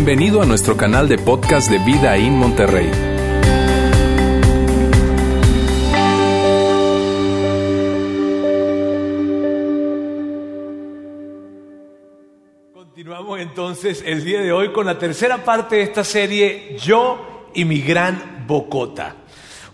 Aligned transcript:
Bienvenido 0.00 0.40
a 0.40 0.46
nuestro 0.46 0.76
canal 0.76 1.08
de 1.08 1.18
podcast 1.18 1.68
de 1.68 1.78
Vida 1.80 2.16
en 2.16 2.36
Monterrey. 2.36 2.88
Continuamos 12.72 13.40
entonces 13.40 14.04
el 14.06 14.24
día 14.24 14.40
de 14.40 14.52
hoy 14.52 14.72
con 14.72 14.86
la 14.86 14.96
tercera 15.00 15.44
parte 15.44 15.74
de 15.74 15.82
esta 15.82 16.04
serie, 16.04 16.78
Yo 16.78 17.48
y 17.52 17.64
mi 17.64 17.80
gran 17.80 18.44
Bocota. 18.46 19.16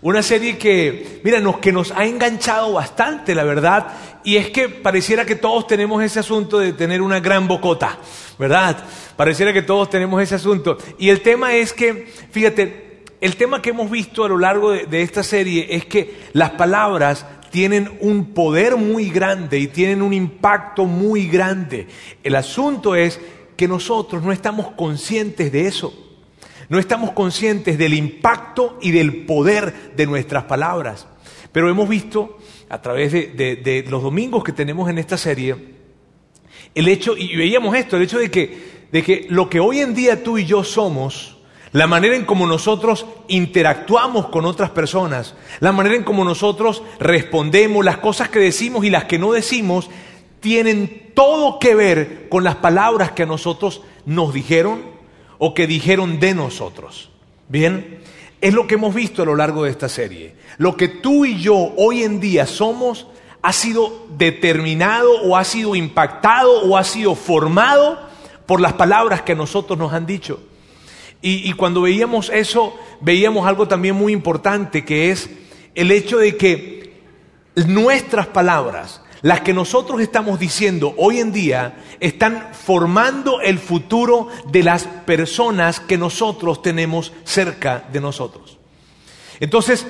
Una 0.04 0.22
serie 0.22 0.58
que, 0.58 1.20
mira, 1.24 1.42
que 1.60 1.72
nos 1.72 1.90
ha 1.90 2.04
enganchado 2.04 2.74
bastante, 2.74 3.34
la 3.34 3.44
verdad, 3.44 3.88
y 4.22 4.36
es 4.36 4.50
que 4.50 4.68
pareciera 4.68 5.24
que 5.24 5.36
todos 5.36 5.66
tenemos 5.66 6.02
ese 6.02 6.20
asunto 6.20 6.58
de 6.58 6.74
tener 6.74 7.00
una 7.00 7.20
gran 7.20 7.48
bocota, 7.48 7.98
¿verdad? 8.38 8.84
Pareciera 9.16 9.52
que 9.52 9.62
todos 9.62 9.90
tenemos 9.90 10.22
ese 10.22 10.34
asunto. 10.34 10.78
Y 10.98 11.10
el 11.10 11.20
tema 11.20 11.54
es 11.54 11.72
que, 11.72 12.06
fíjate, 12.30 13.02
el 13.20 13.36
tema 13.36 13.62
que 13.62 13.70
hemos 13.70 13.90
visto 13.90 14.24
a 14.24 14.28
lo 14.28 14.38
largo 14.38 14.72
de, 14.72 14.86
de 14.86 15.02
esta 15.02 15.22
serie 15.22 15.68
es 15.70 15.84
que 15.86 16.14
las 16.32 16.50
palabras 16.50 17.26
tienen 17.50 17.98
un 18.00 18.34
poder 18.34 18.76
muy 18.76 19.10
grande 19.10 19.58
y 19.58 19.68
tienen 19.68 20.02
un 20.02 20.12
impacto 20.12 20.86
muy 20.86 21.28
grande. 21.28 21.86
El 22.22 22.34
asunto 22.34 22.96
es 22.96 23.20
que 23.56 23.68
nosotros 23.68 24.22
no 24.22 24.32
estamos 24.32 24.72
conscientes 24.72 25.52
de 25.52 25.66
eso. 25.66 25.94
No 26.68 26.78
estamos 26.78 27.12
conscientes 27.12 27.78
del 27.78 27.94
impacto 27.94 28.78
y 28.80 28.90
del 28.90 29.26
poder 29.26 29.92
de 29.96 30.06
nuestras 30.06 30.44
palabras. 30.44 31.06
Pero 31.52 31.68
hemos 31.68 31.88
visto 31.88 32.38
a 32.68 32.80
través 32.80 33.12
de, 33.12 33.84
los 33.88 34.02
domingos 34.02 34.42
que 34.42 34.52
tenemos 34.52 34.90
en 34.90 34.98
esta 34.98 35.16
serie, 35.16 35.54
el 36.74 36.88
hecho, 36.88 37.16
y 37.16 37.36
veíamos 37.36 37.76
esto, 37.76 37.96
el 37.96 38.02
hecho 38.02 38.18
de 38.18 38.30
que, 38.30 38.86
de 38.90 39.02
que 39.02 39.26
lo 39.28 39.48
que 39.48 39.60
hoy 39.60 39.80
en 39.80 39.94
día 39.94 40.22
tú 40.22 40.38
y 40.38 40.44
yo 40.44 40.64
somos, 40.64 41.36
la 41.72 41.86
manera 41.86 42.14
en 42.14 42.24
cómo 42.24 42.46
nosotros 42.46 43.04
interactuamos 43.26 44.26
con 44.26 44.44
otras 44.44 44.70
personas, 44.70 45.34
la 45.58 45.72
manera 45.72 45.96
en 45.96 46.04
cómo 46.04 46.24
nosotros 46.24 46.82
respondemos, 47.00 47.84
las 47.84 47.98
cosas 47.98 48.28
que 48.28 48.38
decimos 48.38 48.84
y 48.84 48.90
las 48.90 49.04
que 49.04 49.18
no 49.18 49.32
decimos, 49.32 49.90
tienen 50.38 51.10
todo 51.14 51.58
que 51.58 51.74
ver 51.74 52.28
con 52.28 52.44
las 52.44 52.56
palabras 52.56 53.12
que 53.12 53.24
a 53.24 53.26
nosotros 53.26 53.82
nos 54.06 54.32
dijeron 54.32 54.82
o 55.38 55.54
que 55.54 55.66
dijeron 55.66 56.20
de 56.20 56.34
nosotros. 56.34 57.10
Bien, 57.48 57.98
es 58.40 58.54
lo 58.54 58.66
que 58.66 58.74
hemos 58.74 58.94
visto 58.94 59.22
a 59.22 59.26
lo 59.26 59.34
largo 59.34 59.64
de 59.64 59.70
esta 59.70 59.88
serie. 59.88 60.34
Lo 60.58 60.76
que 60.76 60.88
tú 60.88 61.24
y 61.24 61.40
yo 61.40 61.72
hoy 61.76 62.02
en 62.02 62.20
día 62.20 62.46
somos 62.46 63.06
ha 63.44 63.52
sido 63.52 64.06
determinado 64.16 65.20
o 65.20 65.36
ha 65.36 65.44
sido 65.44 65.74
impactado 65.74 66.62
o 66.62 66.78
ha 66.78 66.82
sido 66.82 67.14
formado 67.14 67.98
por 68.46 68.58
las 68.58 68.72
palabras 68.72 69.20
que 69.20 69.32
a 69.32 69.34
nosotros 69.34 69.78
nos 69.78 69.92
han 69.92 70.06
dicho. 70.06 70.40
Y, 71.20 71.50
y 71.50 71.52
cuando 71.52 71.82
veíamos 71.82 72.30
eso, 72.30 72.74
veíamos 73.02 73.46
algo 73.46 73.68
también 73.68 73.96
muy 73.96 74.14
importante, 74.14 74.82
que 74.86 75.10
es 75.10 75.28
el 75.74 75.90
hecho 75.90 76.16
de 76.16 76.38
que 76.38 77.02
nuestras 77.66 78.28
palabras, 78.28 79.02
las 79.20 79.42
que 79.42 79.52
nosotros 79.52 80.00
estamos 80.00 80.40
diciendo 80.40 80.94
hoy 80.96 81.18
en 81.18 81.30
día 81.30 81.84
están 82.00 82.48
formando 82.52 83.42
el 83.42 83.58
futuro 83.58 84.28
de 84.50 84.62
las 84.62 84.84
personas 84.84 85.80
que 85.80 85.98
nosotros 85.98 86.62
tenemos 86.62 87.12
cerca 87.24 87.84
de 87.92 88.00
nosotros. 88.00 88.58
Entonces, 89.38 89.86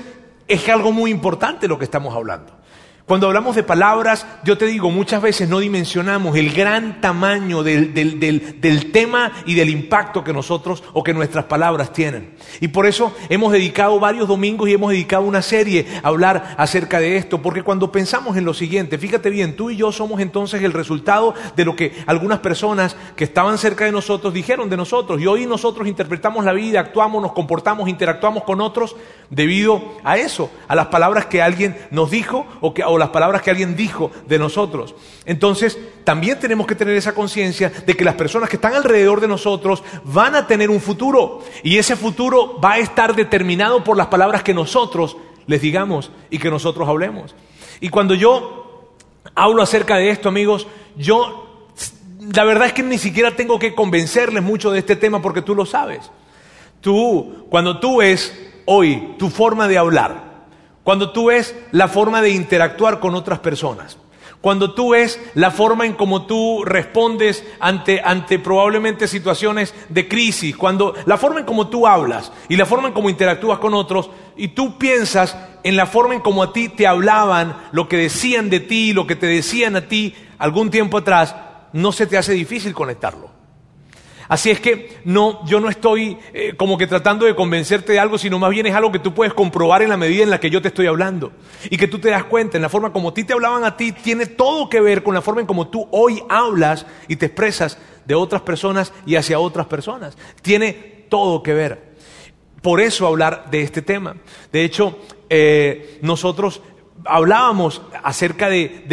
es 0.48 0.68
algo 0.68 0.90
muy 0.90 1.12
importante 1.12 1.68
lo 1.68 1.78
que 1.78 1.84
estamos 1.84 2.16
hablando. 2.16 2.63
Cuando 3.06 3.26
hablamos 3.26 3.54
de 3.54 3.62
palabras, 3.62 4.26
yo 4.44 4.56
te 4.56 4.64
digo, 4.64 4.90
muchas 4.90 5.20
veces 5.20 5.46
no 5.46 5.58
dimensionamos 5.58 6.34
el 6.38 6.54
gran 6.54 7.02
tamaño 7.02 7.62
del, 7.62 7.92
del, 7.92 8.92
tema 8.92 9.30
y 9.44 9.52
del 9.52 9.68
impacto 9.68 10.24
que 10.24 10.32
nosotros 10.32 10.82
o 10.94 11.02
que 11.02 11.12
nuestras 11.12 11.44
palabras 11.44 11.92
tienen. 11.92 12.34
Y 12.62 12.68
por 12.68 12.86
eso 12.86 13.14
hemos 13.28 13.52
dedicado 13.52 14.00
varios 14.00 14.26
domingos 14.26 14.70
y 14.70 14.72
hemos 14.72 14.90
dedicado 14.90 15.24
una 15.24 15.42
serie 15.42 15.86
a 16.02 16.08
hablar 16.08 16.54
acerca 16.56 16.98
de 16.98 17.18
esto, 17.18 17.42
porque 17.42 17.62
cuando 17.62 17.92
pensamos 17.92 18.38
en 18.38 18.46
lo 18.46 18.54
siguiente, 18.54 18.96
fíjate 18.96 19.28
bien, 19.28 19.54
tú 19.54 19.68
y 19.68 19.76
yo 19.76 19.92
somos 19.92 20.18
entonces 20.20 20.62
el 20.62 20.72
resultado 20.72 21.34
de 21.56 21.66
lo 21.66 21.76
que 21.76 21.92
algunas 22.06 22.38
personas 22.38 22.96
que 23.16 23.24
estaban 23.24 23.58
cerca 23.58 23.84
de 23.84 23.92
nosotros 23.92 24.32
dijeron 24.32 24.70
de 24.70 24.78
nosotros. 24.78 25.20
Y 25.20 25.26
hoy 25.26 25.44
nosotros 25.44 25.86
interpretamos 25.86 26.42
la 26.42 26.54
vida, 26.54 26.80
actuamos, 26.80 27.20
nos 27.20 27.32
comportamos, 27.32 27.86
interactuamos 27.86 28.44
con 28.44 28.62
otros 28.62 28.96
debido 29.28 29.92
a 30.04 30.16
eso, 30.16 30.50
a 30.68 30.74
las 30.74 30.86
palabras 30.86 31.26
que 31.26 31.42
alguien 31.42 31.76
nos 31.90 32.10
dijo 32.10 32.46
o 32.62 32.72
que 32.72 32.82
las 32.98 33.10
palabras 33.10 33.42
que 33.42 33.50
alguien 33.50 33.76
dijo 33.76 34.10
de 34.26 34.38
nosotros. 34.38 34.94
Entonces, 35.24 35.78
también 36.04 36.38
tenemos 36.38 36.66
que 36.66 36.74
tener 36.74 36.96
esa 36.96 37.14
conciencia 37.14 37.70
de 37.70 37.96
que 37.96 38.04
las 38.04 38.14
personas 38.14 38.48
que 38.48 38.56
están 38.56 38.74
alrededor 38.74 39.20
de 39.20 39.28
nosotros 39.28 39.82
van 40.04 40.34
a 40.34 40.46
tener 40.46 40.70
un 40.70 40.80
futuro 40.80 41.42
y 41.62 41.78
ese 41.78 41.96
futuro 41.96 42.60
va 42.60 42.72
a 42.72 42.78
estar 42.78 43.14
determinado 43.14 43.82
por 43.84 43.96
las 43.96 44.08
palabras 44.08 44.42
que 44.42 44.54
nosotros 44.54 45.16
les 45.46 45.60
digamos 45.60 46.10
y 46.30 46.38
que 46.38 46.50
nosotros 46.50 46.88
hablemos. 46.88 47.34
Y 47.80 47.88
cuando 47.88 48.14
yo 48.14 48.94
hablo 49.34 49.62
acerca 49.62 49.96
de 49.96 50.10
esto, 50.10 50.28
amigos, 50.28 50.66
yo 50.96 51.68
la 52.34 52.44
verdad 52.44 52.68
es 52.68 52.72
que 52.72 52.82
ni 52.82 52.98
siquiera 52.98 53.32
tengo 53.32 53.58
que 53.58 53.74
convencerles 53.74 54.42
mucho 54.42 54.70
de 54.70 54.78
este 54.78 54.96
tema 54.96 55.20
porque 55.20 55.42
tú 55.42 55.54
lo 55.54 55.66
sabes. 55.66 56.10
Tú, 56.80 57.46
cuando 57.50 57.80
tú 57.80 57.98
ves 57.98 58.32
hoy 58.66 59.14
tu 59.18 59.30
forma 59.30 59.68
de 59.68 59.78
hablar, 59.78 60.33
cuando 60.84 61.10
tú 61.10 61.26
ves 61.26 61.56
la 61.72 61.88
forma 61.88 62.22
de 62.22 62.30
interactuar 62.30 63.00
con 63.00 63.14
otras 63.14 63.40
personas, 63.40 63.96
cuando 64.40 64.74
tú 64.74 64.90
ves 64.90 65.18
la 65.32 65.50
forma 65.50 65.86
en 65.86 65.94
cómo 65.94 66.26
tú 66.26 66.62
respondes 66.66 67.42
ante, 67.60 68.02
ante 68.04 68.38
probablemente 68.38 69.08
situaciones 69.08 69.74
de 69.88 70.06
crisis, 70.06 70.54
cuando 70.54 70.94
la 71.06 71.16
forma 71.16 71.40
en 71.40 71.46
cómo 71.46 71.68
tú 71.68 71.86
hablas 71.86 72.30
y 72.50 72.56
la 72.56 72.66
forma 72.66 72.88
en 72.88 72.94
cómo 72.94 73.08
interactúas 73.08 73.58
con 73.58 73.72
otros, 73.72 74.10
y 74.36 74.48
tú 74.48 74.76
piensas 74.76 75.38
en 75.62 75.76
la 75.76 75.86
forma 75.86 76.14
en 76.14 76.20
cómo 76.20 76.42
a 76.42 76.52
ti 76.52 76.68
te 76.68 76.86
hablaban, 76.86 77.56
lo 77.72 77.88
que 77.88 77.96
decían 77.96 78.50
de 78.50 78.60
ti, 78.60 78.92
lo 78.92 79.06
que 79.06 79.16
te 79.16 79.26
decían 79.26 79.76
a 79.76 79.88
ti 79.88 80.14
algún 80.36 80.70
tiempo 80.70 80.98
atrás, 80.98 81.34
no 81.72 81.90
se 81.92 82.06
te 82.06 82.18
hace 82.18 82.34
difícil 82.34 82.74
conectarlo. 82.74 83.33
Así 84.28 84.50
es 84.50 84.60
que 84.60 84.98
no, 85.04 85.44
yo 85.46 85.60
no 85.60 85.68
estoy 85.68 86.18
eh, 86.32 86.54
como 86.56 86.78
que 86.78 86.86
tratando 86.86 87.26
de 87.26 87.34
convencerte 87.34 87.92
de 87.92 87.98
algo, 87.98 88.16
sino 88.16 88.38
más 88.38 88.50
bien 88.50 88.66
es 88.66 88.74
algo 88.74 88.90
que 88.90 88.98
tú 88.98 89.12
puedes 89.12 89.34
comprobar 89.34 89.82
en 89.82 89.90
la 89.90 89.96
medida 89.96 90.22
en 90.22 90.30
la 90.30 90.40
que 90.40 90.50
yo 90.50 90.62
te 90.62 90.68
estoy 90.68 90.86
hablando. 90.86 91.32
Y 91.68 91.76
que 91.76 91.88
tú 91.88 91.98
te 91.98 92.10
das 92.10 92.24
cuenta, 92.24 92.56
en 92.56 92.62
la 92.62 92.68
forma 92.68 92.92
como 92.92 93.10
a 93.10 93.14
ti 93.14 93.24
te 93.24 93.34
hablaban 93.34 93.64
a 93.64 93.76
ti, 93.76 93.92
tiene 93.92 94.26
todo 94.26 94.68
que 94.68 94.80
ver 94.80 95.02
con 95.02 95.14
la 95.14 95.22
forma 95.22 95.40
en 95.40 95.46
como 95.46 95.68
tú 95.68 95.86
hoy 95.90 96.22
hablas 96.28 96.86
y 97.08 97.16
te 97.16 97.26
expresas 97.26 97.78
de 98.06 98.14
otras 98.14 98.42
personas 98.42 98.92
y 99.06 99.16
hacia 99.16 99.38
otras 99.38 99.66
personas. 99.66 100.16
Tiene 100.40 100.72
todo 101.08 101.42
que 101.42 101.52
ver. 101.52 101.94
Por 102.62 102.80
eso 102.80 103.06
hablar 103.06 103.50
de 103.50 103.60
este 103.60 103.82
tema. 103.82 104.16
De 104.50 104.64
hecho, 104.64 104.98
eh, 105.28 105.98
nosotros 106.00 106.62
hablábamos 107.04 107.82
acerca 108.02 108.48
de, 108.48 108.84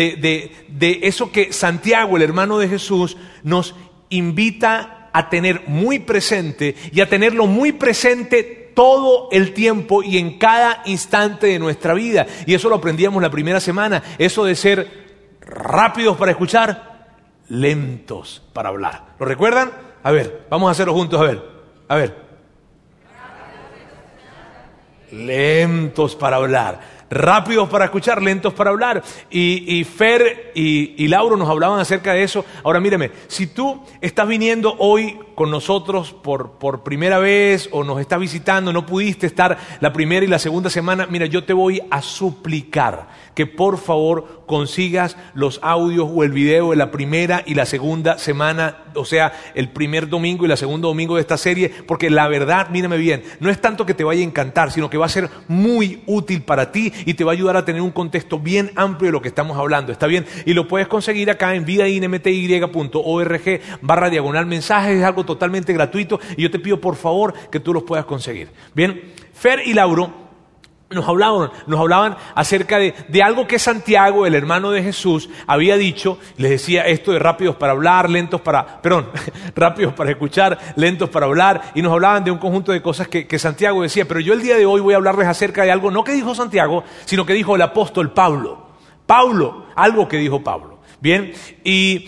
de 0.67 0.99
eso 1.03 1.31
que 1.31 1.53
Santiago, 1.53 2.17
el 2.17 2.23
hermano 2.23 2.57
de 2.57 2.67
Jesús, 2.67 3.15
nos 3.43 3.75
invita 4.09 5.00
a 5.13 5.29
tener 5.29 5.63
muy 5.67 5.99
presente 5.99 6.75
y 6.91 7.01
a 7.01 7.09
tenerlo 7.09 7.47
muy 7.47 7.71
presente 7.73 8.71
todo 8.73 9.29
el 9.31 9.53
tiempo 9.53 10.03
y 10.03 10.17
en 10.17 10.37
cada 10.37 10.81
instante 10.85 11.47
de 11.47 11.59
nuestra 11.59 11.93
vida. 11.93 12.25
Y 12.45 12.53
eso 12.53 12.69
lo 12.69 12.75
aprendíamos 12.75 13.21
la 13.21 13.29
primera 13.29 13.59
semana, 13.59 14.01
eso 14.17 14.45
de 14.45 14.55
ser 14.55 14.87
rápidos 15.41 16.17
para 16.17 16.31
escuchar, 16.31 17.09
lentos 17.49 18.41
para 18.53 18.69
hablar. 18.69 19.15
¿Lo 19.19 19.25
recuerdan? 19.25 19.71
A 20.03 20.11
ver, 20.11 20.45
vamos 20.49 20.69
a 20.69 20.71
hacerlo 20.71 20.93
juntos, 20.93 21.19
a 21.19 21.23
ver, 21.23 21.43
a 21.87 21.95
ver. 21.95 22.31
Lentos 25.11 26.15
para 26.15 26.37
hablar 26.37 27.00
rápidos 27.11 27.69
para 27.69 27.85
escuchar, 27.85 28.23
lentos 28.23 28.53
para 28.53 28.71
hablar. 28.71 29.03
Y, 29.29 29.83
Fer 29.83 30.51
y, 30.55 30.95
y, 30.97 31.07
Lauro 31.07 31.37
nos 31.37 31.49
hablaban 31.49 31.79
acerca 31.79 32.13
de 32.13 32.23
eso. 32.23 32.43
Ahora 32.63 32.79
míreme, 32.79 33.11
si 33.27 33.47
tú 33.47 33.83
estás 33.99 34.27
viniendo 34.27 34.75
hoy 34.79 35.19
con 35.41 35.49
nosotros 35.49 36.13
por, 36.13 36.59
por 36.59 36.83
primera 36.83 37.17
vez 37.17 37.67
o 37.71 37.83
nos 37.83 37.99
estás 37.99 38.19
visitando, 38.19 38.71
no 38.71 38.85
pudiste 38.85 39.25
estar 39.25 39.57
la 39.79 39.91
primera 39.91 40.23
y 40.23 40.29
la 40.29 40.37
segunda 40.37 40.69
semana, 40.69 41.07
mira, 41.09 41.25
yo 41.25 41.45
te 41.45 41.53
voy 41.53 41.81
a 41.89 42.03
suplicar 42.03 43.07
que 43.33 43.47
por 43.47 43.79
favor 43.79 44.43
consigas 44.45 45.17
los 45.33 45.59
audios 45.63 46.07
o 46.13 46.23
el 46.23 46.31
video 46.31 46.69
de 46.71 46.75
la 46.75 46.91
primera 46.91 47.41
y 47.43 47.55
la 47.55 47.65
segunda 47.65 48.19
semana, 48.19 48.83
o 48.93 49.03
sea, 49.03 49.33
el 49.55 49.69
primer 49.69 50.09
domingo 50.09 50.45
y 50.45 50.47
la 50.47 50.57
segundo 50.57 50.89
domingo 50.89 51.15
de 51.15 51.21
esta 51.21 51.37
serie, 51.37 51.71
porque 51.87 52.11
la 52.11 52.27
verdad, 52.27 52.69
mírame 52.69 52.97
bien, 52.97 53.23
no 53.39 53.49
es 53.49 53.59
tanto 53.59 53.87
que 53.87 53.95
te 53.95 54.03
vaya 54.03 54.21
a 54.21 54.25
encantar, 54.25 54.71
sino 54.71 54.91
que 54.91 54.97
va 54.97 55.07
a 55.07 55.09
ser 55.09 55.27
muy 55.47 56.03
útil 56.05 56.43
para 56.43 56.71
ti 56.71 56.93
y 57.05 57.15
te 57.15 57.23
va 57.23 57.31
a 57.31 57.33
ayudar 57.33 57.57
a 57.57 57.65
tener 57.65 57.81
un 57.81 57.89
contexto 57.89 58.37
bien 58.37 58.71
amplio 58.75 59.07
de 59.07 59.13
lo 59.13 59.23
que 59.23 59.29
estamos 59.29 59.57
hablando, 59.57 59.91
¿está 59.91 60.05
bien? 60.05 60.27
Y 60.45 60.53
lo 60.53 60.67
puedes 60.67 60.87
conseguir 60.87 61.31
acá 61.31 61.55
en 61.55 61.65
vidainmty.org 61.65 63.41
barra 63.81 64.09
diagonal 64.11 64.45
mensajes, 64.45 64.97
es 64.97 65.03
algo 65.03 65.25
totalmente 65.33 65.73
gratuito 65.73 66.19
y 66.37 66.43
yo 66.43 66.51
te 66.51 66.59
pido 66.59 66.79
por 66.79 66.95
favor 66.95 67.33
que 67.49 67.59
tú 67.59 67.73
los 67.73 67.83
puedas 67.83 68.05
conseguir. 68.05 68.49
Bien, 68.73 69.13
Fer 69.33 69.61
y 69.65 69.73
Lauro 69.73 70.21
nos 70.91 71.07
hablaban, 71.07 71.51
nos 71.67 71.79
hablaban 71.79 72.17
acerca 72.35 72.77
de, 72.77 72.93
de, 73.07 73.23
algo 73.23 73.47
que 73.47 73.59
Santiago, 73.59 74.25
el 74.25 74.35
hermano 74.35 74.71
de 74.71 74.83
Jesús, 74.83 75.29
había 75.47 75.77
dicho. 75.77 76.17
Les 76.37 76.51
decía 76.51 76.83
esto 76.83 77.11
de 77.11 77.19
rápidos 77.19 77.55
para 77.55 77.71
hablar, 77.71 78.09
lentos 78.09 78.41
para, 78.41 78.81
perdón, 78.81 79.09
rápidos 79.55 79.93
para 79.93 80.11
escuchar, 80.11 80.57
lentos 80.75 81.09
para 81.09 81.25
hablar. 81.25 81.71
Y 81.75 81.81
nos 81.81 81.93
hablaban 81.93 82.23
de 82.23 82.31
un 82.31 82.37
conjunto 82.37 82.71
de 82.71 82.81
cosas 82.81 83.07
que, 83.07 83.27
que 83.27 83.39
Santiago 83.39 83.81
decía. 83.81 84.07
Pero 84.07 84.19
yo 84.19 84.33
el 84.33 84.41
día 84.41 84.57
de 84.57 84.65
hoy 84.65 84.81
voy 84.81 84.93
a 84.93 84.97
hablarles 84.97 85.27
acerca 85.27 85.63
de 85.63 85.71
algo, 85.71 85.91
no 85.91 86.03
que 86.03 86.11
dijo 86.11 86.35
Santiago, 86.35 86.83
sino 87.05 87.25
que 87.25 87.33
dijo 87.33 87.55
el 87.55 87.61
apóstol 87.61 88.11
Pablo. 88.11 88.67
Pablo, 89.05 89.65
algo 89.75 90.07
que 90.07 90.17
dijo 90.17 90.43
Pablo. 90.43 90.79
Bien, 90.99 91.33
y 91.63 92.07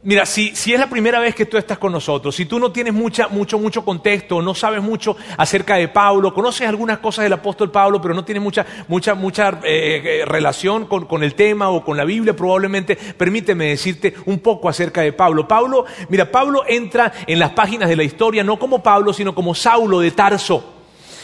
Mira, 0.00 0.24
si, 0.26 0.54
si, 0.54 0.72
es 0.72 0.78
la 0.78 0.88
primera 0.88 1.18
vez 1.18 1.34
que 1.34 1.44
tú 1.44 1.56
estás 1.56 1.76
con 1.76 1.90
nosotros, 1.90 2.36
si 2.36 2.46
tú 2.46 2.60
no 2.60 2.70
tienes 2.70 2.94
mucha, 2.94 3.26
mucho, 3.26 3.58
mucho 3.58 3.84
contexto, 3.84 4.40
no 4.40 4.54
sabes 4.54 4.80
mucho 4.80 5.16
acerca 5.36 5.74
de 5.74 5.88
Pablo, 5.88 6.32
conoces 6.32 6.68
algunas 6.68 6.98
cosas 6.98 7.24
del 7.24 7.32
apóstol 7.32 7.72
Pablo, 7.72 8.00
pero 8.00 8.14
no 8.14 8.24
tienes 8.24 8.40
mucha, 8.40 8.64
mucha, 8.86 9.16
mucha 9.16 9.58
eh, 9.64 10.22
relación 10.24 10.86
con, 10.86 11.06
con, 11.06 11.24
el 11.24 11.34
tema 11.34 11.70
o 11.70 11.84
con 11.84 11.96
la 11.96 12.04
Biblia, 12.04 12.36
probablemente, 12.36 12.94
permíteme 12.94 13.70
decirte 13.70 14.14
un 14.26 14.38
poco 14.38 14.68
acerca 14.68 15.00
de 15.00 15.12
Pablo. 15.12 15.48
Pablo, 15.48 15.84
mira, 16.08 16.30
Pablo 16.30 16.62
entra 16.68 17.12
en 17.26 17.40
las 17.40 17.50
páginas 17.50 17.88
de 17.88 17.96
la 17.96 18.04
historia 18.04 18.44
no 18.44 18.56
como 18.56 18.80
Pablo, 18.80 19.12
sino 19.12 19.34
como 19.34 19.52
Saulo 19.52 19.98
de 19.98 20.12
Tarso. 20.12 20.74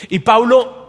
Y 0.09 0.19
Pablo 0.19 0.84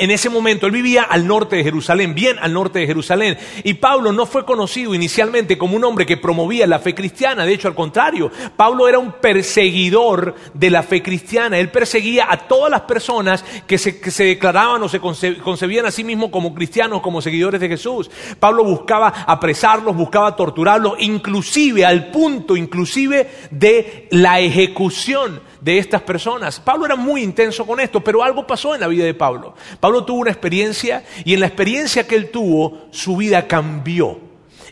en 0.00 0.10
ese 0.10 0.30
momento 0.30 0.66
él 0.66 0.72
vivía 0.72 1.02
al 1.02 1.26
norte 1.26 1.56
de 1.56 1.64
Jerusalén, 1.64 2.14
bien 2.14 2.38
al 2.40 2.52
norte 2.54 2.78
de 2.78 2.86
Jerusalén. 2.86 3.38
Y 3.64 3.74
Pablo 3.74 4.12
no 4.12 4.24
fue 4.24 4.46
conocido 4.46 4.94
inicialmente 4.94 5.58
como 5.58 5.76
un 5.76 5.84
hombre 5.84 6.06
que 6.06 6.16
promovía 6.16 6.66
la 6.66 6.78
fe 6.78 6.94
cristiana, 6.94 7.44
de 7.44 7.52
hecho 7.52 7.68
al 7.68 7.74
contrario, 7.74 8.30
Pablo 8.56 8.88
era 8.88 8.98
un 8.98 9.12
perseguidor 9.12 10.34
de 10.54 10.70
la 10.70 10.82
fe 10.82 11.02
cristiana. 11.02 11.58
Él 11.58 11.70
perseguía 11.70 12.26
a 12.30 12.48
todas 12.48 12.70
las 12.70 12.82
personas 12.82 13.44
que 13.66 13.76
se, 13.76 14.00
que 14.00 14.10
se 14.10 14.24
declaraban 14.24 14.82
o 14.82 14.88
se 14.88 15.00
concebían 15.00 15.86
a 15.86 15.90
sí 15.90 16.02
mismos 16.02 16.30
como 16.30 16.54
cristianos, 16.54 17.02
como 17.02 17.20
seguidores 17.20 17.60
de 17.60 17.68
Jesús. 17.68 18.10
Pablo 18.38 18.64
buscaba 18.64 19.08
apresarlos, 19.26 19.94
buscaba 19.94 20.34
torturarlos, 20.34 20.94
inclusive 21.00 21.84
al 21.84 22.10
punto, 22.10 22.56
inclusive 22.56 23.30
de 23.50 24.08
la 24.10 24.40
ejecución 24.40 25.40
de 25.60 25.78
estas 25.78 26.02
personas. 26.02 26.58
Pablo 26.58 26.86
era 26.86 26.96
muy 26.96 27.22
intenso 27.22 27.66
con 27.66 27.80
esto, 27.80 28.00
pero 28.00 28.22
algo 28.22 28.46
pasó 28.46 28.74
en 28.74 28.80
la 28.80 28.88
vida 28.88 29.04
de 29.04 29.14
Pablo. 29.14 29.54
Pablo 29.78 29.89
tuvo 30.04 30.20
una 30.20 30.30
experiencia 30.30 31.04
y 31.24 31.34
en 31.34 31.40
la 31.40 31.46
experiencia 31.46 32.06
que 32.06 32.14
él 32.14 32.30
tuvo, 32.30 32.88
su 32.90 33.16
vida 33.16 33.46
cambió. 33.46 34.18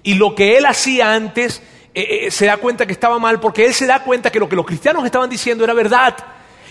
Y 0.03 0.15
lo 0.15 0.35
que 0.35 0.57
él 0.57 0.67
hacía 0.67 1.15
antes 1.15 1.63
eh, 1.95 2.27
eh, 2.27 2.31
se 2.31 2.47
da 2.47 2.57
cuenta 2.59 2.87
que 2.87 2.93
estaba 2.93 3.19
mal 3.19 3.41
porque 3.41 3.67
él 3.67 3.75
se 3.75 3.87
da 3.87 4.05
cuenta 4.05 4.31
que 4.31 4.39
lo 4.39 4.49
que 4.49 4.57
los 4.57 4.67
cristianos 4.67 5.05
estaban 5.05 5.29
diciendo 5.29 5.65
era 5.65 5.75
verdad. 5.75 6.17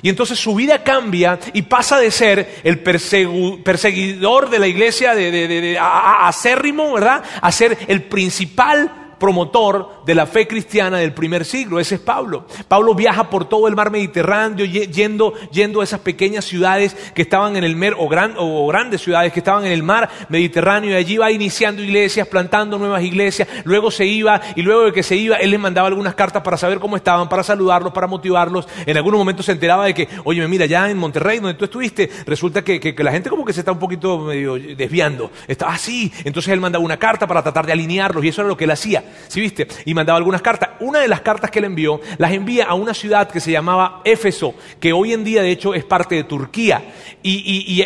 Y 0.02 0.10
entonces 0.10 0.40
su 0.40 0.56
vida 0.56 0.84
cambia 0.84 1.40
y 1.54 1.64
pasa 1.64 2.00
de 2.00 2.12
ser 2.12 2.62
el 2.64 2.80
perseguidor 2.80 4.50
de 4.50 4.60
la 4.60 4.68
iglesia 4.68 5.16
de, 5.16 5.78
acérrimo, 5.80 6.94
¿verdad? 6.94 7.24
A 7.42 7.52
ser 7.52 7.78
el 7.88 8.04
principal 8.04 9.06
promotor 9.19 10.04
de 10.06 10.16
la 10.16 10.25
fe 10.25 10.48
cristiana 10.48 10.98
del 10.98 11.14
primer 11.14 11.46
siglo. 11.46 11.80
Ese 11.80 11.96
es 11.96 12.02
Pablo. 12.02 12.46
Pablo 12.68 12.94
viaja 12.96 13.30
por 13.30 13.46
todo 13.46 13.68
el 13.68 13.75
mar 13.75 13.92
Mediterráneo, 13.92 14.66
yendo, 14.66 15.34
yendo 15.52 15.81
a 15.81 15.84
esas 15.84 16.00
pequeñas 16.00 16.46
ciudades 16.46 16.96
que 17.14 17.22
estaban 17.22 17.56
en 17.56 17.64
el 17.64 17.75
mar, 17.75 17.96
o, 17.98 18.66
o 18.66 18.68
grandes 18.68 19.02
ciudades 19.02 19.34
que 19.34 19.40
estaban 19.40 19.66
en 19.66 19.72
el 19.72 19.84
mar 19.84 20.10
Mediterráneo, 20.30 20.92
y 20.92 20.96
allí 20.96 21.18
va 21.18 21.31
iniciando 21.31 21.81
iglesias, 21.81 22.28
plantando 22.28 22.78
nuevas 22.78 23.04
iglesias. 23.04 23.48
Luego 23.64 23.92
se 23.92 24.06
iba, 24.06 24.42
y 24.56 24.62
luego 24.62 24.86
de 24.86 24.94
que 24.94 25.04
se 25.04 25.16
iba, 25.16 25.38
él 25.38 25.52
les 25.52 25.60
mandaba 25.60 25.88
algunas 25.88 26.16
cartas 26.16 26.42
para 26.44 26.58
saber 26.58 26.80
cómo 26.80 26.96
estaban, 26.96 27.30
para 27.30 27.44
saludarlos, 27.44 27.94
para 27.94 28.08
motivarlos. 28.08 28.68
En 28.86 28.98
algunos 28.98 29.18
momentos 29.18 29.46
se 29.46 29.52
enteraba 29.52 29.86
de 29.86 29.94
que, 29.94 30.08
oye, 30.24 30.48
mira, 30.48 30.66
ya 30.66 30.90
en 30.90 30.98
Monterrey, 30.98 31.40
donde 31.40 31.56
tú 31.56 31.66
estuviste, 31.66 32.10
resulta 32.25 32.63
que, 32.63 32.80
que, 32.80 33.04
la 33.04 33.12
gente 33.12 33.30
como 33.30 33.46
que 33.46 33.54
se 33.54 33.62
está 33.62 33.72
un 33.72 33.80
poquito 33.80 34.20
medio 34.20 34.56
desviando. 34.56 35.31
Está 35.48 35.68
así. 35.68 36.12
Ah, 36.16 36.22
Entonces 36.25 36.52
él 36.54 36.60
mandaba 36.60 36.84
una 36.84 36.98
carta 36.98 37.28
para 37.28 37.42
tratar 37.42 37.66
de 37.66 37.74
alinearlos, 37.74 38.24
y 38.24 38.30
eso 38.30 38.42
era 38.42 38.48
lo 38.48 38.58
que 38.58 38.66
él 38.66 38.72
hacía. 38.72 39.04
¿Sí 39.27 39.42
viste? 39.42 39.68
Y 39.86 39.94
mandaba 39.94 40.18
algunas 40.18 40.42
cartas. 40.42 40.69
Una 40.80 41.00
de 41.00 41.07
las 41.07 41.21
cartas 41.21 41.51
que 41.51 41.59
él 41.59 41.65
envió, 41.65 42.00
las 42.18 42.31
envía 42.31 42.65
a 42.65 42.74
una 42.74 42.94
ciudad 42.94 43.30
que 43.30 43.39
se 43.39 43.51
llamaba 43.51 44.01
Éfeso, 44.04 44.54
que 44.80 44.94
hoy 44.94 45.13
en 45.13 45.24
día 45.24 45.42
de 45.42 45.51
hecho 45.51 45.74
es 45.74 45.83
parte 45.83 46.15
de 46.15 46.24
Turquía. 46.24 46.83
Y, 47.24 47.81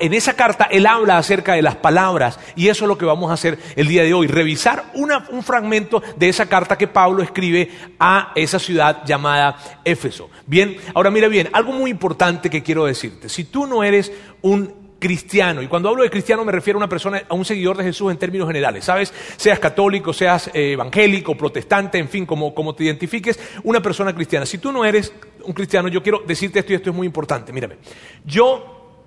en 0.00 0.14
esa 0.14 0.32
carta 0.34 0.64
él 0.70 0.86
habla 0.86 1.18
acerca 1.18 1.54
de 1.54 1.62
las 1.62 1.76
palabras. 1.76 2.38
Y 2.56 2.68
eso 2.68 2.84
es 2.84 2.88
lo 2.88 2.98
que 2.98 3.04
vamos 3.04 3.30
a 3.30 3.34
hacer 3.34 3.58
el 3.76 3.88
día 3.88 4.02
de 4.02 4.14
hoy. 4.14 4.26
Revisar 4.26 4.84
un 4.94 5.42
fragmento 5.42 6.02
de 6.16 6.28
esa 6.28 6.46
carta 6.46 6.78
que 6.78 6.88
Pablo 6.88 7.22
escribe 7.22 7.70
a 7.98 8.32
esa 8.34 8.58
ciudad 8.58 9.04
llamada 9.04 9.56
Éfeso. 9.84 10.30
Bien, 10.46 10.76
ahora 10.94 11.10
mira 11.10 11.28
bien, 11.28 11.48
algo 11.52 11.72
muy 11.72 11.90
importante 11.90 12.50
que 12.50 12.62
quiero 12.62 12.84
decirte. 12.84 13.28
Si 13.28 13.44
tú 13.44 13.66
no 13.66 13.82
eres 13.82 14.12
un 14.42 14.83
cristiano. 15.04 15.60
Y 15.60 15.68
cuando 15.68 15.90
hablo 15.90 16.02
de 16.02 16.08
cristiano 16.08 16.46
me 16.46 16.52
refiero 16.52 16.78
a 16.78 16.80
una 16.80 16.88
persona, 16.88 17.24
a 17.28 17.34
un 17.34 17.44
seguidor 17.44 17.76
de 17.76 17.84
Jesús 17.84 18.10
en 18.10 18.16
términos 18.16 18.48
generales, 18.48 18.86
¿sabes? 18.86 19.12
Seas 19.36 19.58
católico, 19.58 20.14
seas 20.14 20.48
eh, 20.54 20.72
evangélico, 20.72 21.36
protestante, 21.36 21.98
en 21.98 22.08
fin, 22.08 22.24
como, 22.24 22.54
como 22.54 22.74
te 22.74 22.84
identifiques, 22.84 23.38
una 23.64 23.82
persona 23.82 24.14
cristiana. 24.14 24.46
Si 24.46 24.56
tú 24.56 24.72
no 24.72 24.82
eres 24.82 25.12
un 25.42 25.52
cristiano, 25.52 25.88
yo 25.88 26.02
quiero 26.02 26.22
decirte 26.26 26.60
esto 26.60 26.72
y 26.72 26.76
esto 26.76 26.88
es 26.88 26.96
muy 26.96 27.06
importante. 27.06 27.52
Mírame, 27.52 27.76
yo 28.24 29.02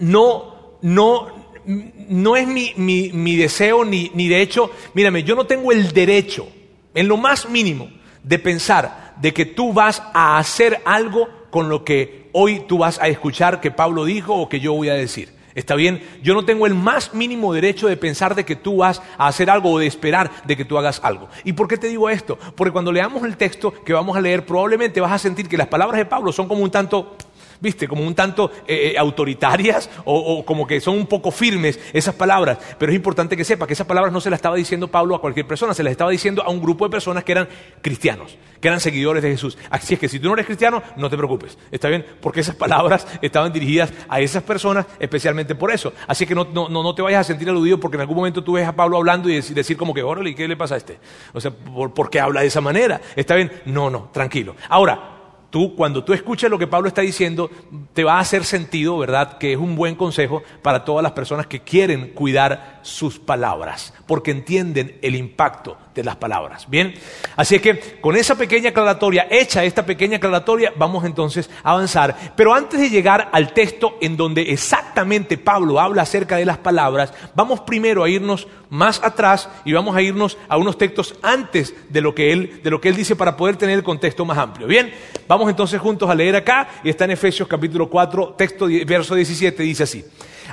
no, 0.00 0.76
no, 0.82 1.28
no 1.64 2.36
es 2.36 2.46
mi, 2.46 2.74
mi, 2.76 3.10
mi 3.14 3.36
deseo 3.36 3.86
ni, 3.86 4.10
ni 4.12 4.28
de 4.28 4.42
hecho, 4.42 4.70
mírame, 4.92 5.22
yo 5.22 5.34
no 5.34 5.46
tengo 5.46 5.72
el 5.72 5.92
derecho, 5.92 6.46
en 6.92 7.08
lo 7.08 7.16
más 7.16 7.48
mínimo, 7.48 7.90
de 8.22 8.38
pensar 8.38 9.14
de 9.18 9.32
que 9.32 9.46
tú 9.46 9.72
vas 9.72 10.02
a 10.12 10.36
hacer 10.36 10.82
algo 10.84 11.26
con 11.48 11.70
lo 11.70 11.86
que 11.86 12.28
hoy 12.32 12.64
tú 12.68 12.76
vas 12.76 13.00
a 13.00 13.08
escuchar 13.08 13.62
que 13.62 13.70
Pablo 13.70 14.04
dijo 14.04 14.34
o 14.34 14.50
que 14.50 14.60
yo 14.60 14.74
voy 14.74 14.90
a 14.90 14.94
decir. 14.94 15.37
¿Está 15.58 15.74
bien? 15.74 16.00
Yo 16.22 16.34
no 16.34 16.44
tengo 16.44 16.68
el 16.68 16.74
más 16.74 17.14
mínimo 17.14 17.52
derecho 17.52 17.88
de 17.88 17.96
pensar 17.96 18.36
de 18.36 18.44
que 18.44 18.54
tú 18.54 18.76
vas 18.76 19.02
a 19.18 19.26
hacer 19.26 19.50
algo 19.50 19.72
o 19.72 19.80
de 19.80 19.88
esperar 19.88 20.30
de 20.44 20.56
que 20.56 20.64
tú 20.64 20.78
hagas 20.78 21.00
algo. 21.02 21.28
¿Y 21.42 21.52
por 21.52 21.66
qué 21.66 21.76
te 21.76 21.88
digo 21.88 22.08
esto? 22.08 22.38
Porque 22.54 22.70
cuando 22.70 22.92
leamos 22.92 23.24
el 23.24 23.36
texto 23.36 23.74
que 23.84 23.92
vamos 23.92 24.16
a 24.16 24.20
leer, 24.20 24.46
probablemente 24.46 25.00
vas 25.00 25.10
a 25.10 25.18
sentir 25.18 25.48
que 25.48 25.56
las 25.56 25.66
palabras 25.66 25.98
de 25.98 26.06
Pablo 26.06 26.30
son 26.30 26.46
como 26.46 26.62
un 26.62 26.70
tanto 26.70 27.16
viste, 27.60 27.88
como 27.88 28.06
un 28.06 28.14
tanto 28.14 28.50
eh, 28.66 28.92
eh, 28.92 28.98
autoritarias 28.98 29.90
o, 30.04 30.44
como 30.44 30.66
que 30.66 30.80
son 30.80 30.96
un 30.96 31.06
poco 31.06 31.30
firmes 31.30 31.78
esas 31.92 32.14
palabras. 32.14 32.58
Pero 32.78 32.92
es 32.92 32.96
importante 32.96 33.36
que 33.36 33.44
sepa 33.44 33.66
que 33.66 33.72
esas 33.72 33.86
palabras 33.86 34.12
no 34.12 34.20
se 34.20 34.30
las 34.30 34.38
estaba 34.38 34.56
diciendo 34.56 34.88
Pablo 34.88 35.14
a 35.14 35.20
cualquier 35.20 35.46
persona, 35.46 35.74
se 35.74 35.82
las 35.82 35.90
estaba 35.90 36.10
diciendo 36.10 36.42
a 36.42 36.50
un 36.50 36.60
grupo 36.60 36.84
de 36.84 36.90
personas 36.90 37.24
que 37.24 37.32
eran 37.32 37.48
cristianos, 37.82 38.36
que 38.60 38.68
eran 38.68 38.80
seguidores 38.80 39.22
de 39.22 39.30
Jesús. 39.30 39.58
Así 39.70 39.94
es 39.94 40.00
que 40.00 40.08
si 40.08 40.18
tú 40.18 40.28
no 40.28 40.34
eres 40.34 40.46
cristiano, 40.46 40.82
no 40.96 41.10
te 41.10 41.16
preocupes, 41.16 41.58
¿está 41.70 41.88
bien? 41.88 42.04
Porque 42.20 42.40
esas 42.40 42.54
palabras 42.54 43.06
estaban 43.22 43.52
dirigidas 43.52 43.92
a 44.08 44.20
esas 44.20 44.42
personas 44.42 44.86
especialmente 44.98 45.54
por 45.54 45.70
eso. 45.70 45.92
Así 46.06 46.26
que 46.26 46.34
no, 46.34 46.44
no, 46.44 46.68
no 46.68 46.94
te 46.94 47.02
vayas 47.02 47.20
a 47.20 47.24
sentir 47.24 47.48
aludido 47.48 47.78
porque 47.78 47.96
en 47.96 48.02
algún 48.02 48.16
momento 48.16 48.42
tú 48.42 48.52
ves 48.52 48.66
a 48.66 48.74
Pablo 48.74 48.96
hablando 48.96 49.28
y 49.28 49.40
decir, 49.40 49.76
como 49.76 49.94
que, 49.94 50.02
órale, 50.02 50.34
¿qué 50.34 50.48
le 50.48 50.56
pasa 50.56 50.74
a 50.74 50.78
este? 50.78 50.98
O 51.32 51.40
sea, 51.40 51.50
¿por, 51.50 51.92
¿por 51.94 52.10
qué 52.10 52.20
habla 52.20 52.40
de 52.40 52.46
esa 52.46 52.60
manera? 52.60 53.00
¿Está 53.16 53.34
bien? 53.34 53.50
No, 53.66 53.90
no, 53.90 54.10
tranquilo. 54.12 54.54
Ahora, 54.68 55.17
Tú, 55.50 55.74
cuando 55.74 56.04
tú 56.04 56.12
escuches 56.12 56.50
lo 56.50 56.58
que 56.58 56.66
Pablo 56.66 56.88
está 56.88 57.00
diciendo, 57.00 57.50
te 57.94 58.04
va 58.04 58.16
a 58.16 58.20
hacer 58.20 58.44
sentido, 58.44 58.98
¿verdad? 58.98 59.38
Que 59.38 59.52
es 59.52 59.58
un 59.58 59.76
buen 59.76 59.94
consejo 59.94 60.42
para 60.62 60.84
todas 60.84 61.02
las 61.02 61.12
personas 61.12 61.46
que 61.46 61.60
quieren 61.60 62.10
cuidar 62.10 62.80
sus 62.82 63.18
palabras, 63.18 63.94
porque 64.06 64.30
entienden 64.30 64.98
el 65.00 65.14
impacto 65.14 65.78
de 65.98 66.04
las 66.04 66.16
palabras. 66.16 66.70
Bien, 66.70 66.94
así 67.36 67.56
es 67.56 67.62
que 67.62 67.98
con 68.00 68.16
esa 68.16 68.36
pequeña 68.36 68.70
aclaratoria, 68.70 69.26
hecha 69.30 69.64
esta 69.64 69.84
pequeña 69.84 70.18
aclaratoria, 70.18 70.72
vamos 70.76 71.04
entonces 71.04 71.50
a 71.64 71.72
avanzar. 71.72 72.16
Pero 72.36 72.54
antes 72.54 72.78
de 72.78 72.88
llegar 72.88 73.28
al 73.32 73.52
texto 73.52 73.96
en 74.00 74.16
donde 74.16 74.42
exactamente 74.42 75.38
Pablo 75.38 75.80
habla 75.80 76.02
acerca 76.02 76.36
de 76.36 76.44
las 76.44 76.58
palabras, 76.58 77.12
vamos 77.34 77.60
primero 77.60 78.04
a 78.04 78.08
irnos 78.08 78.46
más 78.70 79.02
atrás 79.02 79.48
y 79.64 79.72
vamos 79.72 79.96
a 79.96 80.02
irnos 80.02 80.38
a 80.48 80.56
unos 80.56 80.78
textos 80.78 81.16
antes 81.20 81.74
de 81.88 82.00
lo 82.00 82.14
que 82.14 82.32
él, 82.32 82.60
de 82.62 82.70
lo 82.70 82.80
que 82.80 82.90
él 82.90 82.96
dice 82.96 83.16
para 83.16 83.36
poder 83.36 83.56
tener 83.56 83.76
el 83.76 83.82
contexto 83.82 84.24
más 84.24 84.38
amplio. 84.38 84.68
Bien, 84.68 84.92
vamos 85.26 85.50
entonces 85.50 85.80
juntos 85.80 86.08
a 86.08 86.14
leer 86.14 86.36
acá 86.36 86.68
y 86.84 86.90
está 86.90 87.06
en 87.06 87.12
Efesios 87.12 87.48
capítulo 87.48 87.90
4, 87.90 88.34
texto 88.38 88.68
verso 88.86 89.16
17, 89.16 89.64
dice 89.64 89.82
así. 89.82 90.04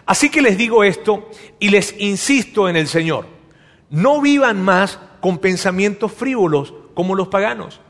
Así 0.08 0.30
que 0.30 0.42
les 0.42 0.58
digo 0.58 0.84
esto 0.84 1.30
y 1.60 1.70
les 1.70 1.96
insisto 2.00 2.68
en 2.68 2.76
el 2.78 2.88
Señor, 2.88 3.36
no 3.90 4.22
vivan 4.22 4.64
más 4.64 5.00
con 5.26 5.40
pensamientos 5.40 6.12
frívolos 6.12 6.72
como 6.94 7.16
los 7.16 7.30
paganos. 7.30 7.82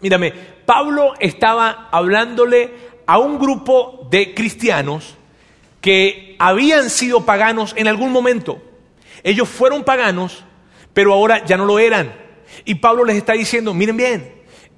Mírame, 0.00 0.32
Pablo 0.64 1.12
estaba 1.20 1.90
hablándole 1.92 2.72
a 3.04 3.18
un 3.18 3.38
grupo 3.38 4.08
de 4.10 4.32
cristianos 4.32 5.16
que 5.82 6.34
habían 6.38 6.88
sido 6.88 7.26
paganos 7.26 7.74
en 7.76 7.88
algún 7.88 8.10
momento. 8.10 8.58
Ellos 9.22 9.50
fueron 9.50 9.84
paganos, 9.84 10.44
pero 10.94 11.12
ahora 11.12 11.44
ya 11.44 11.58
no 11.58 11.66
lo 11.66 11.78
eran. 11.78 12.14
Y 12.64 12.76
Pablo 12.76 13.04
les 13.04 13.18
está 13.18 13.34
diciendo, 13.34 13.74
miren 13.74 13.98
bien, 13.98 14.22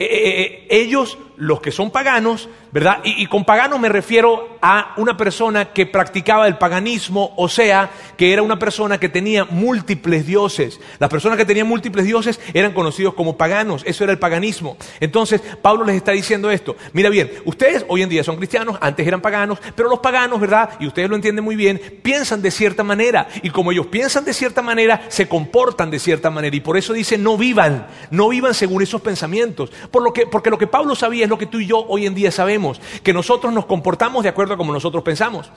eh, 0.00 0.04
eh, 0.04 0.08
eh, 0.08 0.66
ellos 0.70 1.16
los 1.38 1.60
que 1.60 1.70
son 1.70 1.90
paganos, 1.90 2.48
¿verdad? 2.72 2.98
Y, 3.04 3.26
con 3.26 3.44
pagano 3.44 3.78
me 3.78 3.88
refiero 3.88 4.58
a 4.60 4.94
una 4.96 5.16
persona 5.16 5.66
que 5.66 5.86
practicaba 5.86 6.48
el 6.48 6.58
paganismo, 6.58 7.32
o 7.36 7.48
sea, 7.48 7.90
que 8.16 8.32
era 8.32 8.42
una 8.42 8.58
persona 8.58 8.98
que 8.98 9.08
tenía 9.08 9.44
múltiples 9.44 10.26
dioses. 10.26 10.80
Las 10.98 11.08
personas 11.08 11.38
que 11.38 11.44
tenían 11.44 11.68
múltiples 11.68 12.04
dioses 12.04 12.40
eran 12.52 12.72
conocidos 12.72 13.14
como 13.14 13.36
paganos, 13.36 13.82
eso 13.86 14.02
era 14.02 14.12
el 14.12 14.18
paganismo. 14.18 14.76
Entonces, 14.98 15.40
Pablo 15.62 15.84
les 15.84 15.96
está 15.96 16.10
diciendo 16.10 16.50
esto. 16.50 16.76
Mira 16.92 17.08
bien, 17.08 17.30
ustedes 17.44 17.86
hoy 17.88 18.02
en 18.02 18.08
día 18.08 18.24
son 18.24 18.36
cristianos, 18.36 18.76
antes 18.80 19.06
eran 19.06 19.20
paganos, 19.20 19.60
pero 19.76 19.88
los 19.88 20.00
paganos, 20.00 20.40
¿verdad? 20.40 20.70
Y 20.80 20.88
ustedes 20.88 21.08
lo 21.08 21.14
entienden 21.14 21.44
muy 21.44 21.54
bien, 21.54 21.80
piensan 22.02 22.42
de 22.42 22.50
cierta 22.50 22.82
manera. 22.82 23.28
Y 23.42 23.50
como 23.50 23.70
ellos 23.70 23.86
piensan 23.86 24.24
de 24.24 24.34
cierta 24.34 24.60
manera, 24.60 25.02
se 25.08 25.28
comportan 25.28 25.90
de 25.90 26.00
cierta 26.00 26.30
manera. 26.30 26.56
Y 26.56 26.60
por 26.60 26.76
eso 26.76 26.92
dice, 26.92 27.16
no 27.16 27.38
vivan, 27.38 27.86
no 28.10 28.28
vivan 28.28 28.54
según 28.54 28.82
esos 28.82 29.00
pensamientos. 29.00 29.70
Por 29.92 30.02
lo 30.02 30.12
que, 30.12 30.26
porque 30.26 30.50
lo 30.50 30.58
que 30.58 30.66
Pablo 30.66 30.96
sabía 30.96 31.27
es 31.28 31.30
lo 31.30 31.38
que 31.38 31.46
tú 31.46 31.60
y 31.60 31.66
yo 31.66 31.84
hoy 31.86 32.06
en 32.06 32.14
día 32.14 32.32
sabemos, 32.32 32.80
que 33.02 33.12
nosotros 33.12 33.52
nos 33.52 33.66
comportamos 33.66 34.22
de 34.22 34.30
acuerdo 34.30 34.54
a 34.54 34.56
como 34.56 34.72
nosotros 34.72 35.02
pensamos. 35.02 35.50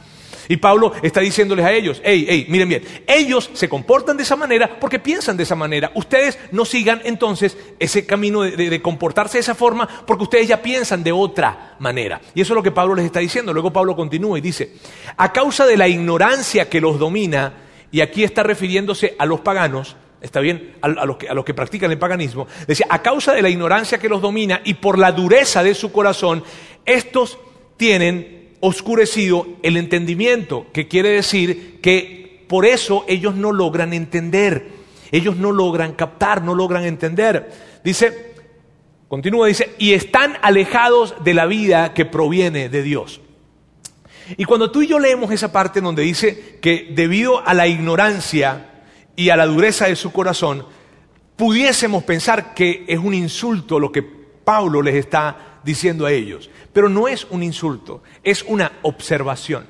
Y 0.48 0.58
Pablo 0.58 0.92
está 1.02 1.22
diciéndoles 1.22 1.64
a 1.64 1.72
ellos, 1.72 2.02
hey, 2.04 2.26
hey, 2.28 2.46
miren 2.50 2.68
bien, 2.68 2.84
ellos 3.08 3.50
se 3.54 3.70
comportan 3.70 4.18
de 4.18 4.24
esa 4.24 4.36
manera 4.36 4.80
porque 4.80 5.00
piensan 5.00 5.38
de 5.38 5.44
esa 5.44 5.56
manera. 5.56 5.92
Ustedes 5.96 6.38
no 6.52 6.66
sigan 6.66 7.02
entonces 7.06 7.58
ese 7.80 8.06
camino 8.06 8.42
de, 8.42 8.58
de, 8.58 8.70
de, 8.70 8.82
comportarse 8.82 9.38
de 9.38 9.42
esa 9.42 9.56
forma 9.56 9.88
porque 10.06 10.24
ustedes 10.24 10.48
ya 10.48 10.62
piensan 10.62 11.04
de 11.04 11.12
otra 11.12 11.76
manera. 11.80 12.20
Y 12.36 12.42
eso 12.42 12.54
es 12.54 12.56
lo 12.56 12.64
que 12.64 12.72
Pablo 12.72 12.96
les 12.96 13.06
está 13.06 13.20
diciendo. 13.20 13.54
Luego 13.54 13.72
Pablo 13.72 13.96
continúa 13.96 14.38
y 14.38 14.42
dice, 14.42 14.74
a 15.16 15.32
causa 15.32 15.66
de 15.66 15.78
la 15.78 15.88
ignorancia 15.88 16.68
que 16.68 16.82
los 16.82 17.00
domina, 17.00 17.54
y 17.92 18.02
aquí 18.02 18.24
está 18.24 18.44
refiriéndose 18.44 19.16
a 19.20 19.26
los 19.26 19.42
paganos, 19.42 19.96
está 20.22 20.40
bien, 20.40 20.76
a, 20.82 20.88
los 20.88 21.18
que, 21.18 21.28
los 21.34 21.44
que, 21.44 21.54
practican 21.54 21.92
el 21.92 21.98
paganismo, 21.98 22.48
decía, 22.68 22.86
a 22.90 23.02
causa 23.02 23.34
de 23.34 23.42
la 23.42 23.50
ignorancia 23.50 23.98
que 23.98 24.08
los 24.08 24.22
domina 24.22 24.62
y 24.64 24.76
por 24.76 24.98
la 24.98 25.12
dureza 25.12 25.64
de 25.64 25.74
su 25.74 25.92
corazón, 25.92 26.44
estos 26.86 27.38
tienen 27.78 28.52
oscurecido 28.60 29.48
el 29.64 29.78
entendimiento, 29.78 30.68
que 30.72 30.88
quiere 30.88 31.10
decir 31.10 31.80
que 31.82 32.46
por 32.48 32.66
eso 32.66 33.06
ellos 33.08 33.36
no 33.36 33.52
logran 33.52 33.94
entender, 33.94 34.70
ellos 35.12 35.36
no 35.38 35.52
logran 35.52 35.94
captar, 35.94 36.44
no 36.44 36.54
logran 36.54 36.86
entender. 36.86 37.52
Dice, 37.84 38.36
continúa, 39.08 39.48
dice, 39.48 39.74
y 39.80 39.94
están 39.94 40.38
alejados 40.42 41.16
de 41.24 41.34
la 41.34 41.48
vida 41.48 41.94
que 41.94 42.06
proviene 42.06 42.70
de 42.70 42.84
Dios. 42.84 43.22
Y 44.38 44.46
cuando 44.46 44.72
tú 44.72 44.84
y 44.84 44.88
yo 44.88 45.00
leemos 45.00 45.32
esa 45.32 45.52
parte 45.52 45.82
donde 45.82 46.04
dice 46.04 46.60
que 46.62 46.92
debido 46.94 47.46
a 47.46 47.54
la 47.54 47.68
ignorancia 47.68 48.71
y 49.22 49.30
a 49.30 49.38
la 49.38 49.46
dureza 49.46 49.86
de 49.86 49.96
su 49.96 50.12
corazón, 50.12 50.66
pudiésemos 51.36 52.04
pensar 52.04 52.56
que 52.56 52.86
es 52.88 52.98
un 52.98 53.14
insulto 53.14 53.80
lo 53.80 53.92
que 53.92 54.02
Pablo 54.02 54.82
les 54.82 54.96
está 54.96 55.60
diciendo 55.64 56.08
a 56.08 56.12
ellos. 56.12 56.50
Pero 56.74 56.90
no 56.90 57.08
es 57.08 57.28
un 57.30 57.44
insulto, 57.44 58.02
es 58.24 58.42
una 58.42 58.72
observación. 58.82 59.68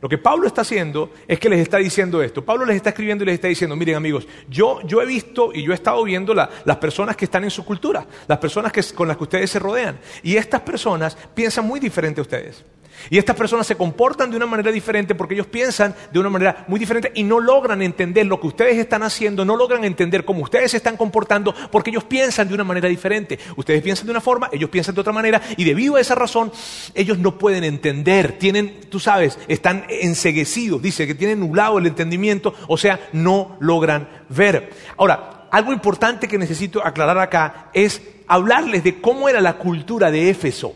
Lo 0.00 0.08
que 0.08 0.18
Pablo 0.18 0.48
está 0.48 0.62
haciendo 0.62 1.12
es 1.28 1.38
que 1.38 1.48
les 1.48 1.60
está 1.60 1.76
diciendo 1.76 2.20
esto. 2.24 2.44
Pablo 2.44 2.64
les 2.64 2.74
está 2.74 2.88
escribiendo 2.88 3.22
y 3.22 3.26
les 3.26 3.34
está 3.34 3.46
diciendo, 3.46 3.76
miren 3.76 3.94
amigos, 3.94 4.26
yo, 4.48 4.80
yo 4.82 5.00
he 5.00 5.06
visto 5.06 5.52
y 5.54 5.62
yo 5.62 5.70
he 5.70 5.76
estado 5.76 6.02
viendo 6.02 6.34
la, 6.34 6.50
las 6.64 6.78
personas 6.78 7.16
que 7.16 7.26
están 7.26 7.44
en 7.44 7.52
su 7.52 7.64
cultura, 7.64 8.04
las 8.26 8.38
personas 8.38 8.72
que, 8.72 8.82
con 8.96 9.06
las 9.06 9.16
que 9.16 9.22
ustedes 9.22 9.48
se 9.48 9.60
rodean. 9.60 10.00
Y 10.24 10.36
estas 10.36 10.62
personas 10.62 11.16
piensan 11.34 11.68
muy 11.68 11.78
diferente 11.78 12.20
a 12.20 12.22
ustedes. 12.22 12.64
Y 13.10 13.18
estas 13.18 13.36
personas 13.36 13.66
se 13.66 13.76
comportan 13.76 14.30
de 14.30 14.36
una 14.36 14.46
manera 14.46 14.70
diferente 14.70 15.14
porque 15.14 15.34
ellos 15.34 15.46
piensan 15.46 15.94
de 16.12 16.18
una 16.18 16.30
manera 16.30 16.64
muy 16.68 16.78
diferente 16.78 17.12
y 17.14 17.22
no 17.22 17.40
logran 17.40 17.82
entender 17.82 18.26
lo 18.26 18.40
que 18.40 18.48
ustedes 18.48 18.78
están 18.78 19.02
haciendo, 19.02 19.44
no 19.44 19.56
logran 19.56 19.84
entender 19.84 20.24
cómo 20.24 20.42
ustedes 20.42 20.72
se 20.72 20.76
están 20.76 20.96
comportando 20.96 21.54
porque 21.70 21.90
ellos 21.90 22.04
piensan 22.04 22.48
de 22.48 22.54
una 22.54 22.64
manera 22.64 22.88
diferente. 22.88 23.38
Ustedes 23.56 23.82
piensan 23.82 24.06
de 24.06 24.12
una 24.12 24.20
forma, 24.20 24.48
ellos 24.52 24.70
piensan 24.70 24.94
de 24.94 25.00
otra 25.00 25.12
manera 25.12 25.40
y 25.56 25.64
debido 25.64 25.96
a 25.96 26.00
esa 26.00 26.14
razón 26.14 26.52
ellos 26.94 27.18
no 27.18 27.38
pueden 27.38 27.64
entender, 27.64 28.38
tienen, 28.38 28.80
tú 28.88 29.00
sabes, 29.00 29.38
están 29.48 29.84
enseguecidos, 29.88 30.82
dice 30.82 31.06
que 31.06 31.14
tienen 31.14 31.40
nublado 31.40 31.78
el 31.78 31.86
entendimiento, 31.86 32.54
o 32.66 32.76
sea, 32.76 33.08
no 33.12 33.56
logran 33.60 34.08
ver. 34.28 34.70
Ahora, 34.96 35.46
algo 35.50 35.72
importante 35.72 36.28
que 36.28 36.38
necesito 36.38 36.84
aclarar 36.84 37.18
acá 37.18 37.70
es 37.72 38.02
hablarles 38.26 38.84
de 38.84 39.00
cómo 39.00 39.28
era 39.28 39.40
la 39.40 39.54
cultura 39.54 40.10
de 40.10 40.30
Éfeso. 40.30 40.74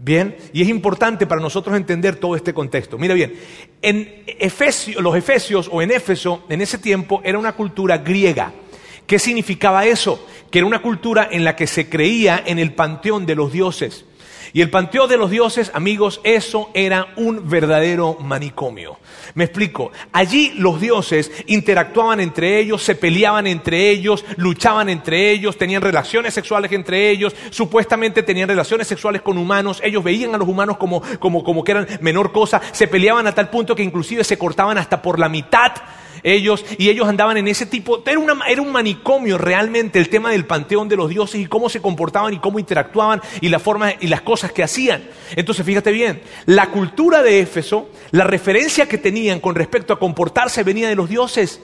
Bien, 0.00 0.36
y 0.52 0.62
es 0.62 0.68
importante 0.68 1.26
para 1.26 1.40
nosotros 1.40 1.76
entender 1.76 2.16
todo 2.16 2.36
este 2.36 2.54
contexto. 2.54 2.98
Mira 2.98 3.14
bien, 3.14 3.34
en 3.82 4.22
Efesio, 4.26 5.00
los 5.00 5.16
Efesios 5.16 5.68
o 5.72 5.82
en 5.82 5.90
Éfeso, 5.90 6.44
en 6.48 6.60
ese 6.60 6.78
tiempo, 6.78 7.20
era 7.24 7.36
una 7.36 7.52
cultura 7.52 7.98
griega. 7.98 8.52
¿Qué 9.08 9.18
significaba 9.18 9.86
eso? 9.86 10.24
Que 10.52 10.58
era 10.58 10.66
una 10.66 10.82
cultura 10.82 11.28
en 11.32 11.42
la 11.42 11.56
que 11.56 11.66
se 11.66 11.88
creía 11.88 12.40
en 12.46 12.60
el 12.60 12.74
panteón 12.74 13.26
de 13.26 13.34
los 13.34 13.52
dioses. 13.52 14.04
Y 14.52 14.62
el 14.62 14.70
panteón 14.70 15.08
de 15.08 15.16
los 15.16 15.30
dioses, 15.30 15.70
amigos, 15.74 16.20
eso 16.24 16.70
era 16.74 17.08
un 17.16 17.48
verdadero 17.48 18.16
manicomio. 18.20 18.98
Me 19.34 19.44
explico. 19.44 19.92
Allí 20.12 20.52
los 20.56 20.80
dioses 20.80 21.30
interactuaban 21.46 22.20
entre 22.20 22.58
ellos, 22.58 22.82
se 22.82 22.94
peleaban 22.94 23.46
entre 23.46 23.90
ellos, 23.90 24.24
luchaban 24.36 24.88
entre 24.88 25.30
ellos, 25.30 25.58
tenían 25.58 25.82
relaciones 25.82 26.34
sexuales 26.34 26.72
entre 26.72 27.10
ellos, 27.10 27.34
supuestamente 27.50 28.22
tenían 28.22 28.48
relaciones 28.48 28.86
sexuales 28.86 29.22
con 29.22 29.38
humanos, 29.38 29.80
ellos 29.84 30.02
veían 30.02 30.34
a 30.34 30.38
los 30.38 30.48
humanos 30.48 30.76
como, 30.76 31.02
como, 31.18 31.44
como 31.44 31.64
que 31.64 31.72
eran 31.72 31.86
menor 32.00 32.32
cosa, 32.32 32.60
se 32.72 32.88
peleaban 32.88 33.26
a 33.26 33.34
tal 33.34 33.50
punto 33.50 33.74
que 33.74 33.82
inclusive 33.82 34.24
se 34.24 34.38
cortaban 34.38 34.78
hasta 34.78 35.02
por 35.02 35.18
la 35.18 35.28
mitad 35.28 35.72
ellos 36.34 36.64
y 36.78 36.88
ellos 36.88 37.08
andaban 37.08 37.36
en 37.36 37.48
ese 37.48 37.66
tipo, 37.66 38.02
era, 38.06 38.20
era, 38.48 38.62
un 38.62 38.72
manicomio 38.72 39.38
realmente 39.38 39.98
el 39.98 40.08
tema 40.08 40.30
del 40.30 40.46
panteón 40.46 40.88
de 40.88 40.96
los 40.96 41.08
dioses 41.08 41.40
y 41.40 41.46
cómo 41.46 41.68
se 41.68 41.80
comportaban 41.80 42.34
y 42.34 42.38
cómo 42.38 42.58
interactuaban 42.58 43.20
y 43.40 43.48
la 43.48 43.58
forma 43.58 43.92
y 44.00 44.06
las 44.06 44.22
cosas 44.22 44.52
que 44.52 44.62
hacían. 44.62 45.08
Entonces, 45.36 45.64
fíjate 45.64 45.92
bien, 45.92 46.20
la 46.46 46.70
cultura 46.70 47.22
de 47.22 47.40
Éfeso, 47.40 47.88
la 48.10 48.24
referencia 48.24 48.88
que 48.88 48.98
tenían 48.98 49.40
con 49.40 49.54
respecto 49.54 49.92
a 49.92 49.98
comportarse 49.98 50.62
venía 50.62 50.88
de 50.88 50.96
los 50.96 51.08
dioses. 51.08 51.60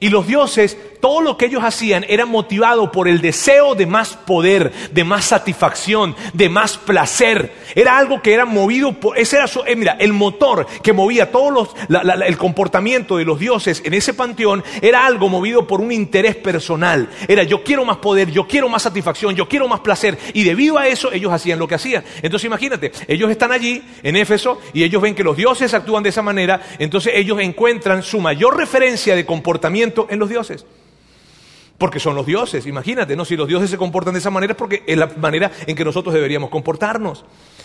Y 0.00 0.08
los 0.08 0.26
dioses, 0.26 0.78
todo 1.02 1.20
lo 1.20 1.36
que 1.36 1.46
ellos 1.46 1.64
hacían 1.64 2.06
era 2.08 2.26
motivado 2.26 2.92
por 2.92 3.08
el 3.08 3.20
deseo 3.20 3.74
de 3.74 3.86
más 3.86 4.16
poder, 4.16 4.72
de 4.92 5.02
más 5.02 5.24
satisfacción, 5.24 6.14
de 6.32 6.48
más 6.48 6.78
placer. 6.78 7.52
Era 7.74 7.98
algo 7.98 8.22
que 8.22 8.32
era 8.32 8.44
movido 8.44 8.92
por, 8.92 9.18
ese 9.18 9.36
era 9.36 9.48
su, 9.48 9.64
eh, 9.66 9.74
mira, 9.74 9.96
el 9.98 10.12
motor 10.12 10.64
que 10.80 10.92
movía 10.92 11.32
todo 11.32 11.50
los, 11.50 11.70
el 12.24 12.38
comportamiento 12.38 13.16
de 13.16 13.24
los 13.24 13.40
dioses 13.40 13.82
en 13.84 13.94
ese 13.94 14.14
panteón 14.14 14.62
era 14.80 15.04
algo 15.04 15.28
movido 15.28 15.66
por 15.66 15.80
un 15.80 15.90
interés 15.90 16.36
personal. 16.36 17.10
Era 17.26 17.42
yo 17.42 17.64
quiero 17.64 17.84
más 17.84 17.96
poder, 17.96 18.30
yo 18.30 18.46
quiero 18.46 18.68
más 18.68 18.82
satisfacción, 18.82 19.34
yo 19.34 19.48
quiero 19.48 19.66
más 19.66 19.80
placer. 19.80 20.16
Y 20.34 20.44
debido 20.44 20.78
a 20.78 20.86
eso 20.86 21.10
ellos 21.12 21.32
hacían 21.32 21.58
lo 21.58 21.66
que 21.66 21.74
hacían. 21.74 22.04
Entonces 22.22 22.46
imagínate, 22.46 22.92
ellos 23.08 23.28
están 23.28 23.50
allí 23.50 23.82
en 24.04 24.14
Éfeso 24.14 24.60
y 24.72 24.84
ellos 24.84 25.02
ven 25.02 25.16
que 25.16 25.24
los 25.24 25.36
dioses 25.36 25.74
actúan 25.74 26.04
de 26.04 26.10
esa 26.10 26.22
manera, 26.22 26.62
entonces 26.78 27.14
ellos 27.16 27.40
encuentran 27.40 28.04
su 28.04 28.20
mayor 28.20 28.56
referencia 28.56 29.16
de 29.16 29.26
comportamiento 29.26 30.06
en 30.08 30.20
los 30.20 30.28
dioses. 30.28 30.64
Porque 31.82 31.98
son 31.98 32.14
los 32.14 32.24
dioses, 32.24 32.64
imagínate, 32.68 33.16
¿no? 33.16 33.24
Si 33.24 33.34
los 33.34 33.48
dioses 33.48 33.68
se 33.68 33.76
comportan 33.76 34.12
de 34.14 34.20
esa 34.20 34.30
manera 34.30 34.52
es 34.52 34.56
porque 34.56 34.84
es 34.86 34.96
la 34.96 35.08
manera 35.16 35.50
en 35.66 35.74
que 35.74 35.84
nosotros 35.84 36.14
deberíamos 36.14 36.48
comportarnos. 36.48 37.24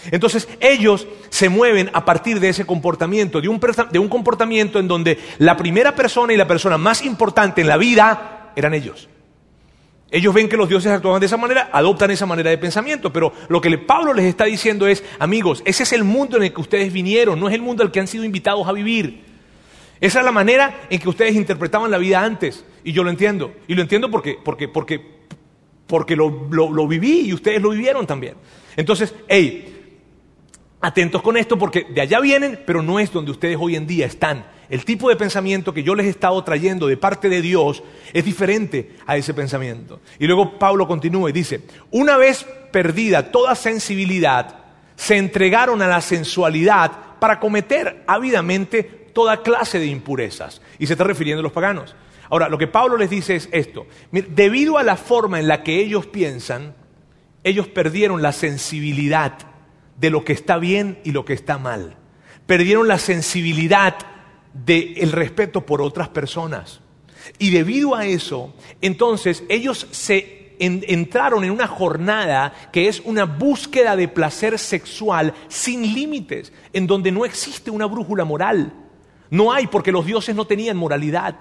Entonces 0.09 0.47
ellos 0.59 1.07
se 1.29 1.49
mueven 1.49 1.91
a 1.93 2.03
partir 2.03 2.39
de 2.39 2.49
ese 2.49 2.65
comportamiento, 2.65 3.41
de 3.41 3.47
un, 3.47 3.59
de 3.91 3.99
un 3.99 4.09
comportamiento 4.09 4.79
en 4.79 4.87
donde 4.87 5.19
la 5.37 5.55
primera 5.55 5.93
persona 5.93 6.33
y 6.33 6.35
la 6.35 6.47
persona 6.47 6.79
más 6.79 7.05
importante 7.05 7.61
en 7.61 7.67
la 7.67 7.77
vida 7.77 8.53
eran 8.55 8.73
ellos. 8.73 9.07
Ellos 10.09 10.33
ven 10.33 10.49
que 10.49 10.57
los 10.57 10.67
dioses 10.67 10.91
actuaban 10.91 11.19
de 11.19 11.27
esa 11.27 11.37
manera, 11.37 11.69
adoptan 11.71 12.09
esa 12.09 12.25
manera 12.25 12.49
de 12.49 12.57
pensamiento, 12.57 13.13
pero 13.13 13.33
lo 13.49 13.61
que 13.61 13.77
Pablo 13.77 14.15
les 14.15 14.25
está 14.25 14.45
diciendo 14.45 14.87
es, 14.87 15.03
amigos, 15.19 15.61
ese 15.63 15.83
es 15.83 15.93
el 15.93 16.03
mundo 16.03 16.37
en 16.37 16.43
el 16.45 16.53
que 16.53 16.61
ustedes 16.61 16.91
vinieron, 16.91 17.39
no 17.39 17.49
es 17.49 17.53
el 17.53 17.61
mundo 17.61 17.83
al 17.83 17.91
que 17.91 17.99
han 17.99 18.07
sido 18.07 18.23
invitados 18.23 18.67
a 18.67 18.71
vivir. 18.71 19.27
Esa 19.99 20.19
es 20.19 20.25
la 20.25 20.31
manera 20.31 20.81
en 20.89 20.99
que 20.99 21.09
ustedes 21.09 21.35
interpretaban 21.35 21.89
la 21.89 21.97
vida 21.97 22.23
antes. 22.23 22.63
Y 22.87 22.93
yo 22.93 23.03
lo 23.03 23.09
entiendo. 23.09 23.53
Y 23.67 23.75
lo 23.75 23.81
entiendo 23.81 24.09
porque, 24.09 24.37
porque, 24.41 24.69
porque, 24.69 25.01
porque 25.87 26.15
lo, 26.15 26.47
lo, 26.49 26.71
lo 26.71 26.87
viví 26.87 27.19
y 27.25 27.33
ustedes 27.33 27.61
lo 27.61 27.71
vivieron 27.71 28.07
también. 28.07 28.35
Entonces, 28.77 29.13
hey, 29.27 29.97
atentos 30.79 31.21
con 31.21 31.35
esto 31.35 31.59
porque 31.59 31.85
de 31.89 31.99
allá 31.99 32.21
vienen, 32.21 32.61
pero 32.65 32.81
no 32.81 32.97
es 32.97 33.11
donde 33.11 33.31
ustedes 33.31 33.57
hoy 33.59 33.75
en 33.75 33.87
día 33.87 34.05
están. 34.05 34.45
El 34.69 34.85
tipo 34.85 35.09
de 35.09 35.17
pensamiento 35.17 35.73
que 35.73 35.83
yo 35.83 35.95
les 35.95 36.05
he 36.05 36.09
estado 36.11 36.41
trayendo 36.45 36.87
de 36.87 36.95
parte 36.95 37.27
de 37.27 37.41
Dios 37.41 37.83
es 38.13 38.23
diferente 38.23 38.95
a 39.05 39.17
ese 39.17 39.33
pensamiento. 39.33 39.99
Y 40.17 40.25
luego 40.25 40.57
Pablo 40.57 40.87
continúa 40.87 41.29
y 41.29 41.33
dice, 41.33 41.63
una 41.91 42.15
vez 42.15 42.47
perdida 42.71 43.33
toda 43.33 43.55
sensibilidad, 43.55 44.63
se 44.95 45.17
entregaron 45.17 45.81
a 45.81 45.87
la 45.87 45.99
sensualidad 45.99 47.17
para 47.19 47.37
cometer 47.41 48.05
ávidamente 48.07 48.81
toda 49.11 49.43
clase 49.43 49.77
de 49.77 49.87
impurezas. 49.87 50.61
Y 50.79 50.87
se 50.87 50.93
está 50.93 51.03
refiriendo 51.03 51.41
a 51.41 51.43
los 51.43 51.51
paganos. 51.51 51.93
Ahora, 52.29 52.49
lo 52.49 52.57
que 52.57 52.67
Pablo 52.67 52.97
les 52.97 53.09
dice 53.09 53.35
es 53.35 53.49
esto. 53.51 53.87
Debido 54.11 54.77
a 54.77 54.83
la 54.83 54.97
forma 54.97 55.39
en 55.39 55.47
la 55.47 55.63
que 55.63 55.79
ellos 55.79 56.05
piensan, 56.07 56.75
ellos 57.43 57.67
perdieron 57.67 58.21
la 58.21 58.31
sensibilidad 58.31 59.37
de 59.97 60.09
lo 60.09 60.23
que 60.25 60.33
está 60.33 60.57
bien 60.57 60.99
y 61.03 61.11
lo 61.11 61.25
que 61.25 61.33
está 61.33 61.57
mal. 61.57 61.95
Perdieron 62.45 62.87
la 62.87 62.97
sensibilidad 62.97 63.95
del 64.53 65.11
respeto 65.11 65.65
por 65.65 65.81
otras 65.81 66.09
personas. 66.09 66.81
Y 67.39 67.51
debido 67.51 67.95
a 67.95 68.05
eso, 68.05 68.53
entonces 68.81 69.43
ellos 69.49 69.87
se 69.91 70.55
entraron 70.59 71.43
en 71.43 71.51
una 71.51 71.67
jornada 71.67 72.53
que 72.71 72.87
es 72.87 73.01
una 73.01 73.25
búsqueda 73.25 73.95
de 73.95 74.07
placer 74.07 74.57
sexual 74.57 75.33
sin 75.47 75.93
límites, 75.93 76.51
en 76.73 76.87
donde 76.87 77.11
no 77.11 77.25
existe 77.25 77.69
una 77.69 77.85
brújula 77.85 78.25
moral. 78.25 78.73
No 79.29 79.51
hay 79.51 79.67
porque 79.67 79.91
los 79.91 80.05
dioses 80.05 80.35
no 80.35 80.45
tenían 80.45 80.77
moralidad. 80.77 81.35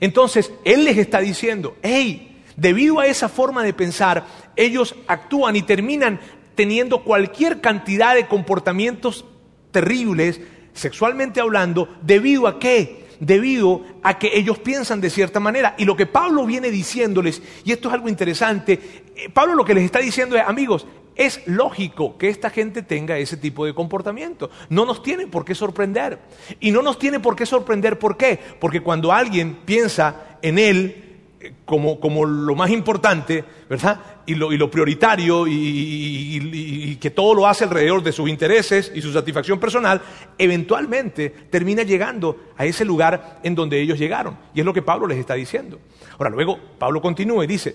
Entonces, 0.00 0.52
Él 0.64 0.84
les 0.84 0.98
está 0.98 1.20
diciendo, 1.20 1.76
hey, 1.82 2.42
debido 2.56 3.00
a 3.00 3.06
esa 3.06 3.28
forma 3.28 3.62
de 3.62 3.72
pensar, 3.72 4.26
ellos 4.56 4.94
actúan 5.06 5.56
y 5.56 5.62
terminan 5.62 6.20
teniendo 6.54 7.04
cualquier 7.04 7.60
cantidad 7.60 8.14
de 8.14 8.26
comportamientos 8.26 9.24
terribles, 9.70 10.40
sexualmente 10.72 11.40
hablando, 11.40 11.88
debido 12.02 12.48
a 12.48 12.58
qué? 12.58 13.06
Debido 13.20 13.84
a 14.02 14.18
que 14.18 14.36
ellos 14.36 14.58
piensan 14.58 15.00
de 15.00 15.10
cierta 15.10 15.38
manera. 15.40 15.74
Y 15.78 15.84
lo 15.84 15.96
que 15.96 16.06
Pablo 16.06 16.44
viene 16.46 16.70
diciéndoles, 16.70 17.42
y 17.64 17.72
esto 17.72 17.88
es 17.88 17.94
algo 17.94 18.08
interesante, 18.08 19.04
eh, 19.14 19.28
Pablo 19.32 19.54
lo 19.54 19.64
que 19.64 19.74
les 19.74 19.84
está 19.84 20.00
diciendo 20.00 20.36
es, 20.36 20.42
amigos, 20.44 20.86
es 21.18 21.42
lógico 21.46 22.16
que 22.16 22.28
esta 22.28 22.48
gente 22.48 22.80
tenga 22.82 23.18
ese 23.18 23.36
tipo 23.36 23.66
de 23.66 23.74
comportamiento. 23.74 24.50
No 24.70 24.86
nos 24.86 25.02
tiene 25.02 25.26
por 25.26 25.44
qué 25.44 25.54
sorprender. 25.54 26.20
Y 26.60 26.70
no 26.70 26.80
nos 26.80 26.98
tiene 26.98 27.18
por 27.18 27.34
qué 27.34 27.44
sorprender, 27.44 27.98
¿por 27.98 28.16
qué? 28.16 28.38
Porque 28.60 28.80
cuando 28.80 29.12
alguien 29.12 29.58
piensa 29.64 30.38
en 30.40 30.60
él 30.60 31.04
eh, 31.40 31.54
como, 31.64 31.98
como 31.98 32.24
lo 32.24 32.54
más 32.54 32.70
importante, 32.70 33.44
¿verdad? 33.68 34.00
Y 34.26 34.36
lo, 34.36 34.52
y 34.52 34.58
lo 34.58 34.70
prioritario 34.70 35.46
y, 35.48 36.96
que 37.00 37.10
todo 37.10 37.34
lo 37.34 37.46
hace 37.48 37.64
alrededor 37.64 38.02
de 38.02 38.12
sus 38.12 38.28
intereses 38.28 38.92
y 38.94 39.02
su 39.02 39.12
satisfacción 39.12 39.58
personal, 39.58 40.00
eventualmente 40.36 41.30
termina 41.30 41.82
llegando 41.82 42.36
a 42.56 42.64
ese 42.64 42.84
lugar 42.84 43.40
en 43.42 43.56
donde 43.56 43.80
ellos 43.80 43.98
llegaron. 43.98 44.38
Y 44.54 44.60
es 44.60 44.66
lo 44.66 44.72
que 44.72 44.82
Pablo 44.82 45.08
les 45.08 45.18
está 45.18 45.34
diciendo. 45.34 45.80
Ahora, 46.16 46.30
luego 46.30 46.58
Pablo 46.78 47.00
continúa 47.00 47.42
y 47.44 47.48
dice, 47.48 47.74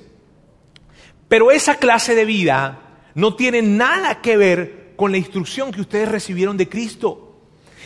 pero 1.27 1.51
esa 1.51 1.75
clase 1.75 2.15
de 2.15 2.25
vida 2.25 2.82
no 3.15 3.35
tiene 3.35 3.61
nada 3.61 4.21
que 4.21 4.37
ver 4.37 4.93
con 4.95 5.11
la 5.11 5.17
instrucción 5.17 5.71
que 5.71 5.81
ustedes 5.81 6.09
recibieron 6.09 6.57
de 6.57 6.69
Cristo. 6.69 7.35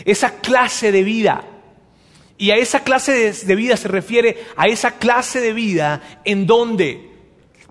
Esa 0.06 0.40
clase 0.40 0.92
de 0.92 1.04
vida. 1.04 1.44
Y 2.38 2.52
a 2.52 2.56
esa 2.56 2.84
clase 2.84 3.34
de, 3.34 3.56
vida 3.56 3.76
se 3.78 3.88
refiere 3.88 4.46
a 4.56 4.68
esa 4.68 5.00
clase 5.00 5.42
de 5.42 5.54
vida 5.54 6.20
en 6.24 6.46
donde 6.46 7.10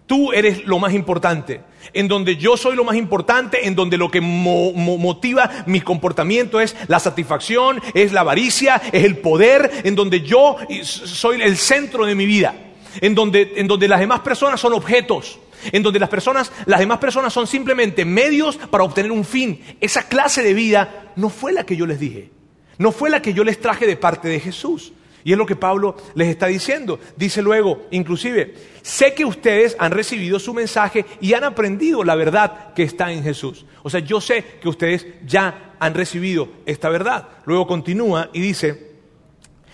tú 0.07 0.33
eres 0.33 0.65
lo 0.65 0.81
más 0.81 0.93
importante, 0.93 1.61
en 1.93 2.09
donde 2.09 2.37
yo 2.37 2.57
soy 2.57 2.75
lo 2.75 2.83
más 2.83 2.97
importante, 2.97 3.69
en 3.69 3.77
donde 3.77 3.97
lo 3.97 4.11
que 4.11 4.21
motiva 4.21 5.65
mi 5.67 5.81
comportamiento 5.81 6.61
es 6.61 6.77
la 6.89 6.99
satisfacción, 6.99 7.81
es 7.95 8.13
la 8.13 8.23
avaricia, 8.23 8.83
es 8.91 9.05
el 9.05 9.19
poder, 9.19 9.83
en 9.85 9.95
donde 9.95 10.23
yo 10.23 10.57
soy 10.83 11.41
el 11.41 11.57
centro 11.57 12.05
de 12.05 12.17
mi 12.17 12.27
vida, 12.27 12.57
en 13.01 13.15
donde, 13.15 13.53
en 13.57 13.69
donde 13.69 13.87
las 13.87 14.01
demás 14.01 14.21
personas 14.21 14.61
son 14.61 14.73
objetos 14.73 15.39
en 15.73 15.83
donde 15.83 15.99
las 15.99 16.09
personas, 16.09 16.53
las 16.67 16.81
demás 16.81 16.99
personas 16.99 17.33
son 17.33 17.47
simplemente 17.47 18.05
medios 18.05 18.57
para 18.57 18.85
obtener 18.85 19.13
un 19.13 19.25
fin. 19.25 19.61
Esa 19.81 20.09
clase 20.09 20.43
de 20.43 20.55
vida 20.55 21.13
no 21.17 21.29
fue 21.29 21.53
la 21.53 21.65
que 21.65 21.77
yo 21.77 21.87
les 21.87 22.01
dije, 22.01 22.31
no 22.79 22.93
fue 22.93 23.11
la 23.11 23.23
que 23.23 23.35
yo 23.35 23.45
les 23.45 23.61
traje 23.61 23.87
de 23.87 23.97
parte 23.97 24.29
de 24.29 24.41
Jesús. 24.41 24.93
Y 25.25 25.33
es 25.33 25.39
lo 25.39 25.47
que 25.47 25.57
Pablo 25.57 25.97
les 26.15 26.29
está 26.29 26.47
diciendo. 26.47 27.01
Dice 27.17 27.43
luego, 27.43 27.89
inclusive, 27.91 28.55
sé 28.83 29.13
que 29.13 29.25
ustedes 29.25 29.75
han 29.81 29.91
recibido 29.91 30.39
su 30.39 30.55
mensaje 30.55 31.05
y 31.21 31.35
han 31.35 31.43
aprendido 31.43 32.05
la 32.05 32.15
verdad 32.15 32.73
que 32.75 32.85
está 32.85 33.11
en 33.11 33.25
Jesús. 33.25 33.67
O 33.83 33.91
sea, 33.91 33.99
yo 33.99 34.21
sé 34.21 34.45
que 34.61 34.69
ustedes 34.69 35.05
ya 35.27 35.75
han 35.81 35.95
recibido 35.95 36.49
esta 36.65 36.91
verdad. 36.91 37.27
Luego 37.45 37.67
continúa 37.67 38.31
y 38.33 38.41
dice, 38.41 38.93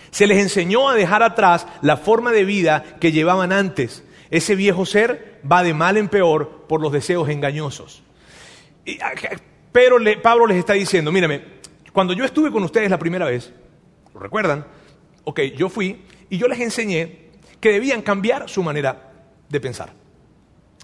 se 0.09 0.25
les 0.25 0.39
enseñó 0.39 0.89
a 0.89 0.95
dejar 0.95 1.21
atrás 1.21 1.67
la 1.83 1.97
forma 1.97 2.31
de 2.31 2.45
vida 2.45 2.97
que 2.99 3.11
llevaban 3.11 3.51
antes 3.51 4.03
ese 4.33 4.55
viejo 4.55 4.87
ser 4.87 5.32
va 5.49 5.63
de 5.63 5.73
mal 5.73 5.97
en 5.97 6.09
peor 6.09 6.65
por 6.67 6.81
los 6.81 6.91
deseos 6.91 7.29
engañosos. 7.29 8.03
Pero 9.71 9.97
Pablo 10.21 10.47
les 10.47 10.57
está 10.57 10.73
diciendo, 10.73 11.11
mírame, 11.11 11.43
cuando 11.91 12.13
yo 12.13 12.25
estuve 12.25 12.51
con 12.51 12.63
ustedes 12.63 12.89
la 12.89 12.99
primera 12.99 13.25
vez, 13.25 13.53
¿lo 14.13 14.19
recuerdan? 14.19 14.65
Ok, 15.23 15.39
yo 15.55 15.69
fui 15.69 16.03
y 16.29 16.37
yo 16.37 16.47
les 16.47 16.59
enseñé 16.59 17.29
que 17.59 17.71
debían 17.71 18.01
cambiar 18.01 18.49
su 18.49 18.63
manera 18.63 19.11
de 19.49 19.59
pensar. 19.59 19.93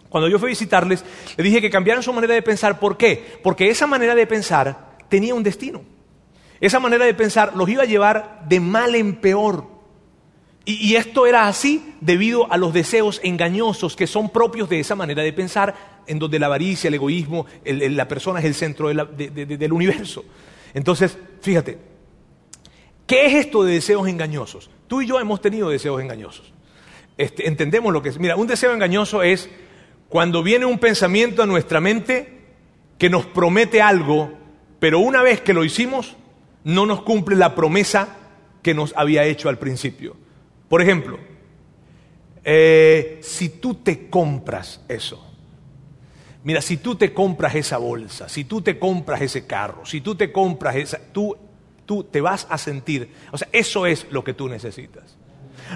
Cuando 0.09 0.27
yo 0.27 0.39
fui 0.39 0.47
a 0.47 0.51
visitarles, 0.51 1.03
les 1.37 1.43
dije 1.43 1.61
que 1.61 1.69
cambiaran 1.69 2.01
su 2.01 2.13
manera 2.13 2.33
de 2.33 2.41
pensar. 2.41 2.79
¿Por 2.79 2.97
qué? 2.97 3.39
Porque 3.43 3.69
esa 3.69 3.85
manera 3.85 4.15
de 4.15 4.25
pensar 4.25 4.97
tenía 5.07 5.35
un 5.35 5.43
destino. 5.43 5.83
Esa 6.59 6.79
manera 6.79 7.05
de 7.05 7.13
pensar 7.13 7.55
los 7.55 7.69
iba 7.69 7.83
a 7.83 7.85
llevar 7.87 8.45
de 8.47 8.59
mal 8.59 8.95
en 8.95 9.15
peor. 9.15 9.78
Y, 10.71 10.97
esto 10.97 11.25
era 11.25 11.47
así 11.47 11.95
debido 11.99 12.51
a 12.53 12.55
los 12.55 12.73
deseos 12.73 13.19
engañosos 13.23 13.95
que 13.95 14.05
son 14.05 14.29
propios 14.29 14.69
de 14.69 14.79
esa 14.79 14.93
manera 14.93 15.23
de 15.23 15.33
pensar, 15.33 16.03
en 16.05 16.19
donde 16.19 16.38
la 16.38 16.45
avaricia, 16.45 16.89
el 16.89 16.93
egoísmo, 16.93 17.47
la 17.65 18.07
persona 18.07 18.38
es 18.38 18.45
el 18.45 18.53
centro 18.53 18.88
del 18.88 19.73
universo. 19.73 20.24
Entonces, 20.75 21.17
fíjate, 21.41 21.79
¿qué 23.07 23.25
es 23.25 23.33
esto 23.46 23.63
de 23.63 23.74
deseos 23.74 24.07
engañosos? 24.07 24.70
Tú 24.87 25.01
y 25.01 25.07
yo 25.07 25.20
hemos 25.20 25.41
tenido 25.41 25.72
deseos 25.72 26.00
engañosos. 26.03 26.53
Este, 27.17 27.48
entendemos 27.48 27.91
lo 27.91 28.03
que 28.03 28.09
es. 28.09 28.20
Mira, 28.20 28.35
un 28.35 28.46
deseo 28.46 28.72
engañoso 28.72 29.24
es 29.24 29.50
cuando 30.07 30.44
viene 30.44 30.67
un 30.67 30.77
pensamiento 30.77 31.41
a 31.41 31.48
nuestra 31.48 31.81
mente 31.81 32.44
que 33.00 33.09
nos 33.09 33.25
promete 33.25 33.81
algo, 33.81 34.33
pero 34.79 35.00
una 35.00 35.24
vez 35.24 35.41
que 35.41 35.55
lo 35.55 35.63
hicimos, 35.63 36.15
no 36.63 36.85
nos 36.85 37.01
cumple 37.01 37.35
la 37.35 37.55
promesa 37.55 38.17
que 38.61 38.75
nos 38.75 38.94
había 38.96 39.24
hecho 39.24 39.50
al 39.50 39.57
principio. 39.57 40.28
Por 40.70 40.82
ejemplo, 40.82 41.20
eh, 42.44 43.20
si 43.22 43.50
tú 43.50 43.75
te 43.75 44.10
compras 44.10 44.82
eso, 44.88 45.25
mira, 46.44 46.62
si 46.62 46.77
tú 46.77 46.96
te 46.96 47.14
compras 47.14 47.55
esa 47.55 47.77
bolsa, 47.77 48.29
si 48.29 48.46
tú 48.46 48.62
te 48.62 48.79
compras 48.79 49.22
ese 49.22 49.46
carro, 49.46 49.86
si 49.86 50.01
tú 50.01 50.16
te 50.16 50.32
compras 50.32 50.75
esa, 50.75 51.00
tú, 51.12 51.36
tú 51.86 52.03
te 52.03 52.22
vas 52.22 52.48
a 52.50 52.58
sentir, 52.58 53.12
o 53.32 53.38
sea, 53.38 53.50
eso 53.51 53.86
es 53.86 54.08
lo 54.12 54.24
que 54.24 54.34
tú 54.34 54.48
necesitas. 54.48 55.18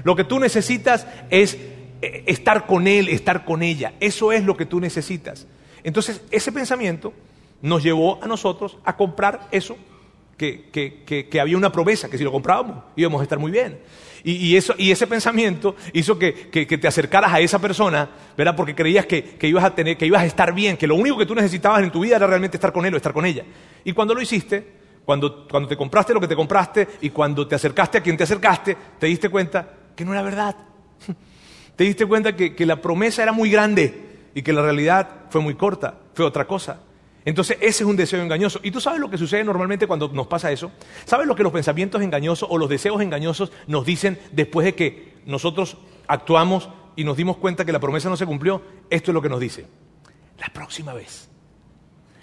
Lo 0.04 0.16
que 0.16 0.24
tú 0.24 0.40
necesitas 0.40 1.06
es 1.30 1.56
eh, 2.02 2.24
estar 2.28 2.66
con 2.66 2.88
él, 2.88 3.10
estar 3.10 3.46
con 3.46 3.64
ella, 3.64 3.94
eso 4.00 4.32
es 4.32 4.44
lo 4.44 4.56
que 4.56 4.66
tú 4.66 4.80
necesitas. 4.80 5.48
Entonces, 5.84 6.22
ese 6.32 6.52
pensamiento 6.52 7.14
nos 7.62 7.84
llevó 7.84 8.24
a 8.24 8.28
nosotros 8.28 8.78
a 8.86 8.96
comprar 8.96 9.48
eso 9.52 9.78
que, 10.38 10.70
que, 11.30 11.40
había 11.40 11.58
una 11.58 11.72
promesa, 11.72 12.10
que 12.10 12.18
si 12.18 12.24
lo 12.24 12.32
comprábamos 12.32 12.84
íbamos 12.96 13.22
a 13.22 13.24
estar 13.24 13.40
muy 13.40 13.52
bien. 13.52 13.80
Y, 14.24 14.56
ese 14.56 15.08
pensamiento 15.08 15.76
hizo 15.92 16.18
que, 16.18 16.32
te 16.32 16.88
acercaras 16.88 17.34
a 17.34 17.40
esa 17.42 17.60
persona, 17.60 18.10
¿verdad? 18.38 18.56
Porque 18.56 18.74
creías 18.74 19.06
que, 19.06 19.38
ibas 19.42 19.64
a 19.64 19.76
tener, 19.76 19.98
que 19.98 20.06
ibas 20.06 20.22
a 20.22 20.26
estar 20.26 20.54
bien, 20.54 20.78
que 20.78 20.88
lo 20.88 20.96
único 20.96 21.18
que 21.18 21.26
tú 21.26 21.36
necesitabas 21.36 21.84
en 21.84 21.92
tu 21.92 22.02
vida 22.02 22.16
era 22.16 22.28
realmente 22.28 22.58
estar 22.58 22.72
con 22.72 22.86
él 22.86 22.94
o 22.94 22.98
estar 22.98 23.14
con 23.14 23.26
ella. 23.26 23.44
Y 23.84 23.92
cuando 23.92 24.14
lo 24.14 24.22
hiciste, 24.22 24.66
cuando, 25.04 25.46
te 25.68 25.76
compraste 25.76 26.14
lo 26.14 26.22
que 26.22 26.28
te 26.28 26.36
compraste 26.36 26.88
y 27.02 27.10
cuando 27.10 27.46
te 27.46 27.56
acercaste 27.56 27.98
a 27.98 28.02
quien 28.02 28.16
te 28.16 28.24
acercaste, 28.24 28.78
te 28.98 29.08
diste 29.08 29.30
cuenta 29.30 29.68
que 29.96 30.06
no 30.06 30.14
era 30.14 30.22
verdad. 30.22 30.56
Te 31.76 31.86
diste 31.86 32.06
cuenta 32.06 32.36
que 32.36 32.66
la 32.68 32.80
promesa 32.80 33.24
era 33.24 33.32
muy 33.32 33.50
grande 33.50 34.14
y 34.36 34.44
que 34.44 34.54
la 34.54 34.62
realidad 34.62 35.10
fue 35.32 35.42
muy 35.42 35.56
corta, 35.56 35.96
fue 36.14 36.24
otra 36.24 36.46
cosa. 36.46 36.80
Entonces 37.26 37.58
ese 37.62 37.84
es 37.84 37.90
un 37.90 37.96
deseo 37.96 38.22
engañoso. 38.22 38.60
¿Y 38.64 38.72
tú 38.72 38.82
sabes 38.82 39.00
lo 39.00 39.10
que 39.10 39.18
sucede 39.18 39.44
normalmente 39.44 39.88
cuando 39.88 40.10
nos 40.10 40.28
pasa 40.28 40.52
eso? 40.52 40.72
¿Sabes 41.06 41.28
lo 41.28 41.36
que 41.36 41.44
los 41.44 41.54
pensamientos 41.54 42.02
engañosos 42.02 42.50
o 42.52 42.58
los 42.58 42.70
deseos 42.70 43.02
engañosos 43.02 43.52
nos 43.68 43.86
dicen 43.86 44.20
después 44.32 44.66
de 44.66 44.76
que 44.76 45.14
nosotros 45.26 45.78
actuamos 46.08 46.70
y 46.96 47.04
nos 47.04 47.18
dimos 47.18 47.38
cuenta 47.38 47.66
que 47.66 47.72
la 47.72 47.80
promesa 47.80 48.10
no 48.10 48.18
se 48.18 48.26
cumplió? 48.26 48.62
Esto 48.90 49.12
es 49.12 49.14
lo 49.14 49.22
que 49.22 49.30
nos 49.30 49.40
dice. 49.40 49.66
La 50.40 50.48
próxima 50.48 50.94
vez. 50.94 51.30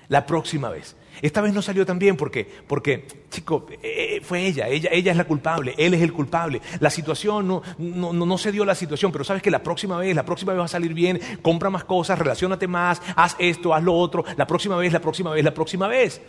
La 0.08 0.26
próxima 0.26 0.68
vez. 0.68 0.96
Esta 1.22 1.40
vez 1.40 1.52
no 1.52 1.62
salió 1.62 1.84
tan 1.84 1.98
bien 1.98 2.16
porque, 2.16 2.46
porque 2.66 3.06
chico, 3.30 3.66
eh, 3.70 3.78
eh, 3.82 4.20
fue 4.22 4.46
ella, 4.46 4.68
ella, 4.68 4.90
ella 4.92 5.12
es 5.12 5.16
la 5.16 5.24
culpable, 5.24 5.74
él 5.76 5.94
es 5.94 6.02
el 6.02 6.12
culpable. 6.12 6.60
La 6.80 6.90
situación 6.90 7.46
no, 7.46 7.62
no, 7.78 8.12
no, 8.12 8.38
se 8.38 8.52
dio 8.52 8.64
la 8.64 8.74
situación, 8.74 9.12
pero 9.12 9.24
sabes 9.24 9.42
que 9.42 9.50
la 9.50 9.62
próxima 9.62 9.98
vez, 9.98 10.14
la 10.14 10.24
próxima 10.24 10.52
vez 10.52 10.60
va 10.60 10.64
a 10.64 10.68
salir 10.68 10.94
bien, 10.94 11.20
compra 11.42 11.70
más 11.70 11.84
cosas, 11.84 12.18
relacionate 12.18 12.66
más, 12.66 13.00
haz 13.16 13.36
esto, 13.38 13.74
haz 13.74 13.82
lo 13.82 13.94
otro, 13.94 14.24
la 14.36 14.46
próxima 14.46 14.76
vez, 14.76 14.92
la 14.92 15.00
próxima 15.00 15.30
vez, 15.30 15.44
la 15.44 15.54
próxima 15.54 15.88
vez. 15.88 16.20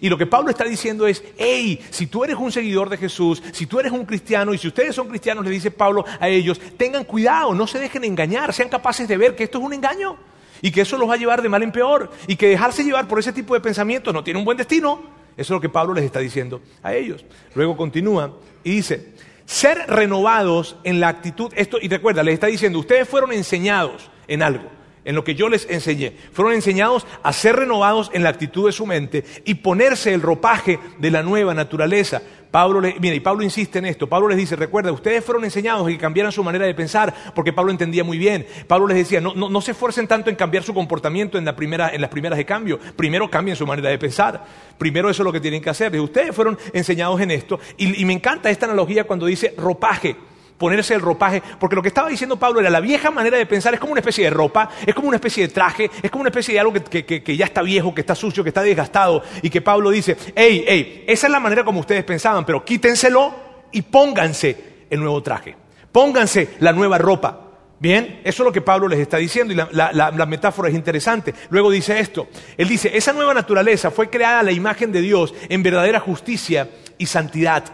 Y 0.00 0.08
lo 0.08 0.18
que 0.18 0.26
Pablo 0.26 0.50
está 0.50 0.64
diciendo 0.64 1.06
es, 1.06 1.22
hey, 1.38 1.80
si 1.90 2.06
tú 2.06 2.24
eres 2.24 2.36
un 2.36 2.52
seguidor 2.52 2.88
de 2.88 2.98
Jesús, 2.98 3.42
si 3.52 3.66
tú 3.66 3.80
eres 3.80 3.92
un 3.92 4.04
cristiano 4.04 4.52
y 4.52 4.58
si 4.58 4.68
ustedes 4.68 4.94
son 4.94 5.08
cristianos, 5.08 5.44
le 5.44 5.50
dice 5.50 5.70
Pablo 5.70 6.04
a 6.20 6.28
ellos, 6.28 6.60
tengan 6.76 7.04
cuidado, 7.04 7.54
no 7.54 7.66
se 7.66 7.78
dejen 7.78 8.04
engañar, 8.04 8.52
sean 8.52 8.68
capaces 8.68 9.08
de 9.08 9.16
ver 9.16 9.34
que 9.34 9.44
esto 9.44 9.58
es 9.58 9.64
un 9.64 9.72
engaño 9.72 10.16
y 10.66 10.72
que 10.72 10.80
eso 10.80 10.98
los 10.98 11.08
va 11.08 11.14
a 11.14 11.16
llevar 11.16 11.42
de 11.42 11.48
mal 11.48 11.62
en 11.62 11.70
peor 11.70 12.10
y 12.26 12.34
que 12.34 12.48
dejarse 12.48 12.82
llevar 12.82 13.06
por 13.06 13.20
ese 13.20 13.32
tipo 13.32 13.54
de 13.54 13.60
pensamientos 13.60 14.12
no 14.12 14.24
tiene 14.24 14.40
un 14.40 14.44
buen 14.44 14.58
destino. 14.58 15.00
Eso 15.36 15.54
es 15.54 15.56
lo 15.56 15.60
que 15.60 15.68
Pablo 15.68 15.94
les 15.94 16.02
está 16.02 16.18
diciendo 16.18 16.60
a 16.82 16.92
ellos. 16.92 17.24
Luego 17.54 17.76
continúa 17.76 18.36
y 18.64 18.72
dice, 18.72 19.12
ser 19.44 19.78
renovados 19.86 20.74
en 20.82 20.98
la 20.98 21.06
actitud, 21.06 21.52
esto, 21.54 21.78
y 21.80 21.86
recuerda, 21.86 22.24
les 22.24 22.34
está 22.34 22.48
diciendo, 22.48 22.80
ustedes 22.80 23.08
fueron 23.08 23.32
enseñados 23.32 24.10
en 24.26 24.42
algo, 24.42 24.68
en 25.04 25.14
lo 25.14 25.22
que 25.22 25.36
yo 25.36 25.48
les 25.48 25.70
enseñé, 25.70 26.16
fueron 26.32 26.52
enseñados 26.52 27.06
a 27.22 27.32
ser 27.32 27.54
renovados 27.54 28.10
en 28.12 28.24
la 28.24 28.30
actitud 28.30 28.66
de 28.66 28.72
su 28.72 28.86
mente 28.86 29.22
y 29.44 29.54
ponerse 29.54 30.12
el 30.14 30.20
ropaje 30.20 30.80
de 30.98 31.10
la 31.12 31.22
nueva 31.22 31.54
naturaleza 31.54 32.22
Pablo 32.50 32.80
y 32.86 33.20
Pablo 33.20 33.42
insiste 33.42 33.78
en 33.78 33.86
esto. 33.86 34.08
Pablo 34.08 34.28
les 34.28 34.36
dice, 34.36 34.56
recuerda, 34.56 34.92
ustedes 34.92 35.24
fueron 35.24 35.44
enseñados 35.44 35.86
que 35.86 35.98
cambiaran 35.98 36.32
su 36.32 36.42
manera 36.42 36.66
de 36.66 36.74
pensar, 36.74 37.14
porque 37.34 37.52
Pablo 37.52 37.70
entendía 37.70 38.04
muy 38.04 38.18
bien. 38.18 38.46
Pablo 38.66 38.86
les 38.86 38.96
decía, 38.96 39.20
no, 39.20 39.34
no, 39.34 39.48
no 39.48 39.60
se 39.60 39.72
esfuercen 39.72 40.06
tanto 40.06 40.30
en 40.30 40.36
cambiar 40.36 40.62
su 40.62 40.72
comportamiento 40.74 41.38
en, 41.38 41.44
la 41.44 41.56
primera, 41.56 41.90
en 41.90 42.00
las 42.00 42.10
primeras 42.10 42.36
de 42.36 42.44
cambio. 42.44 42.78
Primero 42.96 43.30
cambien 43.30 43.56
su 43.56 43.66
manera 43.66 43.90
de 43.90 43.98
pensar. 43.98 44.44
Primero 44.78 45.10
eso 45.10 45.22
es 45.22 45.24
lo 45.24 45.32
que 45.32 45.40
tienen 45.40 45.62
que 45.62 45.70
hacer. 45.70 45.98
ustedes 45.98 46.34
fueron 46.34 46.58
enseñados 46.72 47.20
en 47.20 47.30
esto. 47.30 47.58
y 47.76 48.04
me 48.04 48.12
encanta 48.12 48.50
esta 48.50 48.66
analogía 48.66 49.04
cuando 49.04 49.26
dice 49.26 49.54
ropaje 49.56 50.16
ponerse 50.58 50.94
el 50.94 51.00
ropaje, 51.00 51.42
porque 51.58 51.76
lo 51.76 51.82
que 51.82 51.88
estaba 51.88 52.08
diciendo 52.08 52.38
Pablo 52.38 52.60
era 52.60 52.70
la 52.70 52.80
vieja 52.80 53.10
manera 53.10 53.36
de 53.36 53.46
pensar, 53.46 53.74
es 53.74 53.80
como 53.80 53.92
una 53.92 54.00
especie 54.00 54.24
de 54.24 54.30
ropa, 54.30 54.70
es 54.86 54.94
como 54.94 55.08
una 55.08 55.16
especie 55.16 55.46
de 55.46 55.52
traje, 55.52 55.90
es 56.02 56.10
como 56.10 56.22
una 56.22 56.30
especie 56.30 56.54
de 56.54 56.60
algo 56.60 56.72
que, 56.72 57.36
ya 57.36 57.44
está 57.44 57.62
viejo, 57.62 57.94
que 57.94 58.00
está 58.00 58.14
sucio, 58.14 58.42
que 58.42 58.50
está 58.50 58.62
desgastado, 58.62 59.22
y 59.42 59.50
que 59.50 59.60
Pablo 59.60 59.90
dice, 59.90 60.16
hey, 60.34 60.64
hey, 60.66 61.04
esa 61.06 61.26
es 61.26 61.32
la 61.32 61.40
manera 61.40 61.64
como 61.64 61.80
ustedes 61.80 62.04
pensaban, 62.04 62.44
pero 62.44 62.64
quítenselo 62.64 63.34
y 63.72 63.82
pónganse 63.82 64.86
el 64.90 65.00
nuevo 65.00 65.22
traje, 65.22 65.56
pónganse 65.92 66.50
la 66.60 66.72
nueva 66.72 66.98
ropa. 66.98 67.42
Bien, 67.78 68.22
eso 68.24 68.42
es 68.42 68.46
lo 68.46 68.52
que 68.52 68.62
Pablo 68.62 68.88
les 68.88 68.98
está 68.98 69.18
diciendo 69.18 69.52
y 69.52 69.56
la, 69.56 69.68
la, 69.92 70.26
metáfora 70.26 70.70
es 70.70 70.74
interesante. 70.74 71.34
Luego 71.50 71.70
dice 71.70 72.00
esto, 72.00 72.28
él 72.56 72.68
dice, 72.68 72.96
esa 72.96 73.12
nueva 73.12 73.34
naturaleza 73.34 73.90
fue 73.90 74.08
creada 74.08 74.40
a 74.40 74.42
la 74.42 74.52
imagen 74.52 74.92
de 74.92 75.02
Dios 75.02 75.34
en 75.50 75.62
verdadera 75.62 76.00
justicia 76.00 76.70
y 76.96 77.04
santidad. 77.04 77.64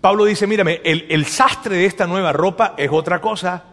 Pablo 0.00 0.24
dice, 0.24 0.46
mírame, 0.46 0.80
el, 0.84 1.26
sastre 1.26 1.76
de 1.76 1.86
esta 1.86 2.06
nueva 2.06 2.32
ropa 2.32 2.74
es 2.76 2.88
otra 2.92 3.20
cosa. 3.20 3.64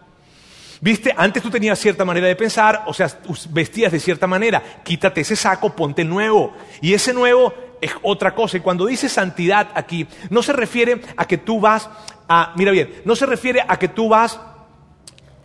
Viste, 0.82 1.14
antes 1.16 1.42
tú 1.42 1.50
tenías 1.50 1.80
cierta 1.80 2.04
manera 2.04 2.28
de 2.28 2.36
pensar, 2.36 2.84
o 2.88 2.94
sea, 2.94 3.08
vestías 3.50 3.92
de 3.92 4.00
cierta 4.00 4.26
manera. 4.26 4.62
Quítate 4.84 5.22
ese 5.22 5.36
saco, 5.36 5.76
ponte 5.76 6.02
el 6.02 6.10
nuevo. 6.10 6.54
Y 6.82 6.94
ese 6.94 7.14
nuevo 7.14 7.54
es 7.80 7.92
otra 8.02 8.34
cosa. 8.34 8.58
Y 8.58 8.62
cuando 8.62 8.88
dice 8.88 9.08
santidad 9.08 9.70
aquí, 9.76 10.08
no 10.32 10.42
se 10.42 10.54
refiere 10.54 11.00
a 11.16 11.26
que 11.26 11.38
tú 11.38 11.60
vas 11.60 11.90
a, 12.28 12.54
mira 12.56 12.72
bien, 12.72 13.02
no 13.06 13.16
se 13.16 13.28
refiere 13.28 13.62
a 13.68 13.78
que 13.78 13.88
tú 13.88 14.10
vas 14.10 14.40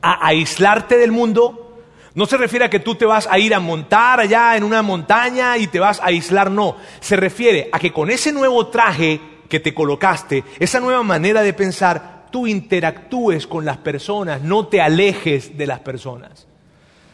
a 0.00 0.26
aislarte 0.26 0.96
del 0.96 1.12
mundo, 1.12 1.78
no 2.14 2.24
se 2.24 2.38
refiere 2.38 2.64
a 2.64 2.70
que 2.70 2.80
tú 2.80 2.94
te 2.94 3.04
vas 3.04 3.28
a 3.30 3.38
ir 3.38 3.54
a 3.54 3.60
montar 3.60 4.20
allá 4.20 4.56
en 4.56 4.64
una 4.64 4.82
montaña 4.82 5.58
y 5.58 5.66
te 5.66 5.78
vas 5.78 6.00
a 6.00 6.06
aislar, 6.06 6.50
no. 6.50 6.76
Se 7.00 7.16
refiere 7.16 7.68
a 7.70 7.78
que 7.78 7.92
con 7.92 8.10
ese 8.10 8.32
nuevo 8.32 8.66
traje 8.68 9.20
que 9.50 9.60
te 9.60 9.74
colocaste, 9.74 10.44
esa 10.58 10.80
nueva 10.80 11.02
manera 11.02 11.42
de 11.42 11.52
pensar, 11.52 12.28
tú 12.30 12.46
interactúes 12.46 13.46
con 13.46 13.64
las 13.64 13.76
personas, 13.78 14.40
no 14.40 14.68
te 14.68 14.80
alejes 14.80 15.58
de 15.58 15.66
las 15.66 15.80
personas, 15.80 16.46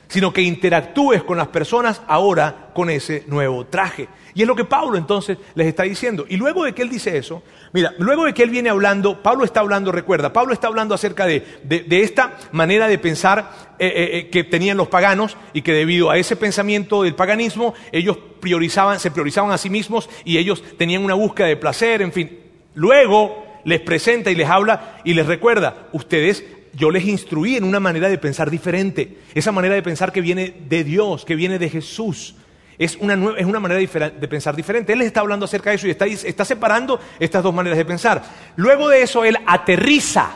sino 0.06 0.32
que 0.32 0.42
interactúes 0.42 1.24
con 1.24 1.38
las 1.38 1.48
personas 1.48 2.02
ahora 2.06 2.70
con 2.74 2.90
ese 2.90 3.24
nuevo 3.26 3.64
traje. 3.66 4.08
Y 4.34 4.42
es 4.42 4.46
lo 4.46 4.54
que 4.54 4.66
Pablo 4.66 4.98
entonces 4.98 5.38
les 5.54 5.66
está 5.66 5.84
diciendo. 5.84 6.26
Y 6.28 6.36
luego 6.36 6.64
de 6.64 6.74
que 6.74 6.82
él 6.82 6.90
dice 6.90 7.16
eso, 7.16 7.42
mira, 7.76 7.94
luego 7.98 8.24
de 8.24 8.32
que 8.32 8.42
él 8.42 8.48
viene 8.48 8.70
hablando, 8.70 9.22
Pablo 9.22 9.44
está 9.44 9.60
hablando, 9.60 9.92
recuerda, 9.92 10.32
Pablo 10.32 10.54
está 10.54 10.66
hablando 10.66 10.94
acerca 10.94 11.26
de, 11.26 11.44
esta 11.90 12.38
manera 12.50 12.88
de 12.88 12.96
pensar 12.96 13.74
eh, 13.78 13.86
eh, 13.86 14.18
eh, 14.18 14.30
que 14.30 14.44
tenían 14.44 14.78
los 14.78 14.88
paganos 14.88 15.36
y 15.52 15.60
que 15.60 15.74
debido 15.74 16.10
a 16.10 16.16
ese 16.16 16.36
pensamiento 16.36 17.02
del 17.02 17.14
paganismo, 17.14 17.74
ellos 17.92 18.16
priorizaban, 18.40 18.98
se 18.98 19.10
priorizaban 19.10 19.50
a 19.50 19.58
sí 19.58 19.68
mismos 19.68 20.08
y 20.24 20.38
ellos 20.38 20.64
tenían 20.78 21.04
una 21.04 21.12
búsqueda 21.12 21.48
de 21.48 21.58
placer, 21.58 22.00
en 22.00 22.12
fin. 22.12 22.38
Luego 22.72 23.44
les 23.66 23.82
presenta 23.82 24.30
y 24.30 24.36
les 24.36 24.48
habla 24.48 25.02
y 25.04 25.12
les 25.12 25.26
recuerda, 25.26 25.88
ustedes 25.92 26.46
yo 26.72 26.90
les 26.90 27.04
instruí 27.04 27.56
en 27.56 27.64
una 27.64 27.78
manera 27.78 28.08
de 28.08 28.16
pensar 28.16 28.50
diferente, 28.50 29.18
esa 29.34 29.52
manera 29.52 29.74
de 29.74 29.82
pensar 29.82 30.12
que 30.12 30.22
viene 30.22 30.54
de 30.66 30.82
Dios, 30.82 31.26
que 31.26 31.36
viene 31.36 31.58
de 31.58 31.68
Jesús. 31.68 32.36
Es 32.78 32.96
una, 32.96 33.14
es 33.38 33.46
una 33.46 33.60
manera 33.60 33.80
de 33.80 34.28
pensar 34.28 34.54
diferente. 34.54 34.92
Él 34.92 34.98
les 34.98 35.06
está 35.06 35.20
hablando 35.20 35.44
acerca 35.44 35.70
de 35.70 35.76
eso 35.76 35.86
y 35.86 35.90
está, 35.90 36.06
está 36.06 36.44
separando 36.44 37.00
estas 37.18 37.42
dos 37.42 37.54
maneras 37.54 37.78
de 37.78 37.84
pensar. 37.84 38.22
Luego 38.56 38.88
de 38.88 39.02
eso, 39.02 39.24
él 39.24 39.38
aterriza 39.46 40.30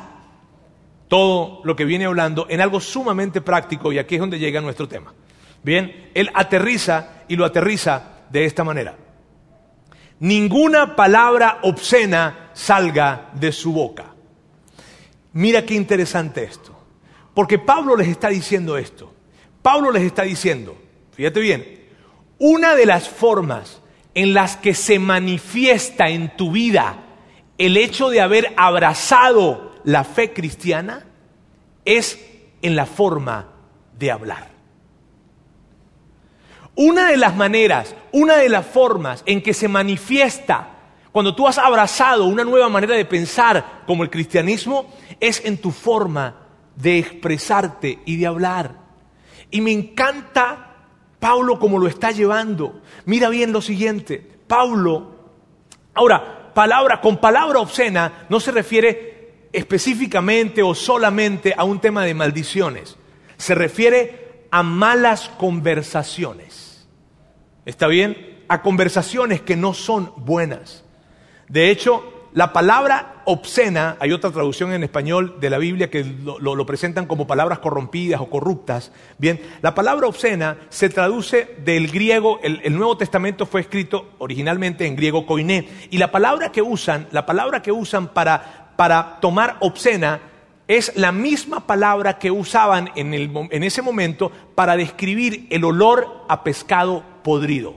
todo 1.08 1.60
lo 1.64 1.74
que 1.76 1.84
viene 1.84 2.06
hablando 2.06 2.46
en 2.48 2.60
algo 2.60 2.80
sumamente 2.80 3.40
práctico 3.40 3.92
y 3.92 3.98
aquí 3.98 4.14
es 4.14 4.20
donde 4.20 4.38
llega 4.38 4.60
nuestro 4.60 4.88
tema. 4.88 5.12
Bien, 5.62 6.10
él 6.14 6.30
aterriza 6.34 7.24
y 7.28 7.36
lo 7.36 7.44
aterriza 7.44 8.20
de 8.30 8.44
esta 8.44 8.64
manera. 8.64 8.96
Ninguna 10.20 10.96
palabra 10.96 11.58
obscena 11.62 12.50
salga 12.52 13.30
de 13.34 13.52
su 13.52 13.72
boca. 13.72 14.14
Mira 15.32 15.64
qué 15.64 15.74
interesante 15.74 16.44
esto. 16.44 16.76
Porque 17.34 17.58
Pablo 17.58 17.96
les 17.96 18.08
está 18.08 18.28
diciendo 18.28 18.76
esto. 18.76 19.14
Pablo 19.62 19.90
les 19.90 20.02
está 20.02 20.22
diciendo, 20.22 20.76
fíjate 21.12 21.40
bien, 21.40 21.79
una 22.40 22.74
de 22.74 22.86
las 22.86 23.08
formas 23.08 23.80
en 24.14 24.34
las 24.34 24.56
que 24.56 24.74
se 24.74 24.98
manifiesta 24.98 26.08
en 26.08 26.36
tu 26.36 26.50
vida 26.50 27.04
el 27.58 27.76
hecho 27.76 28.08
de 28.08 28.22
haber 28.22 28.54
abrazado 28.56 29.72
la 29.84 30.02
fe 30.02 30.32
cristiana 30.32 31.04
es 31.84 32.18
en 32.62 32.74
la 32.74 32.86
forma 32.86 33.48
de 33.98 34.10
hablar. 34.10 34.48
Una 36.74 37.08
de 37.08 37.18
las 37.18 37.36
maneras, 37.36 37.94
una 38.12 38.36
de 38.36 38.48
las 38.48 38.64
formas 38.64 39.22
en 39.26 39.42
que 39.42 39.52
se 39.52 39.68
manifiesta 39.68 40.70
cuando 41.12 41.34
tú 41.34 41.46
has 41.46 41.58
abrazado 41.58 42.24
una 42.24 42.44
nueva 42.44 42.70
manera 42.70 42.96
de 42.96 43.04
pensar 43.04 43.82
como 43.86 44.04
el 44.04 44.10
cristianismo 44.10 44.90
es 45.20 45.44
en 45.44 45.58
tu 45.58 45.70
forma 45.70 46.36
de 46.76 46.98
expresarte 46.98 47.98
y 48.06 48.16
de 48.16 48.26
hablar. 48.26 48.76
Y 49.50 49.60
me 49.60 49.72
encanta 49.72 50.69
Pablo 51.20 51.58
como 51.58 51.78
lo 51.78 51.86
está 51.86 52.10
llevando. 52.10 52.80
Mira 53.04 53.28
bien 53.28 53.52
lo 53.52 53.60
siguiente. 53.60 54.26
Pablo, 54.48 55.12
ahora, 55.94 56.52
palabra, 56.54 57.00
con 57.00 57.18
palabra 57.18 57.60
obscena 57.60 58.26
no 58.28 58.40
se 58.40 58.50
refiere 58.50 59.48
específicamente 59.52 60.62
o 60.62 60.74
solamente 60.74 61.54
a 61.56 61.64
un 61.64 61.78
tema 61.78 62.04
de 62.04 62.14
maldiciones. 62.14 62.96
Se 63.36 63.54
refiere 63.54 64.46
a 64.50 64.62
malas 64.62 65.28
conversaciones. 65.28 66.88
¿Está 67.66 67.86
bien? 67.86 68.44
A 68.48 68.62
conversaciones 68.62 69.42
que 69.42 69.56
no 69.56 69.74
son 69.74 70.12
buenas. 70.16 70.84
De 71.48 71.70
hecho, 71.70 72.19
la 72.32 72.52
palabra 72.52 73.22
obscena, 73.24 73.96
hay 73.98 74.12
otra 74.12 74.30
traducción 74.30 74.72
en 74.72 74.84
español 74.84 75.38
de 75.40 75.50
la 75.50 75.58
Biblia 75.58 75.90
que 75.90 76.04
lo, 76.04 76.66
presentan 76.66 77.06
como 77.06 77.26
palabras 77.26 77.58
corrompidas 77.58 78.20
o 78.20 78.30
corruptas. 78.30 78.92
Bien, 79.18 79.40
la 79.62 79.74
palabra 79.74 80.06
obscena 80.06 80.56
se 80.68 80.88
traduce 80.90 81.56
del 81.64 81.90
griego, 81.90 82.38
el, 82.42 82.76
Nuevo 82.76 82.96
Testamento 82.96 83.46
fue 83.46 83.62
escrito 83.62 84.10
originalmente 84.18 84.86
en 84.86 84.94
griego 84.94 85.26
koiné, 85.26 85.68
y 85.90 85.98
la 85.98 86.12
palabra 86.12 86.52
que 86.52 86.62
usan, 86.62 87.08
la 87.10 87.26
palabra 87.26 87.62
que 87.62 87.72
usan 87.72 88.08
para, 88.08 88.74
para 88.76 89.18
tomar 89.20 89.56
obscena 89.58 90.20
es 90.68 90.96
la 90.96 91.10
misma 91.10 91.66
palabra 91.66 92.18
que 92.18 92.30
usaban 92.30 92.90
en, 92.94 93.12
en 93.12 93.62
ese 93.64 93.82
momento 93.82 94.30
para 94.54 94.76
describir 94.76 95.48
el 95.50 95.64
olor 95.64 96.24
a 96.28 96.44
pescado 96.44 97.02
podrido. 97.24 97.74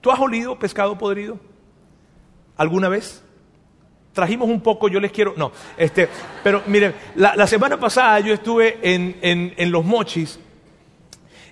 ¿Tú 0.00 0.10
has 0.10 0.18
olido 0.18 0.58
pescado 0.58 0.96
podrido? 0.96 1.38
¿Alguna 2.56 2.88
vez? 2.88 3.23
Trajimos 4.14 4.48
un 4.48 4.60
poco, 4.60 4.88
yo 4.88 5.00
les 5.00 5.12
quiero, 5.12 5.34
no, 5.36 5.52
este, 5.76 6.08
pero 6.42 6.62
miren, 6.66 6.94
la, 7.16 7.46
semana 7.46 7.78
pasada 7.78 8.20
yo 8.20 8.32
estuve 8.32 8.78
en, 8.82 9.70
Los 9.70 9.84
Mochis, 9.84 10.38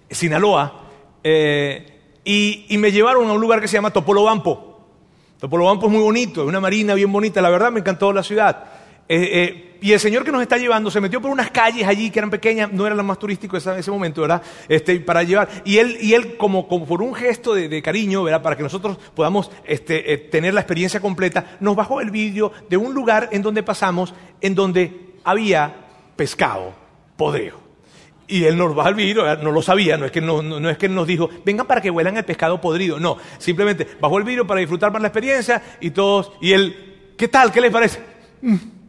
Sinaloa, 0.09 0.81
eh, 1.22 2.01
y, 2.25 2.66
me 2.79 2.92
llevaron 2.92 3.29
a 3.29 3.33
un 3.33 3.40
lugar 3.40 3.61
que 3.61 3.68
se 3.68 3.75
llama 3.75 3.90
Topolobampo. 3.90 4.81
Topolobampo 5.38 5.87
es 5.87 5.92
muy 5.92 6.03
bonito, 6.03 6.42
es 6.42 6.48
una 6.48 6.61
marina 6.61 6.94
bien 6.94 7.11
bonita, 7.11 7.42
la 7.42 7.51
verdad 7.51 7.72
me 7.72 7.81
encantó 7.81 8.12
la 8.12 8.22
ciudad. 8.22 8.64
Eh, 9.14 9.42
eh, 9.42 9.79
y 9.83 9.92
el 9.92 10.01
señor 10.01 10.25
que 10.25 10.33
nos 10.33 10.40
está 10.40 10.57
llevando 10.57 10.90
se 10.90 10.98
metió 10.98 11.20
por 11.20 11.31
unas 11.31 11.51
calles 11.51 11.87
allí 11.87 12.11
que 12.11 12.18
eran 12.18 12.31
pequeñas, 12.31 12.72
no 12.72 12.87
eran 12.87 12.96
las 12.96 13.05
más 13.05 13.18
turísticas 13.18 13.66
en 13.66 13.77
ese 13.77 13.90
momento, 13.90 14.22
¿verdad? 14.22 14.40
Este, 14.70 14.98
para 15.01 15.22
llevar. 15.22 15.51
Y 15.66 15.77
él, 15.77 15.98
y 16.01 16.14
él 16.14 16.38
como, 16.38 16.66
por 16.66 17.03
un 17.03 17.14
gesto 17.14 17.53
de, 17.53 17.83
cariño, 17.83 18.22
¿verdad? 18.22 18.40
Para 18.40 18.57
que 18.57 18.62
nosotros 18.62 18.96
podamos 19.14 19.51
este, 19.66 20.14
eh, 20.14 20.16
tener 20.16 20.55
la 20.55 20.61
experiencia 20.61 20.98
completa, 20.98 21.59
nos 21.61 21.77
bajó 21.77 22.01
el 22.01 22.11
vídeo 22.11 22.53
de 22.70 22.79
un 22.79 22.94
lugar 22.94 23.29
en 23.33 23.42
donde 23.42 23.62
pasamos, 23.62 24.14
en 24.40 24.55
donde 24.55 25.12
había 25.25 25.75
pescado 26.16 26.72
podrido. 27.18 27.59
Y 28.29 28.44
él 28.44 28.57
nos 28.57 28.75
bajó 28.75 28.88
el 28.88 28.94
vidrio, 28.94 29.37
no 29.42 29.53
lo 29.53 29.61
sabía, 29.61 29.98
no 29.98 30.07
es, 30.07 30.11
que 30.11 30.22
no, 30.22 30.70
es 30.70 30.79
que 30.79 30.88
nos 30.88 31.07
dijo, 31.07 31.29
vengan 31.44 31.66
para 31.66 31.83
que 31.83 31.90
huelan 31.90 32.16
el 32.16 32.25
pescado 32.25 32.59
podrido. 32.62 32.98
No, 32.98 33.18
simplemente 33.37 33.87
bajó 34.01 34.16
el 34.16 34.25
vidrio 34.25 34.46
para 34.46 34.61
disfrutar 34.61 34.90
más 34.90 35.03
la 35.03 35.09
experiencia 35.09 35.62
y 35.83 35.90
todos, 35.90 36.33
y 36.40 36.53
él, 36.55 37.12
¿qué 37.18 37.29
tal? 37.29 37.53
¿Qué 37.53 37.61
les 37.61 37.70
parece? 37.70 38.01
Mm. 38.40 38.82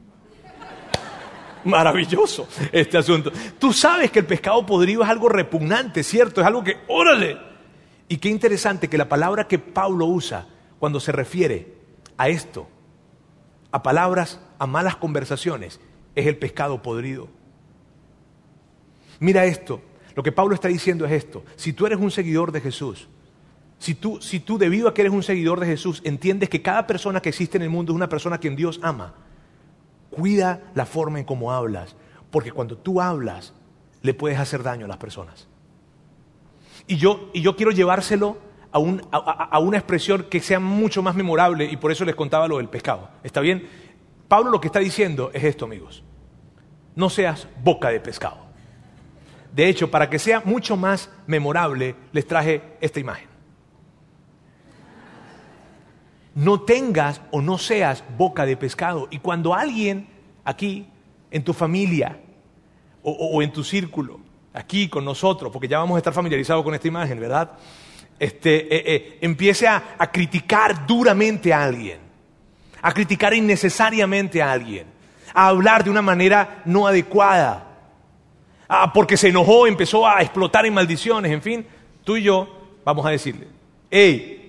Maravilloso 1.66 2.48
este 2.72 2.98
asunto. 2.98 3.32
Tú 3.60 3.74
sabes 3.74 4.12
que 4.12 4.20
el 4.20 4.26
pescado 4.26 4.66
podrido 4.66 5.04
es 5.04 5.10
algo 5.10 5.30
repugnante, 5.30 6.04
¿cierto? 6.04 6.42
Es 6.42 6.48
algo 6.48 6.64
que, 6.64 6.78
órale. 6.88 7.38
Y 8.08 8.18
qué 8.18 8.30
interesante 8.30 8.90
que 8.90 8.98
la 8.98 9.10
palabra 9.10 9.48
que 9.48 9.60
Pablo 9.60 10.06
usa 10.06 10.48
cuando 10.80 11.00
se 11.00 11.12
refiere 11.12 11.74
a 12.18 12.30
esto, 12.30 12.68
a 13.72 13.82
palabras, 13.82 14.42
a 14.60 14.68
malas 14.68 14.98
conversaciones, 14.98 15.80
es 16.16 16.28
el 16.28 16.38
pescado 16.38 16.82
podrido. 16.82 17.30
Mira 19.20 19.46
esto, 19.46 19.82
lo 20.16 20.24
que 20.24 20.32
Pablo 20.32 20.54
está 20.54 20.68
diciendo 20.68 21.06
es 21.06 21.12
esto. 21.12 21.44
Si 21.56 21.74
tú 21.74 21.86
eres 21.86 22.00
un 22.00 22.12
seguidor 22.12 22.52
de 22.52 22.62
Jesús, 22.62 23.08
Si 23.80 23.96
tú, 23.96 24.22
si 24.22 24.40
tú, 24.40 24.58
debido 24.58 24.88
a 24.88 24.94
que 24.94 25.02
eres 25.02 25.12
un 25.12 25.24
seguidor 25.24 25.60
de 25.60 25.66
Jesús, 25.66 26.02
entiendes 26.06 26.48
que 26.48 26.62
cada 26.62 26.88
persona 26.88 27.20
que 27.22 27.28
existe 27.28 27.58
en 27.58 27.64
el 27.64 27.70
mundo 27.70 27.92
es 27.92 27.96
una 27.98 28.08
persona 28.08 28.38
a 28.38 28.40
quien 28.40 28.56
Dios 28.56 28.80
ama, 28.82 29.14
cuida 30.14 30.72
la 30.76 30.86
forma 30.86 31.20
en 31.20 31.26
cómo 31.26 31.52
hablas, 31.52 31.96
porque 32.32 32.52
cuando 32.52 32.78
tú 32.78 33.02
hablas, 33.02 33.54
le 34.02 34.14
puedes 34.14 34.40
hacer 34.40 34.64
daño 34.64 34.86
a 34.86 34.88
las 34.88 34.98
personas. 34.98 35.48
Y 36.88 36.98
yo, 36.98 37.30
y 37.34 37.42
yo 37.42 37.56
quiero 37.56 37.72
llevárselo 37.72 38.38
a, 38.72 38.78
a, 38.78 39.60
una 39.60 39.78
expresión 39.78 40.28
que 40.30 40.40
sea 40.40 40.60
mucho 40.60 41.02
más 41.02 41.16
memorable, 41.16 41.66
y 41.66 41.78
por 41.78 41.92
eso 41.92 42.06
les 42.06 42.16
contaba 42.16 42.48
lo 42.48 42.58
del 42.58 42.70
pescado. 42.70 43.10
¿Está 43.24 43.40
bien? 43.42 43.68
Pablo 44.28 44.52
lo 44.52 44.60
que 44.60 44.68
está 44.68 44.80
diciendo 44.80 45.32
es 45.34 45.44
esto, 45.44 45.66
amigos. 45.66 46.04
No 46.96 47.10
seas 47.10 47.48
boca 47.64 47.90
de 47.90 48.00
pescado. 48.00 48.38
De 49.54 49.70
hecho, 49.70 49.92
para 49.92 50.10
que 50.10 50.18
sea 50.18 50.42
mucho 50.44 50.76
más 50.76 51.12
memorable, 51.28 51.96
les 52.12 52.26
traje 52.26 52.78
esta 52.82 53.00
imagen. 53.00 53.33
No 56.36 56.62
tengas 56.62 57.22
o 57.32 57.42
no 57.42 57.58
seas 57.58 58.04
boca 58.18 58.46
de 58.46 58.58
pescado. 58.58 59.08
Y 59.12 59.20
cuando 59.20 59.54
alguien 59.54 60.08
aquí, 60.44 60.88
en 61.32 61.44
tu 61.44 61.54
familia 61.54 62.18
o, 63.02 63.42
en 63.42 63.52
tu 63.52 63.64
círculo, 63.64 64.20
aquí 64.54 64.88
con 64.88 65.04
nosotros, 65.04 65.52
porque 65.52 65.68
ya 65.68 65.80
vamos 65.80 65.96
a 65.96 65.98
estar 65.98 66.14
familiarizados 66.14 66.64
con 66.64 66.74
esta 66.74 66.88
imagen, 66.88 67.20
¿verdad? 67.20 67.52
Este, 68.20 68.74
eh, 68.74 68.96
eh, 68.96 69.18
empiece 69.22 69.68
a, 69.68 69.96
a 69.98 70.12
criticar 70.12 70.88
duramente 70.88 71.54
a 71.54 71.64
alguien, 71.64 72.00
a 72.82 72.94
criticar 72.94 73.34
innecesariamente 73.34 74.42
a 74.42 74.52
alguien, 74.52 74.88
a 75.34 75.48
hablar 75.48 75.84
de 75.84 75.90
una 75.90 76.02
manera 76.02 76.62
no 76.66 76.88
adecuada, 76.88 77.74
porque 78.94 79.18
se 79.18 79.30
enojó, 79.30 79.68
empezó 79.68 80.08
a 80.08 80.22
explotar 80.22 80.66
en 80.66 80.74
maldiciones, 80.74 81.32
en 81.32 81.42
fin, 81.42 81.66
tú 82.04 82.18
y 82.18 82.24
yo 82.24 82.48
vamos 82.84 83.06
a 83.06 83.10
decirle, 83.10 83.48
hey, 83.90 84.43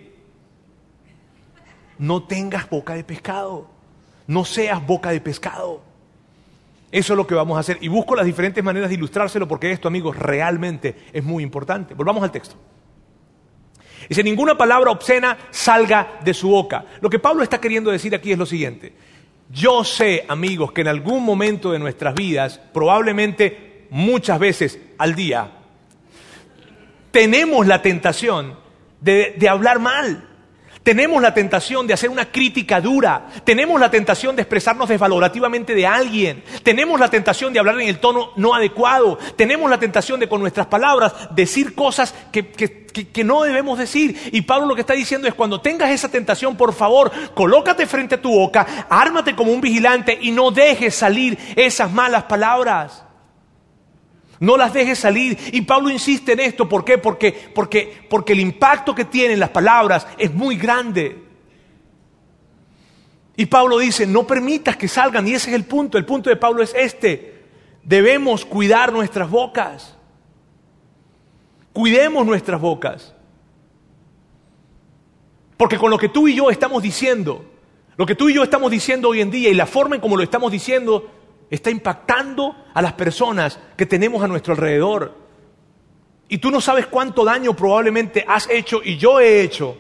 no 1.98 2.24
tengas 2.24 2.68
boca 2.68 2.94
de 2.94 3.04
pescado, 3.04 3.68
no 4.26 4.44
seas 4.44 4.85
boca 4.85 5.11
de 5.11 5.20
pescado. 5.20 5.83
Eso 6.90 7.12
es 7.12 7.16
lo 7.16 7.26
que 7.26 7.35
vamos 7.35 7.57
a 7.57 7.61
hacer. 7.61 7.78
Y 7.80 7.88
busco 7.88 8.14
las 8.14 8.24
diferentes 8.24 8.62
maneras 8.62 8.88
de 8.88 8.94
ilustrárselo 8.94 9.48
porque 9.48 9.72
esto, 9.72 9.88
amigos, 9.88 10.16
realmente 10.16 10.94
es 11.12 11.24
muy 11.24 11.42
importante. 11.42 11.94
Volvamos 11.94 12.22
al 12.22 12.30
texto. 12.30 12.54
Dice, 14.09 14.22
ninguna 14.22 14.57
palabra 14.57 14.90
obscena 14.90 15.37
salga 15.50 16.20
de 16.22 16.35
su 16.35 16.50
boca. 16.50 16.85
Lo 17.00 17.11
que 17.11 17.18
Pablo 17.18 17.42
está 17.42 17.61
queriendo 17.61 17.90
decir 17.90 18.14
aquí 18.14 18.33
es 18.33 18.38
lo 18.38 18.46
siguiente. 18.46 18.92
Yo 19.50 19.85
sé, 19.85 20.24
amigos, 20.28 20.72
que 20.72 20.83
en 20.83 20.88
algún 20.88 21.24
momento 21.24 21.72
de 21.72 21.78
nuestras 21.78 22.14
vidas, 22.14 22.61
probablemente 22.72 23.87
muchas 23.90 24.38
veces 24.38 24.78
al 24.98 25.14
día, 25.14 25.50
tenemos 27.11 27.66
la 27.66 27.80
tentación 27.80 28.57
de, 29.00 29.48
hablar 29.48 29.78
mal. 29.78 30.28
Tenemos 30.85 31.23
la 31.23 31.33
tentación 31.33 31.87
de 31.87 31.94
hacer 31.94 32.11
una 32.11 32.31
crítica 32.31 32.79
dura. 32.79 33.27
Tenemos 33.42 33.81
la 33.81 33.90
tentación 33.90 34.37
de 34.37 34.42
expresarnos 34.42 34.87
desvalorativamente 34.87 35.75
de 35.75 35.87
alguien. 35.87 36.44
Tenemos 36.62 37.01
la 37.01 37.09
tentación 37.09 37.55
de 37.55 37.59
hablar 37.59 37.81
en 37.81 37.88
el 37.88 37.99
tono 37.99 38.33
no 38.37 38.55
adecuado. 38.55 39.18
Tenemos 39.35 39.70
la 39.70 39.81
tentación 39.81 40.20
de 40.20 40.29
con 40.29 40.42
nuestras 40.42 40.66
palabras 40.66 41.14
decir 41.35 41.75
cosas 41.75 42.14
que, 42.31 42.49
que, 42.49 43.25
no 43.25 43.42
debemos 43.44 43.79
decir. 43.79 44.31
Y 44.31 44.42
Pablo 44.42 44.66
lo 44.66 44.75
que 44.75 44.83
está 44.83 44.92
diciendo 44.92 45.27
es 45.27 45.33
cuando 45.33 45.62
tengas 45.62 45.90
esa 45.90 46.11
tentación, 46.11 46.55
por 46.55 46.75
favor, 46.75 47.11
colócate 47.33 47.87
frente 47.87 48.16
a 48.16 48.20
tu 48.20 48.31
boca, 48.31 48.87
ármate 48.90 49.35
como 49.35 49.53
un 49.53 49.62
vigilante 49.62 50.18
y 50.20 50.33
no 50.33 50.51
dejes 50.51 50.94
salir 50.94 51.38
esas 51.57 51.90
malas 51.90 52.25
palabras. 52.25 53.04
No 54.44 54.57
las 54.57 54.74
dejes 54.74 54.98
salir. 54.98 55.38
Y 55.52 55.62
Pablo 55.62 55.90
insiste 55.90 56.33
en 56.33 56.40
esto. 56.40 56.68
¿Por 56.68 56.85
qué? 56.85 56.98
Porque, 56.98 57.33
porque, 57.54 58.07
porque 58.11 58.35
el 58.35 58.40
impacto 58.40 58.94
que 58.94 59.07
tienen 59.07 59.40
las 59.40 59.50
palabras 59.50 60.07
es 60.18 60.33
muy 60.35 60.57
grande. 60.57 61.22
Y 63.37 63.46
Pablo 63.46 63.78
dice, 63.78 64.07
no 64.07 64.26
permitas 64.26 64.76
que 64.76 64.87
salgan. 64.87 65.26
Y 65.26 65.33
ese 65.33 65.50
es 65.50 65.57
el 65.57 65.64
punto. 65.64 65.96
El 65.96 66.04
punto 66.04 66.28
de 66.28 66.37
Pablo 66.37 66.62
es 66.62 66.74
este. 66.76 67.42
Debemos 67.83 68.44
cuidar 68.44 68.92
nuestras 68.92 69.30
bocas. 69.30 69.96
Cuidemos 71.72 72.26
nuestras 72.26 72.61
bocas. 72.61 73.14
Porque 75.57 75.78
con 75.78 75.90
lo 75.90 75.98
que 75.98 76.09
tú 76.09 76.28
y 76.28 76.35
yo 76.35 76.50
estamos 76.50 76.83
diciendo, 76.83 77.44
lo 77.96 78.04
que 78.04 78.14
tú 78.14 78.28
y 78.28 78.35
yo 78.35 78.42
estamos 78.42 78.70
diciendo 78.70 79.09
hoy 79.09 79.20
en 79.20 79.30
día 79.30 79.48
y 79.48 79.54
la 79.54 79.66
forma 79.66 79.94
en 79.94 80.00
como 80.00 80.16
lo 80.16 80.22
estamos 80.22 80.52
diciendo, 80.52 81.11
está 81.55 81.71
impactando 81.71 82.55
a 82.75 82.83
las 82.83 82.93
personas 82.95 83.59
que 83.77 83.87
tenemos 83.87 84.23
a 84.23 84.29
nuestro 84.29 84.53
alrededor. 84.53 85.17
Y 86.29 86.38
tú 86.38 86.51
no 86.51 86.61
sabes 86.61 86.87
cuánto 86.87 87.25
daño 87.25 87.55
probablemente 87.55 88.25
has 88.27 88.49
hecho 88.51 88.81
y 88.83 88.97
yo 88.97 89.21
he 89.21 89.43
hecho 89.43 89.77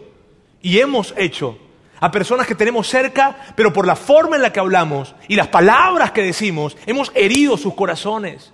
y 0.60 0.78
hemos 0.78 1.14
hecho 1.16 1.58
a 2.00 2.10
personas 2.10 2.46
que 2.46 2.54
tenemos 2.54 2.88
cerca, 2.88 3.36
pero 3.56 3.72
por 3.72 3.86
la 3.86 3.96
forma 3.96 4.36
en 4.36 4.42
la 4.42 4.52
que 4.52 4.60
hablamos 4.60 5.14
y 5.26 5.36
las 5.36 5.48
palabras 5.48 6.12
que 6.12 6.22
decimos, 6.22 6.76
hemos 6.86 7.10
herido 7.14 7.56
sus 7.56 7.74
corazones. 7.74 8.52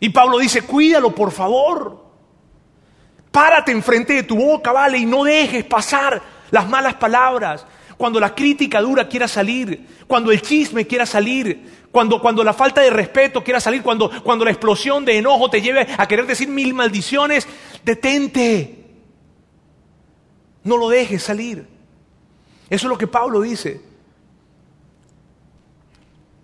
Y 0.00 0.08
Pablo 0.10 0.38
dice, 0.38 0.62
cuídalo 0.62 1.14
por 1.14 1.30
favor. 1.30 2.04
Párate 3.30 3.72
enfrente 3.72 4.12
de 4.14 4.22
tu 4.22 4.36
boca, 4.36 4.72
vale, 4.72 4.98
y 4.98 5.06
no 5.06 5.24
dejes 5.24 5.64
pasar 5.64 6.22
las 6.50 6.68
malas 6.68 6.94
palabras 6.94 7.66
cuando 7.96 8.20
la 8.20 8.34
crítica 8.34 8.80
dura 8.80 9.08
quiera 9.08 9.28
salir, 9.28 9.86
cuando 10.06 10.32
el 10.32 10.42
chisme 10.42 10.86
quiera 10.86 11.06
salir, 11.06 11.84
cuando, 11.90 12.20
cuando 12.20 12.42
la 12.42 12.52
falta 12.52 12.80
de 12.80 12.90
respeto 12.90 13.42
quiera 13.44 13.60
salir, 13.60 13.82
cuando, 13.82 14.10
cuando 14.22 14.44
la 14.44 14.50
explosión 14.50 15.04
de 15.04 15.18
enojo 15.18 15.48
te 15.48 15.60
lleve 15.60 15.86
a 15.96 16.06
querer 16.06 16.26
decir 16.26 16.48
mil 16.48 16.74
maldiciones, 16.74 17.46
detente. 17.84 18.80
No 20.64 20.76
lo 20.76 20.88
dejes 20.88 21.22
salir. 21.22 21.66
Eso 22.68 22.86
es 22.86 22.90
lo 22.90 22.98
que 22.98 23.06
Pablo 23.06 23.42
dice. 23.42 23.80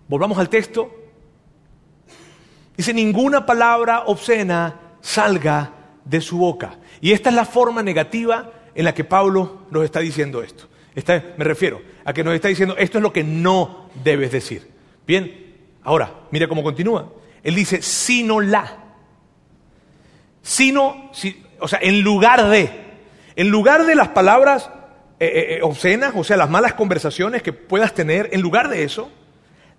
Volvamos 0.07 0.37
al 0.37 0.49
texto. 0.49 0.93
Dice, 2.77 2.93
ninguna 2.93 3.45
palabra 3.45 4.03
obscena 4.05 4.79
salga 5.01 5.73
de 6.05 6.21
su 6.21 6.37
boca. 6.37 6.77
Y 7.01 7.11
esta 7.11 7.29
es 7.29 7.35
la 7.35 7.45
forma 7.45 7.83
negativa 7.83 8.51
en 8.73 8.85
la 8.85 8.93
que 8.93 9.03
Pablo 9.03 9.65
nos 9.71 9.83
está 9.83 9.99
diciendo 9.99 10.41
esto 10.41 10.70
me 11.37 11.43
refiero 11.43 11.81
a 12.03 12.13
que 12.13 12.23
nos 12.23 12.33
está 12.33 12.47
diciendo, 12.47 12.75
esto 12.77 12.97
es 12.97 13.01
lo 13.01 13.13
que 13.13 13.23
no 13.23 13.89
debes 14.03 14.31
decir. 14.31 14.69
Bien, 15.07 15.55
ahora, 15.83 16.13
mira 16.31 16.47
cómo 16.47 16.63
continúa. 16.63 17.11
Él 17.43 17.55
dice, 17.55 17.81
sino 17.81 18.39
la. 18.39 18.77
Sino, 20.41 21.09
si, 21.13 21.43
o 21.59 21.67
sea, 21.67 21.79
en 21.81 22.01
lugar 22.01 22.49
de. 22.49 22.69
En 23.35 23.49
lugar 23.49 23.85
de 23.85 23.95
las 23.95 24.09
palabras 24.09 24.69
eh, 25.19 25.25
eh, 25.25 25.55
eh, 25.55 25.59
obscenas, 25.61 26.13
o 26.15 26.23
sea, 26.23 26.35
las 26.35 26.49
malas 26.49 26.73
conversaciones 26.73 27.41
que 27.41 27.53
puedas 27.53 27.93
tener, 27.93 28.29
en 28.33 28.41
lugar 28.41 28.69
de 28.69 28.83
eso, 28.83 29.09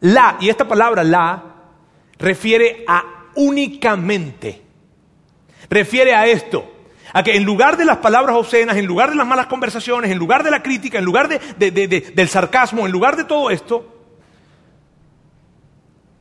la, 0.01 0.37
y 0.41 0.49
esta 0.49 0.67
palabra 0.67 1.05
la, 1.05 1.57
refiere 2.19 2.85
a 2.87 3.29
únicamente. 3.35 4.63
Refiere 5.69 6.15
a 6.15 6.27
esto. 6.27 6.72
A 7.13 7.23
que 7.23 7.37
en 7.37 7.45
lugar 7.45 7.77
de 7.77 7.85
las 7.85 7.99
palabras 7.99 8.37
obscenas, 8.37 8.77
en 8.77 8.87
lugar 8.87 9.11
de 9.11 9.17
las 9.17 9.27
malas 9.27 9.47
conversaciones, 9.47 10.11
en 10.11 10.19
lugar 10.19 10.43
de 10.43 10.51
la 10.51 10.63
crítica, 10.63 10.99
en 10.99 11.05
lugar 11.05 11.29
del 11.29 12.29
sarcasmo, 12.29 12.87
en 12.87 12.93
lugar 12.93 13.17
de 13.17 13.25
todo 13.25 13.51
esto, 13.51 14.03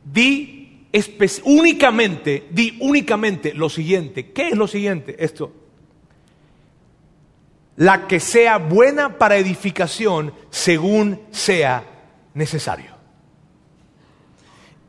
di 0.03 0.61
únicamente, 1.45 2.47
di 2.51 2.77
únicamente 2.81 3.53
lo 3.53 3.69
siguiente. 3.69 4.31
¿Qué 4.31 4.49
es 4.49 4.57
lo 4.57 4.67
siguiente? 4.67 5.15
Esto. 5.17 5.53
La 7.77 8.07
que 8.07 8.19
sea 8.19 8.57
buena 8.57 9.17
para 9.17 9.37
edificación 9.37 10.33
según 10.49 11.21
sea 11.31 11.85
necesario. 12.33 12.91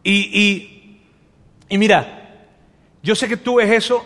Y, 0.02 0.98
y 1.68 1.78
mira, 1.78 2.48
yo 3.02 3.14
sé 3.14 3.28
que 3.28 3.36
tú 3.36 3.56
ves 3.56 3.70
eso 3.70 4.04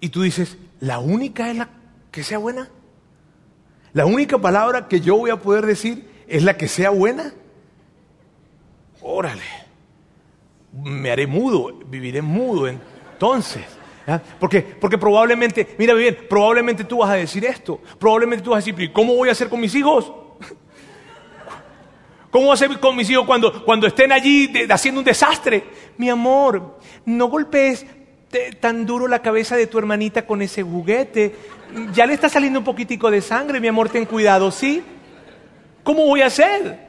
y 0.00 0.08
tú 0.08 0.22
dices, 0.22 0.56
¿La 0.80 0.98
única 0.98 1.50
es 1.50 1.56
la 1.56 1.70
que 2.10 2.22
sea 2.22 2.38
buena? 2.38 2.68
¿La 3.92 4.04
única 4.04 4.38
palabra 4.38 4.88
que 4.88 5.00
yo 5.00 5.16
voy 5.16 5.30
a 5.30 5.40
poder 5.40 5.64
decir 5.64 6.08
es 6.28 6.42
la 6.42 6.56
que 6.56 6.68
sea 6.68 6.90
buena? 6.90 7.32
Órale, 9.00 9.42
me 10.72 11.10
haré 11.10 11.26
mudo, 11.26 11.80
viviré 11.86 12.20
mudo 12.20 12.68
entonces. 12.68 13.64
Porque, 14.38 14.62
porque 14.62 14.98
probablemente, 14.98 15.74
mira 15.78 15.94
bien, 15.94 16.16
probablemente 16.28 16.84
tú 16.84 16.98
vas 16.98 17.10
a 17.10 17.14
decir 17.14 17.44
esto, 17.44 17.80
probablemente 17.98 18.44
tú 18.44 18.50
vas 18.50 18.62
a 18.62 18.66
decir, 18.66 18.92
¿cómo 18.92 19.16
voy 19.16 19.28
a 19.28 19.32
hacer 19.32 19.48
con 19.48 19.60
mis 19.60 19.74
hijos? 19.74 20.06
¿Cómo 22.30 22.44
voy 22.44 22.52
a 22.52 22.54
hacer 22.54 22.78
con 22.78 22.94
mis 22.94 23.10
hijos 23.10 23.26
cuando, 23.26 23.64
cuando 23.64 23.86
estén 23.86 24.12
allí 24.12 24.52
haciendo 24.68 25.00
un 25.00 25.04
desastre? 25.04 25.64
Mi 25.96 26.08
amor, 26.08 26.78
no 27.04 27.26
golpees 27.26 27.84
tan 28.60 28.86
duro 28.86 29.08
la 29.08 29.20
cabeza 29.20 29.56
de 29.56 29.66
tu 29.66 29.78
hermanita 29.78 30.26
con 30.26 30.42
ese 30.42 30.62
juguete. 30.62 31.34
Ya 31.92 32.06
le 32.06 32.14
está 32.14 32.28
saliendo 32.28 32.58
un 32.58 32.64
poquitico 32.64 33.10
de 33.10 33.20
sangre, 33.20 33.60
mi 33.60 33.68
amor, 33.68 33.88
ten 33.88 34.04
cuidado, 34.04 34.50
¿sí? 34.50 34.82
¿Cómo 35.82 36.04
voy 36.06 36.22
a 36.22 36.26
hacer? 36.26 36.86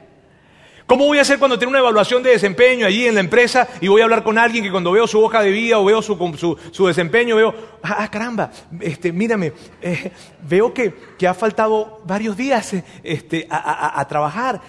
¿Cómo 0.87 1.05
voy 1.05 1.17
a 1.17 1.21
hacer 1.21 1.37
cuando 1.37 1.59
tengo 1.59 1.71
una 1.71 1.79
evaluación 1.79 2.23
de 2.23 2.29
desempeño 2.29 2.85
allí 2.85 3.05
en 3.07 3.15
la 3.15 3.19
empresa 3.19 3.67
y 3.81 3.89
voy 3.89 3.99
a 3.99 4.05
hablar 4.05 4.23
con 4.23 4.37
alguien 4.37 4.63
que 4.63 4.71
cuando 4.71 4.93
veo 4.93 5.05
su 5.05 5.21
hoja 5.21 5.41
de 5.41 5.51
vida 5.51 5.79
o 5.79 5.85
veo 5.85 6.01
su, 6.01 6.57
su, 6.71 6.87
desempeño 6.87 7.35
veo, 7.35 7.53
ah, 7.83 7.97
ah, 7.99 8.07
caramba, 8.09 8.51
este, 8.79 9.11
mírame, 9.11 9.51
eh, 9.81 10.13
veo 10.47 10.73
que, 10.73 10.93
que, 11.17 11.27
ha 11.27 11.33
faltado 11.33 12.01
varios 12.05 12.37
días 12.37 12.73
eh, 12.73 12.85
este, 13.03 13.45
a, 13.49 13.99
a, 13.99 14.07
trabajar. 14.07 14.61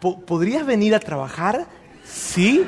¿Podrías 0.00 0.64
venir 0.64 0.94
a 0.94 0.98
trabajar? 0.98 1.66
¿Sí? 2.04 2.64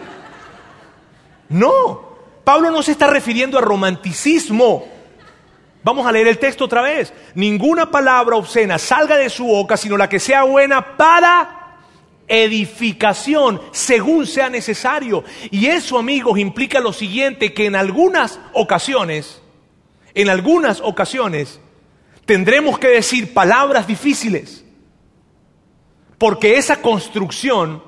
No, 1.49 2.12
Pablo 2.45 2.71
no 2.71 2.83
se 2.83 2.93
está 2.93 3.07
refiriendo 3.07 3.59
a 3.59 3.61
romanticismo. 3.61 4.87
Vamos 5.85 6.07
a 6.07 6.13
leer 6.13 6.29
el 6.29 6.39
texto 6.39 6.65
otra 6.65 6.83
vez. 6.83 7.13
Ninguna 7.35 7.91
palabra 7.91 8.37
obscena 8.37 8.79
salga 8.79 9.17
de 9.17 9.31
su 9.31 9.47
boca, 9.47 9.77
sino 9.77 9.97
la 9.97 10.09
que 10.09 10.21
sea 10.21 10.45
buena 10.45 10.97
para 10.97 11.63
edificación 12.29 13.61
según 13.73 14.27
sea 14.27 14.49
necesario. 14.49 15.25
Y 15.51 15.67
eso, 15.67 15.99
amigos, 15.99 16.39
implica 16.39 16.81
lo 16.81 16.93
siguiente, 16.93 17.53
que 17.53 17.67
en 17.67 17.77
algunas 17.77 18.41
ocasiones, 18.53 19.43
en 20.15 20.29
algunas 20.29 20.81
ocasiones, 20.81 21.61
tendremos 22.25 22.79
que 22.79 22.89
decir 22.89 23.35
palabras 23.35 23.87
difíciles. 23.87 24.65
Porque 26.19 26.57
esa 26.57 26.81
construcción, 26.81 27.83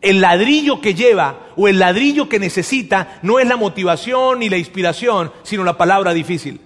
el 0.00 0.20
ladrillo 0.20 0.80
que 0.80 0.94
lleva 0.94 1.48
o 1.56 1.68
el 1.68 1.78
ladrillo 1.78 2.28
que 2.28 2.38
necesita, 2.38 3.18
no 3.22 3.38
es 3.38 3.46
la 3.46 3.56
motivación 3.56 4.38
ni 4.38 4.48
la 4.48 4.56
inspiración, 4.56 5.32
sino 5.42 5.64
la 5.64 5.76
palabra 5.76 6.12
difícil. 6.14 6.60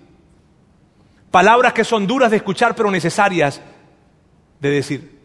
Palabras 1.30 1.72
que 1.72 1.84
son 1.84 2.06
duras 2.06 2.30
de 2.30 2.36
escuchar 2.36 2.76
pero 2.76 2.90
necesarias 2.90 3.60
de 4.60 4.70
decir. 4.70 5.18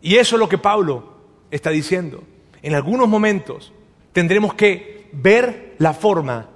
Y 0.00 0.16
eso 0.16 0.36
es 0.36 0.40
lo 0.40 0.48
que 0.48 0.58
Pablo 0.58 1.16
está 1.50 1.70
diciendo. 1.70 2.22
En 2.62 2.74
algunos 2.74 3.08
momentos 3.08 3.72
tendremos 4.12 4.54
que 4.54 5.08
ver 5.12 5.74
la 5.78 5.92
forma 5.92 6.48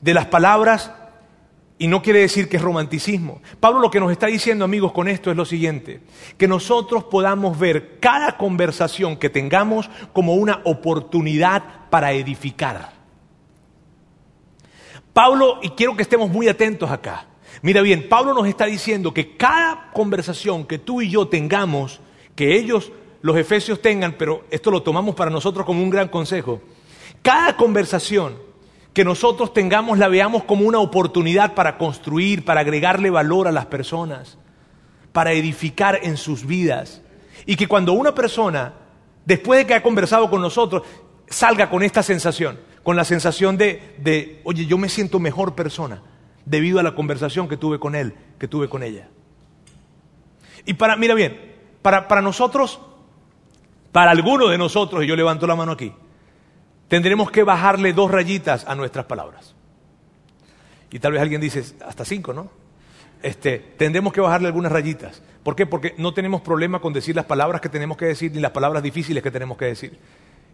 de 0.00 0.14
las 0.14 0.26
palabras 0.26 0.92
y 1.78 1.88
no 1.88 2.02
quiere 2.02 2.20
decir 2.20 2.48
que 2.48 2.56
es 2.56 2.62
romanticismo. 2.62 3.42
Pablo 3.60 3.80
lo 3.80 3.90
que 3.90 4.00
nos 4.00 4.12
está 4.12 4.26
diciendo, 4.26 4.64
amigos, 4.64 4.92
con 4.92 5.08
esto 5.08 5.30
es 5.30 5.36
lo 5.36 5.44
siguiente, 5.44 6.00
que 6.38 6.48
nosotros 6.48 7.04
podamos 7.04 7.58
ver 7.58 7.98
cada 7.98 8.36
conversación 8.36 9.16
que 9.16 9.30
tengamos 9.30 9.90
como 10.12 10.34
una 10.34 10.60
oportunidad 10.64 11.88
para 11.90 12.12
edificar. 12.12 12.92
Pablo, 15.12 15.58
y 15.62 15.70
quiero 15.70 15.96
que 15.96 16.02
estemos 16.02 16.30
muy 16.30 16.48
atentos 16.48 16.90
acá, 16.90 17.26
Mira 17.60 17.80
bien, 17.82 18.08
Pablo 18.08 18.34
nos 18.34 18.48
está 18.48 18.66
diciendo 18.66 19.14
que 19.14 19.36
cada 19.36 19.90
conversación 19.92 20.66
que 20.66 20.78
tú 20.78 21.00
y 21.00 21.10
yo 21.10 21.28
tengamos, 21.28 22.00
que 22.34 22.56
ellos, 22.56 22.90
los 23.20 23.36
efesios, 23.36 23.80
tengan, 23.80 24.16
pero 24.18 24.44
esto 24.50 24.70
lo 24.70 24.82
tomamos 24.82 25.14
para 25.14 25.30
nosotros 25.30 25.66
como 25.66 25.82
un 25.82 25.90
gran 25.90 26.08
consejo, 26.08 26.60
cada 27.22 27.56
conversación 27.56 28.36
que 28.92 29.04
nosotros 29.04 29.52
tengamos 29.54 29.98
la 29.98 30.08
veamos 30.08 30.44
como 30.44 30.66
una 30.66 30.78
oportunidad 30.78 31.54
para 31.54 31.78
construir, 31.78 32.44
para 32.44 32.60
agregarle 32.60 33.10
valor 33.10 33.48
a 33.48 33.52
las 33.52 33.66
personas, 33.66 34.38
para 35.12 35.32
edificar 35.32 36.00
en 36.02 36.16
sus 36.16 36.46
vidas. 36.46 37.02
Y 37.46 37.56
que 37.56 37.66
cuando 37.66 37.94
una 37.94 38.14
persona, 38.14 38.74
después 39.24 39.60
de 39.60 39.66
que 39.66 39.74
ha 39.74 39.82
conversado 39.82 40.28
con 40.28 40.42
nosotros, 40.42 40.82
salga 41.26 41.70
con 41.70 41.82
esta 41.82 42.02
sensación, 42.02 42.60
con 42.82 42.96
la 42.96 43.04
sensación 43.04 43.56
de, 43.56 43.96
de 43.98 44.40
oye, 44.44 44.66
yo 44.66 44.76
me 44.76 44.88
siento 44.88 45.18
mejor 45.18 45.54
persona 45.54 46.02
debido 46.44 46.78
a 46.78 46.82
la 46.82 46.94
conversación 46.94 47.48
que 47.48 47.56
tuve 47.56 47.78
con 47.78 47.94
él, 47.94 48.14
que 48.38 48.48
tuve 48.48 48.68
con 48.68 48.82
ella. 48.82 49.08
Y 50.66 50.74
para, 50.74 50.96
mira 50.96 51.14
bien, 51.14 51.54
para, 51.80 52.08
para 52.08 52.20
nosotros, 52.20 52.80
para 53.90 54.10
alguno 54.10 54.48
de 54.48 54.58
nosotros, 54.58 55.02
y 55.02 55.06
yo 55.06 55.16
levanto 55.16 55.46
la 55.46 55.56
mano 55.56 55.72
aquí, 55.72 55.92
tendremos 56.88 57.30
que 57.30 57.42
bajarle 57.42 57.92
dos 57.92 58.10
rayitas 58.10 58.66
a 58.66 58.74
nuestras 58.74 59.06
palabras. 59.06 59.54
Y 60.90 60.98
tal 60.98 61.12
vez 61.12 61.22
alguien 61.22 61.40
dice, 61.40 61.64
hasta 61.86 62.04
cinco, 62.04 62.32
¿no? 62.32 62.50
Este, 63.22 63.58
tendremos 63.58 64.12
que 64.12 64.20
bajarle 64.20 64.48
algunas 64.48 64.72
rayitas. 64.72 65.22
¿Por 65.42 65.56
qué? 65.56 65.64
Porque 65.64 65.94
no 65.96 66.12
tenemos 66.12 66.42
problema 66.42 66.80
con 66.80 66.92
decir 66.92 67.16
las 67.16 67.24
palabras 67.24 67.60
que 67.60 67.68
tenemos 67.68 67.96
que 67.96 68.06
decir 68.06 68.32
ni 68.32 68.40
las 68.40 68.50
palabras 68.50 68.82
difíciles 68.82 69.22
que 69.22 69.30
tenemos 69.30 69.56
que 69.56 69.66
decir. 69.66 69.98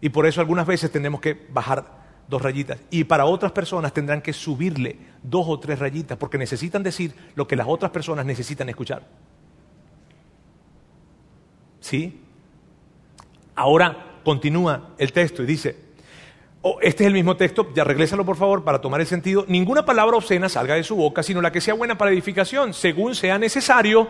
Y 0.01 0.09
por 0.09 0.25
eso 0.25 0.39
algunas 0.39 0.65
veces 0.65 0.91
tendremos 0.91 1.19
que 1.19 1.47
bajar 1.49 2.09
dos 2.27 2.41
rayitas. 2.41 2.79
Y 2.89 3.03
para 3.03 3.25
otras 3.25 3.51
personas 3.51 3.91
tendrán 3.91 4.21
que 4.21 4.33
subirle 4.33 4.97
dos 5.23 5.45
o 5.47 5.59
tres 5.59 5.79
rayitas 5.79 6.17
porque 6.17 6.37
necesitan 6.37 6.83
decir 6.83 7.13
lo 7.35 7.47
que 7.47 7.55
las 7.55 7.67
otras 7.67 7.91
personas 7.91 8.25
necesitan 8.25 8.69
escuchar. 8.69 9.05
¿Sí? 11.79 12.21
Ahora 13.55 14.21
continúa 14.23 14.91
el 14.97 15.11
texto 15.11 15.43
y 15.43 15.47
dice, 15.47 15.75
oh, 16.61 16.79
este 16.81 17.03
es 17.03 17.07
el 17.07 17.13
mismo 17.13 17.37
texto, 17.37 17.71
ya 17.73 17.83
regrésalo 17.83 18.25
por 18.25 18.35
favor 18.35 18.63
para 18.63 18.81
tomar 18.81 19.01
el 19.01 19.07
sentido, 19.07 19.45
ninguna 19.47 19.85
palabra 19.85 20.17
obscena 20.17 20.49
salga 20.49 20.75
de 20.75 20.83
su 20.83 20.95
boca, 20.95 21.23
sino 21.23 21.41
la 21.41 21.51
que 21.51 21.61
sea 21.61 21.73
buena 21.73 21.97
para 21.97 22.11
edificación, 22.11 22.73
según 22.73 23.15
sea 23.15 23.37
necesario, 23.37 24.07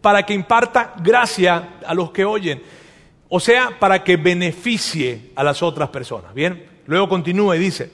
para 0.00 0.24
que 0.24 0.34
imparta 0.34 0.94
gracia 1.02 1.74
a 1.86 1.94
los 1.94 2.10
que 2.10 2.24
oyen. 2.24 2.62
O 3.28 3.38
sea, 3.38 3.78
para 3.78 4.02
que 4.02 4.16
beneficie 4.16 5.30
a 5.36 5.44
las 5.44 5.62
otras 5.62 5.90
personas. 5.90 6.34
¿Bien? 6.34 6.66
Luego 6.86 7.08
continúa 7.08 7.56
y 7.56 7.60
dice, 7.60 7.92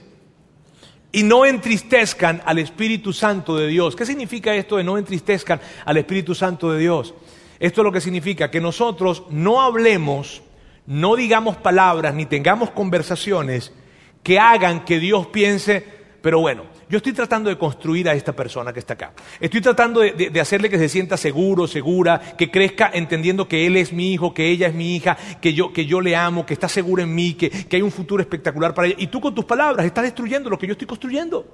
y 1.11 1.23
no 1.23 1.45
entristezcan 1.45 2.41
al 2.45 2.57
Espíritu 2.57 3.13
Santo 3.13 3.55
de 3.55 3.67
Dios. 3.67 3.95
¿Qué 3.95 4.05
significa 4.05 4.55
esto 4.55 4.77
de 4.77 4.83
no 4.83 4.97
entristezcan 4.97 5.61
al 5.85 5.97
Espíritu 5.97 6.33
Santo 6.33 6.71
de 6.71 6.79
Dios? 6.79 7.13
Esto 7.59 7.81
es 7.81 7.85
lo 7.85 7.91
que 7.91 8.01
significa 8.01 8.51
que 8.51 8.61
nosotros 8.61 9.23
no 9.29 9.61
hablemos, 9.61 10.41
no 10.85 11.15
digamos 11.15 11.57
palabras, 11.57 12.13
ni 12.13 12.25
tengamos 12.25 12.71
conversaciones 12.71 13.73
que 14.27 14.39
hagan 14.39 14.83
que 14.83 14.99
Dios 14.99 15.27
piense, 15.27 15.81
pero 16.21 16.41
bueno, 16.41 16.65
yo 16.89 16.97
estoy 16.97 17.13
tratando 17.13 17.49
de 17.49 17.57
construir 17.57 18.09
a 18.09 18.13
esta 18.13 18.33
persona 18.33 18.73
que 18.73 18.79
está 18.79 18.95
acá. 18.95 19.13
Estoy 19.39 19.61
tratando 19.61 20.01
de, 20.01 20.41
hacerle 20.41 20.69
que 20.69 20.77
se 20.77 20.89
sienta 20.89 21.15
seguro, 21.15 21.65
segura, 21.65 22.19
que 22.37 22.51
crezca 22.51 22.91
entendiendo 22.93 23.47
que 23.47 23.65
él 23.65 23.77
es 23.77 23.93
mi 23.93 24.11
hijo, 24.11 24.33
que 24.33 24.49
ella 24.49 24.67
es 24.67 24.73
mi 24.73 24.97
hija, 24.97 25.17
que 25.39 25.53
yo, 25.53 25.71
que 25.71 25.85
yo 25.85 26.01
le 26.01 26.17
amo, 26.17 26.45
que 26.45 26.53
está 26.53 26.67
segura 26.67 27.03
en 27.03 27.15
mí, 27.15 27.35
que, 27.35 27.49
que 27.49 27.77
hay 27.77 27.81
un 27.81 27.89
futuro 27.89 28.21
espectacular 28.21 28.73
para 28.73 28.89
ella. 28.89 28.97
Y 28.99 29.07
tú 29.07 29.21
con 29.21 29.33
tus 29.33 29.45
palabras 29.45 29.85
estás 29.85 30.03
destruyendo 30.03 30.49
lo 30.49 30.59
que 30.59 30.67
yo 30.67 30.73
estoy 30.73 30.87
construyendo. 30.87 31.47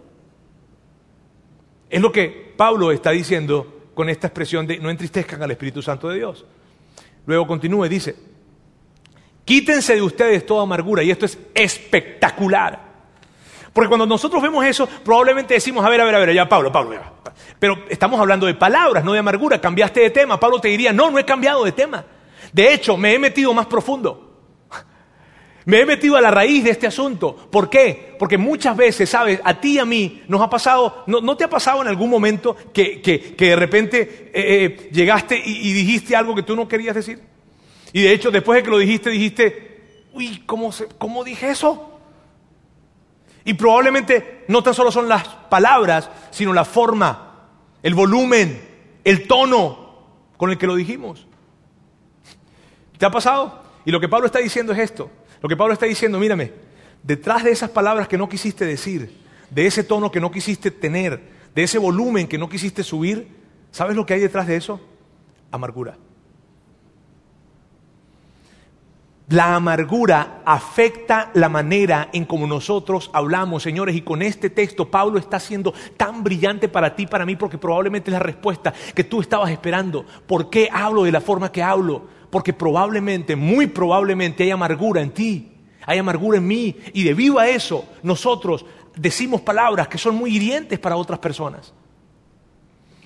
Es 1.91 2.01
lo 2.01 2.11
que 2.11 2.55
Pablo 2.57 2.91
está 2.91 3.11
diciendo 3.11 3.91
con 3.93 4.09
esta 4.09 4.25
expresión 4.25 4.65
de 4.65 4.79
no 4.79 4.89
entristezcan 4.89 5.43
al 5.43 5.51
Espíritu 5.51 5.83
Santo 5.83 6.09
de 6.09 6.15
Dios. 6.15 6.43
Luego 7.27 7.45
continúa 7.45 7.85
y 7.85 7.89
dice, 7.89 8.32
quítense 9.45 9.95
de 9.95 10.01
ustedes 10.01 10.45
toda 10.45 10.63
amargura, 10.63 11.03
y 11.03 11.11
esto 11.11 11.25
es 11.25 11.37
espectacular. 11.53 12.93
Porque 13.73 13.87
cuando 13.87 14.05
nosotros 14.05 14.41
vemos 14.41 14.63
eso, 14.65 14.87
probablemente 14.87 15.55
decimos, 15.55 15.83
a 15.83 15.89
ver, 15.89 15.99
a 15.99 16.05
ver, 16.05 16.15
a 16.15 16.19
ver, 16.19 16.33
ya 16.33 16.47
Pablo, 16.47 16.71
Pablo, 16.71 16.93
ya. 16.93 17.11
Pero 17.57 17.85
estamos 17.89 18.19
hablando 18.19 18.45
de 18.45 18.53
palabras, 18.53 19.03
no 19.03 19.13
de 19.13 19.19
amargura. 19.19 19.59
Cambiaste 19.59 19.99
de 20.01 20.09
tema. 20.11 20.39
Pablo 20.39 20.59
te 20.59 20.67
diría, 20.67 20.93
no, 20.93 21.09
no 21.09 21.17
he 21.17 21.25
cambiado 21.25 21.63
de 21.65 21.71
tema. 21.71 22.05
De 22.51 22.71
hecho, 22.71 22.97
me 22.97 23.15
he 23.15 23.19
metido 23.19 23.51
más 23.53 23.65
profundo. 23.65 24.29
Me 25.65 25.79
he 25.79 25.85
metido 25.85 26.17
a 26.17 26.21
la 26.21 26.29
raíz 26.29 26.65
de 26.65 26.71
este 26.71 26.87
asunto. 26.87 27.35
¿Por 27.49 27.69
qué? 27.69 28.15
Porque 28.19 28.37
muchas 28.37 28.75
veces, 28.75 29.09
¿sabes? 29.09 29.39
A 29.43 29.59
ti 29.59 29.75
y 29.75 29.79
a 29.79 29.85
mí 29.85 30.21
nos 30.27 30.41
ha 30.41 30.49
pasado, 30.49 31.05
¿no, 31.07 31.37
te 31.37 31.45
ha 31.45 31.49
pasado 31.49 31.81
en 31.81 31.87
algún 31.87 32.09
momento 32.09 32.55
que, 32.73 33.01
que, 33.01 33.33
de 33.37 33.55
repente 33.55 34.29
eh, 34.33 34.65
eh, 34.65 34.89
llegaste 34.91 35.41
y, 35.43 35.71
dijiste 35.71 36.17
algo 36.17 36.35
que 36.35 36.43
tú 36.43 36.53
no 36.55 36.67
querías 36.67 36.95
decir? 36.95 37.32
Y 37.93 38.01
de 38.01 38.11
hecho, 38.11 38.31
después 38.31 38.57
de 38.57 38.63
que 38.63 38.71
lo 38.71 38.79
dijiste, 38.79 39.11
dijiste, 39.11 40.07
uy, 40.13 40.43
¿cómo, 40.45 40.73
cómo 40.97 41.23
dije 41.23 41.51
eso? 41.51 41.91
Y 43.45 43.53
probablemente 43.53 44.45
no 44.47 44.63
tan 44.63 44.73
solo 44.73 44.91
son 44.91 45.07
las 45.07 45.27
palabras, 45.27 46.09
sino 46.31 46.53
la 46.53 46.65
forma, 46.65 47.49
el 47.83 47.93
volumen, 47.93 48.61
el 49.03 49.27
tono 49.27 49.83
con 50.37 50.49
el 50.49 50.57
que 50.57 50.67
lo 50.67 50.75
dijimos. 50.75 51.27
¿Te 52.97 53.05
ha 53.05 53.11
pasado? 53.11 53.61
Y 53.85 53.91
lo 53.91 53.99
que 53.99 54.09
Pablo 54.09 54.25
está 54.25 54.39
diciendo 54.39 54.73
es 54.73 54.79
esto. 54.79 55.11
Lo 55.41 55.47
que 55.47 55.57
Pablo 55.57 55.73
está 55.73 55.85
diciendo, 55.85 56.19
mírame, 56.19 56.51
detrás 57.03 57.43
de 57.43 57.51
esas 57.51 57.69
palabras 57.69 58.07
que 58.07 58.17
no 58.17 58.27
quisiste 58.29 58.65
decir, 58.65 59.21
de 59.49 59.67
ese 59.67 59.83
tono 59.83 60.09
que 60.09 60.19
no 60.21 60.31
quisiste 60.31 60.71
tener, 60.71 61.21
de 61.53 61.63
ese 61.63 61.77
volumen 61.77 62.27
que 62.27 62.37
no 62.37 62.49
quisiste 62.49 62.81
subir, 62.81 63.27
¿sabes 63.71 63.95
lo 63.95 64.05
que 64.05 64.15
hay 64.15 64.19
detrás 64.21 64.47
de 64.47 64.55
eso? 64.55 64.81
Amargura. 65.51 65.97
La 69.33 69.55
amargura 69.55 70.43
afecta 70.45 71.31
la 71.33 71.49
manera 71.49 72.09
en 72.13 72.25
como 72.25 72.45
nosotros 72.45 73.09
hablamos, 73.13 73.63
señores, 73.63 73.95
y 73.95 74.01
con 74.01 74.21
este 74.21 74.51
texto 74.51 74.91
Pablo 74.91 75.17
está 75.17 75.39
siendo 75.39 75.73
tan 75.97 76.23
brillante 76.23 76.69
para 76.69 76.95
ti, 76.95 77.07
para 77.07 77.25
mí, 77.25 77.35
porque 77.35 77.57
probablemente 77.57 78.11
es 78.11 78.13
la 78.13 78.19
respuesta 78.19 78.71
que 78.93 79.03
tú 79.03 79.21
estabas 79.21 79.49
esperando. 79.49 80.05
¿Por 80.27 80.51
qué 80.51 80.69
hablo 80.71 81.01
de 81.01 81.11
la 81.11 81.19
forma 81.19 81.51
que 81.51 81.63
hablo? 81.63 82.03
Porque 82.29 82.53
probablemente, 82.53 83.35
muy 83.35 83.65
probablemente 83.65 84.43
hay 84.43 84.51
amargura 84.51 85.01
en 85.01 85.09
ti, 85.09 85.51
hay 85.83 85.97
amargura 85.97 86.37
en 86.37 86.45
mí, 86.45 86.75
y 86.93 87.03
debido 87.03 87.39
a 87.39 87.47
eso 87.47 87.85
nosotros 88.03 88.63
decimos 88.95 89.41
palabras 89.41 89.87
que 89.87 89.97
son 89.97 90.13
muy 90.13 90.35
hirientes 90.35 90.77
para 90.77 90.95
otras 90.95 91.17
personas. 91.17 91.73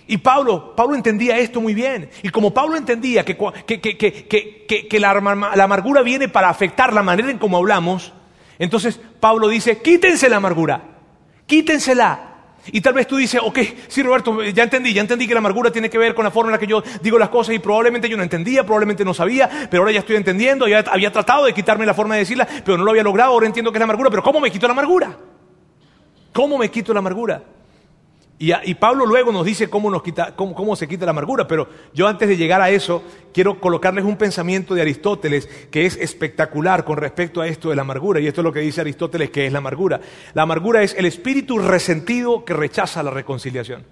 Y 0.08 0.18
Pablo, 0.18 0.74
Pablo 0.76 0.96
entendía 0.96 1.38
esto 1.38 1.60
muy 1.60 1.74
bien. 1.74 2.10
Y 2.24 2.30
como 2.30 2.54
Pablo 2.54 2.78
entendía 2.78 3.26
que, 3.26 3.36
que, 3.36 5.00
la, 5.00 5.14
la, 5.56 5.64
amargura 5.64 6.02
viene 6.02 6.30
para 6.30 6.50
afectar 6.50 6.94
la 6.94 7.04
manera 7.04 7.30
en 7.30 7.38
cómo 7.38 7.58
hablamos, 7.58 8.14
entonces 8.58 9.00
Pablo 9.20 9.50
dice, 9.50 9.82
quítense 9.82 10.30
la 10.30 10.38
amargura, 10.38 10.82
quítensela. 11.46 12.36
Y 12.72 12.82
tal 12.82 12.94
vez 12.94 13.08
tú 13.08 13.18
dices, 13.18 13.40
ok, 13.44 13.60
sí 13.88 14.04
Roberto, 14.04 14.44
ya 14.44 14.64
entendí, 14.64 14.94
ya 14.94 15.02
entendí 15.02 15.28
que 15.28 15.34
la 15.34 15.40
amargura 15.40 15.72
tiene 15.72 15.90
que 15.90 15.98
ver 15.98 16.14
con 16.14 16.26
la 16.26 16.32
forma 16.32 16.50
en 16.50 16.54
la 16.54 16.58
que 16.58 16.68
yo 16.68 16.84
digo 17.02 17.18
las 17.18 17.30
cosas 17.30 17.56
y 17.56 17.60
probablemente 17.60 18.10
yo 18.10 18.18
no 18.18 18.24
entendía, 18.24 18.64
probablemente 18.64 19.06
no 19.06 19.14
sabía, 19.14 19.50
pero 19.70 19.84
ahora 19.84 19.94
ya 19.94 20.00
estoy 20.00 20.18
entendiendo, 20.18 20.68
ya 20.68 20.80
había 20.80 21.12
tratado 21.12 21.46
de 21.46 21.54
quitarme 21.54 21.86
la 21.86 21.94
forma 21.94 22.16
de 22.16 22.22
decirla, 22.22 22.46
pero 22.66 22.78
no 22.78 22.84
lo 22.84 22.92
había 22.92 23.04
logrado, 23.04 23.32
ahora 23.32 23.48
entiendo 23.48 23.72
que 23.72 23.78
es 23.78 23.80
la 23.80 23.86
amargura, 23.86 24.10
pero 24.10 24.24
¿cómo 24.24 24.42
me 24.42 24.52
quito 24.52 24.68
la 24.68 24.74
amargura? 24.74 25.18
¿Cómo 26.34 26.58
me 26.58 26.70
quito 26.70 26.94
la 26.94 27.00
amargura? 27.00 27.42
Y, 28.40 28.76
Pablo 28.76 29.08
luego 29.08 29.32
nos 29.32 29.46
dice 29.46 29.68
cómo, 29.68 30.76
se 30.76 30.88
quita 30.88 31.06
la 31.06 31.10
amargura, 31.10 31.48
pero 31.48 31.68
yo 31.92 32.08
antes 32.08 32.30
de 32.30 32.38
llegar 32.38 32.62
a 32.62 32.70
eso 32.70 33.02
quiero 33.34 33.60
colocarles 33.60 34.06
un 34.06 34.16
pensamiento 34.16 34.76
de 34.76 34.82
Aristóteles 34.82 35.48
que 35.72 35.88
es 35.88 35.98
espectacular 35.98 36.84
con 36.84 36.98
respecto 36.98 37.42
a 37.42 37.48
esto 37.48 37.72
de 37.72 37.76
la 37.76 37.82
amargura. 37.82 38.20
Y 38.20 38.28
esto 38.28 38.42
es 38.42 38.46
lo 38.46 38.54
que 38.54 38.60
dice 38.60 38.82
Aristóteles 38.82 39.32
que 39.32 39.48
es 39.48 39.52
la 39.52 39.58
amargura. 39.58 40.00
La 40.36 40.44
amargura 40.44 40.84
es 40.84 40.94
el 40.94 41.08
espíritu 41.08 41.58
resentido 41.58 42.46
que 42.46 42.54
rechaza 42.54 43.02
la 43.02 43.10
reconciliación. 43.10 43.84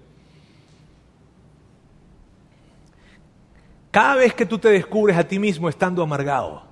Cada 3.90 4.14
vez 4.14 4.32
que 4.32 4.46
tú 4.46 4.58
te 4.58 4.68
descubres 4.68 5.16
a 5.16 5.26
ti 5.26 5.40
mismo 5.40 5.68
estando 5.68 6.04
amargado, 6.04 6.62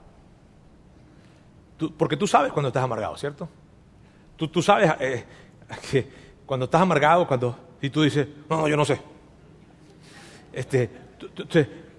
porque 1.96 2.16
tú 2.16 2.28
sabes 2.28 2.52
cuando 2.52 2.68
estás 2.68 2.84
amargado, 2.84 3.16
¿cierto? 3.16 3.48
Tú, 4.36 4.62
sabes 4.62 4.92
eh, 5.00 5.24
que 5.90 6.23
cuando 6.46 6.64
estás 6.64 6.82
amargado, 6.82 7.26
cuando 7.26 7.56
y 7.84 7.90
tú 7.90 8.00
dices, 8.00 8.26
no, 8.48 8.66
yo 8.66 8.78
no 8.78 8.84
sé. 8.86 8.98
Este, 10.54 10.88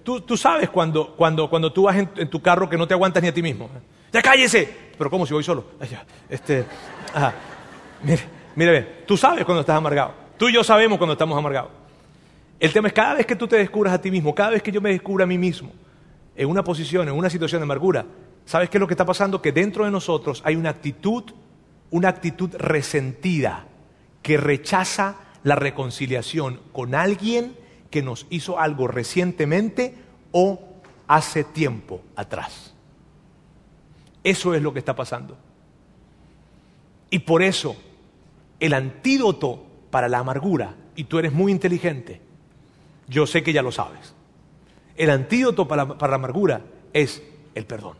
tú, 0.02 0.36
sabes 0.36 0.68
cuando, 0.68 1.14
cuando, 1.14 1.48
cuando 1.48 1.72
tú 1.72 1.84
vas 1.84 1.96
en, 1.96 2.28
tu 2.28 2.42
carro 2.42 2.68
que 2.68 2.76
no 2.76 2.88
te 2.88 2.94
aguantas 2.94 3.22
ni 3.22 3.28
a 3.28 3.34
ti 3.34 3.40
mismo. 3.40 3.70
Ya 4.12 4.20
cállese. 4.20 4.68
Pero 4.98 5.08
¿cómo 5.08 5.24
si 5.26 5.32
voy 5.32 5.44
solo? 5.44 5.64
este, 6.28 6.64
Mire, 8.02 8.22
mire, 8.56 8.82
tú 9.06 9.16
sabes 9.16 9.44
cuando 9.44 9.60
estás 9.60 9.76
amargado. 9.76 10.12
Tú 10.36 10.48
y 10.48 10.54
yo 10.54 10.64
sabemos 10.64 10.98
cuando 10.98 11.12
estamos 11.12 11.38
amargados. 11.38 11.70
El 12.58 12.72
tema 12.72 12.88
es 12.88 12.94
cada 12.94 13.14
vez 13.14 13.26
que 13.26 13.36
tú 13.36 13.46
te 13.46 13.56
descubras 13.56 13.94
a 13.94 14.00
ti 14.00 14.10
mismo, 14.10 14.34
cada 14.34 14.50
vez 14.50 14.64
que 14.64 14.72
yo 14.72 14.80
me 14.80 14.90
descubra 14.90 15.22
a 15.22 15.26
mí 15.28 15.38
mismo, 15.38 15.70
en 16.34 16.48
una 16.48 16.64
posición, 16.64 17.06
en 17.06 17.14
una 17.14 17.30
situación 17.30 17.60
de 17.60 17.64
amargura, 17.64 18.06
¿sabes 18.44 18.70
qué 18.70 18.78
es 18.78 18.80
lo 18.80 18.88
que 18.88 18.94
está 18.94 19.04
pasando? 19.04 19.40
Que 19.40 19.52
dentro 19.52 19.84
de 19.84 19.92
nosotros 19.92 20.42
hay 20.44 20.56
una 20.56 20.70
actitud, 20.70 21.22
una 21.90 22.08
actitud 22.08 22.50
resentida 22.56 23.66
que 24.26 24.38
rechaza 24.38 25.14
la 25.44 25.54
reconciliación 25.54 26.60
con 26.72 26.96
alguien 26.96 27.56
que 27.90 28.02
nos 28.02 28.26
hizo 28.28 28.58
algo 28.58 28.88
recientemente 28.88 29.94
o 30.32 30.58
hace 31.06 31.44
tiempo 31.44 32.02
atrás. 32.16 32.74
Eso 34.24 34.52
es 34.52 34.62
lo 34.62 34.72
que 34.72 34.80
está 34.80 34.96
pasando. 34.96 35.38
Y 37.08 37.20
por 37.20 37.40
eso 37.40 37.76
el 38.58 38.74
antídoto 38.74 39.64
para 39.92 40.08
la 40.08 40.18
amargura, 40.18 40.74
y 40.96 41.04
tú 41.04 41.20
eres 41.20 41.32
muy 41.32 41.52
inteligente, 41.52 42.20
yo 43.06 43.28
sé 43.28 43.44
que 43.44 43.52
ya 43.52 43.62
lo 43.62 43.70
sabes, 43.70 44.12
el 44.96 45.08
antídoto 45.08 45.68
para, 45.68 45.84
la 45.84 46.14
amargura 46.16 46.62
es 46.92 47.22
el 47.54 47.64
perdón. 47.64 47.96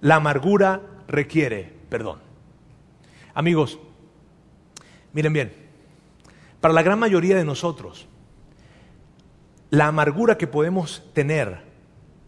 La 0.00 0.16
amargura 0.16 0.82
requiere 1.06 1.72
perdón. 1.88 2.18
Amigos, 3.34 3.78
miren 5.12 5.32
bien, 5.32 5.52
para 6.60 6.74
la 6.74 6.82
gran 6.82 6.98
mayoría 6.98 7.36
de 7.36 7.44
nosotros, 7.44 8.08
la 9.70 9.86
amargura 9.86 10.38
que 10.38 10.46
podemos 10.46 11.02
tener 11.12 11.62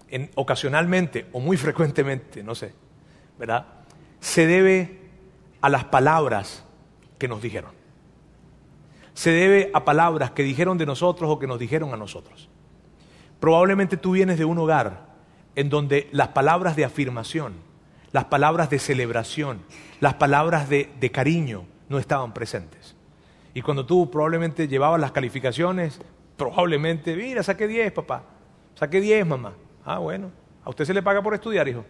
en, 0.08 0.30
ocasionalmente 0.34 1.26
o 1.32 1.40
muy 1.40 1.56
frecuentemente, 1.56 2.42
no 2.42 2.54
sé, 2.54 2.74
¿verdad? 3.38 3.66
Se 4.20 4.46
debe 4.46 4.98
a 5.60 5.68
las 5.68 5.84
palabras 5.84 6.64
que 7.18 7.28
nos 7.28 7.42
dijeron. 7.42 7.72
Se 9.14 9.30
debe 9.30 9.70
a 9.74 9.84
palabras 9.84 10.30
que 10.30 10.42
dijeron 10.42 10.78
de 10.78 10.86
nosotros 10.86 11.30
o 11.30 11.38
que 11.38 11.46
nos 11.46 11.58
dijeron 11.58 11.92
a 11.92 11.96
nosotros. 11.96 12.48
Probablemente 13.40 13.96
tú 13.96 14.12
vienes 14.12 14.38
de 14.38 14.44
un 14.44 14.58
hogar 14.58 15.08
en 15.56 15.68
donde 15.68 16.08
las 16.12 16.28
palabras 16.28 16.76
de 16.76 16.84
afirmación, 16.84 17.54
las 18.12 18.26
palabras 18.26 18.70
de 18.70 18.78
celebración, 18.78 19.62
las 20.00 20.14
palabras 20.14 20.68
de 20.68 21.10
cariño 21.12 21.64
no 21.90 21.98
estaban 21.98 22.32
presentes. 22.32 22.94
Y 23.52 23.60
cuando 23.60 23.84
tú 23.84 24.10
probablemente 24.10 24.68
llevabas 24.68 25.00
las 25.00 25.10
calificaciones, 25.10 26.00
probablemente, 26.36 27.14
mira, 27.16 27.42
saqué 27.42 27.66
10, 27.66 27.92
papá. 27.92 28.22
Saqué 28.76 29.00
10, 29.00 29.26
mamá. 29.26 29.52
Ah, 29.84 29.98
bueno. 29.98 30.30
A 30.64 30.70
usted 30.70 30.84
se 30.84 30.94
le 30.94 31.02
paga 31.02 31.20
por 31.20 31.34
estudiar, 31.34 31.68
hijo. 31.68 31.84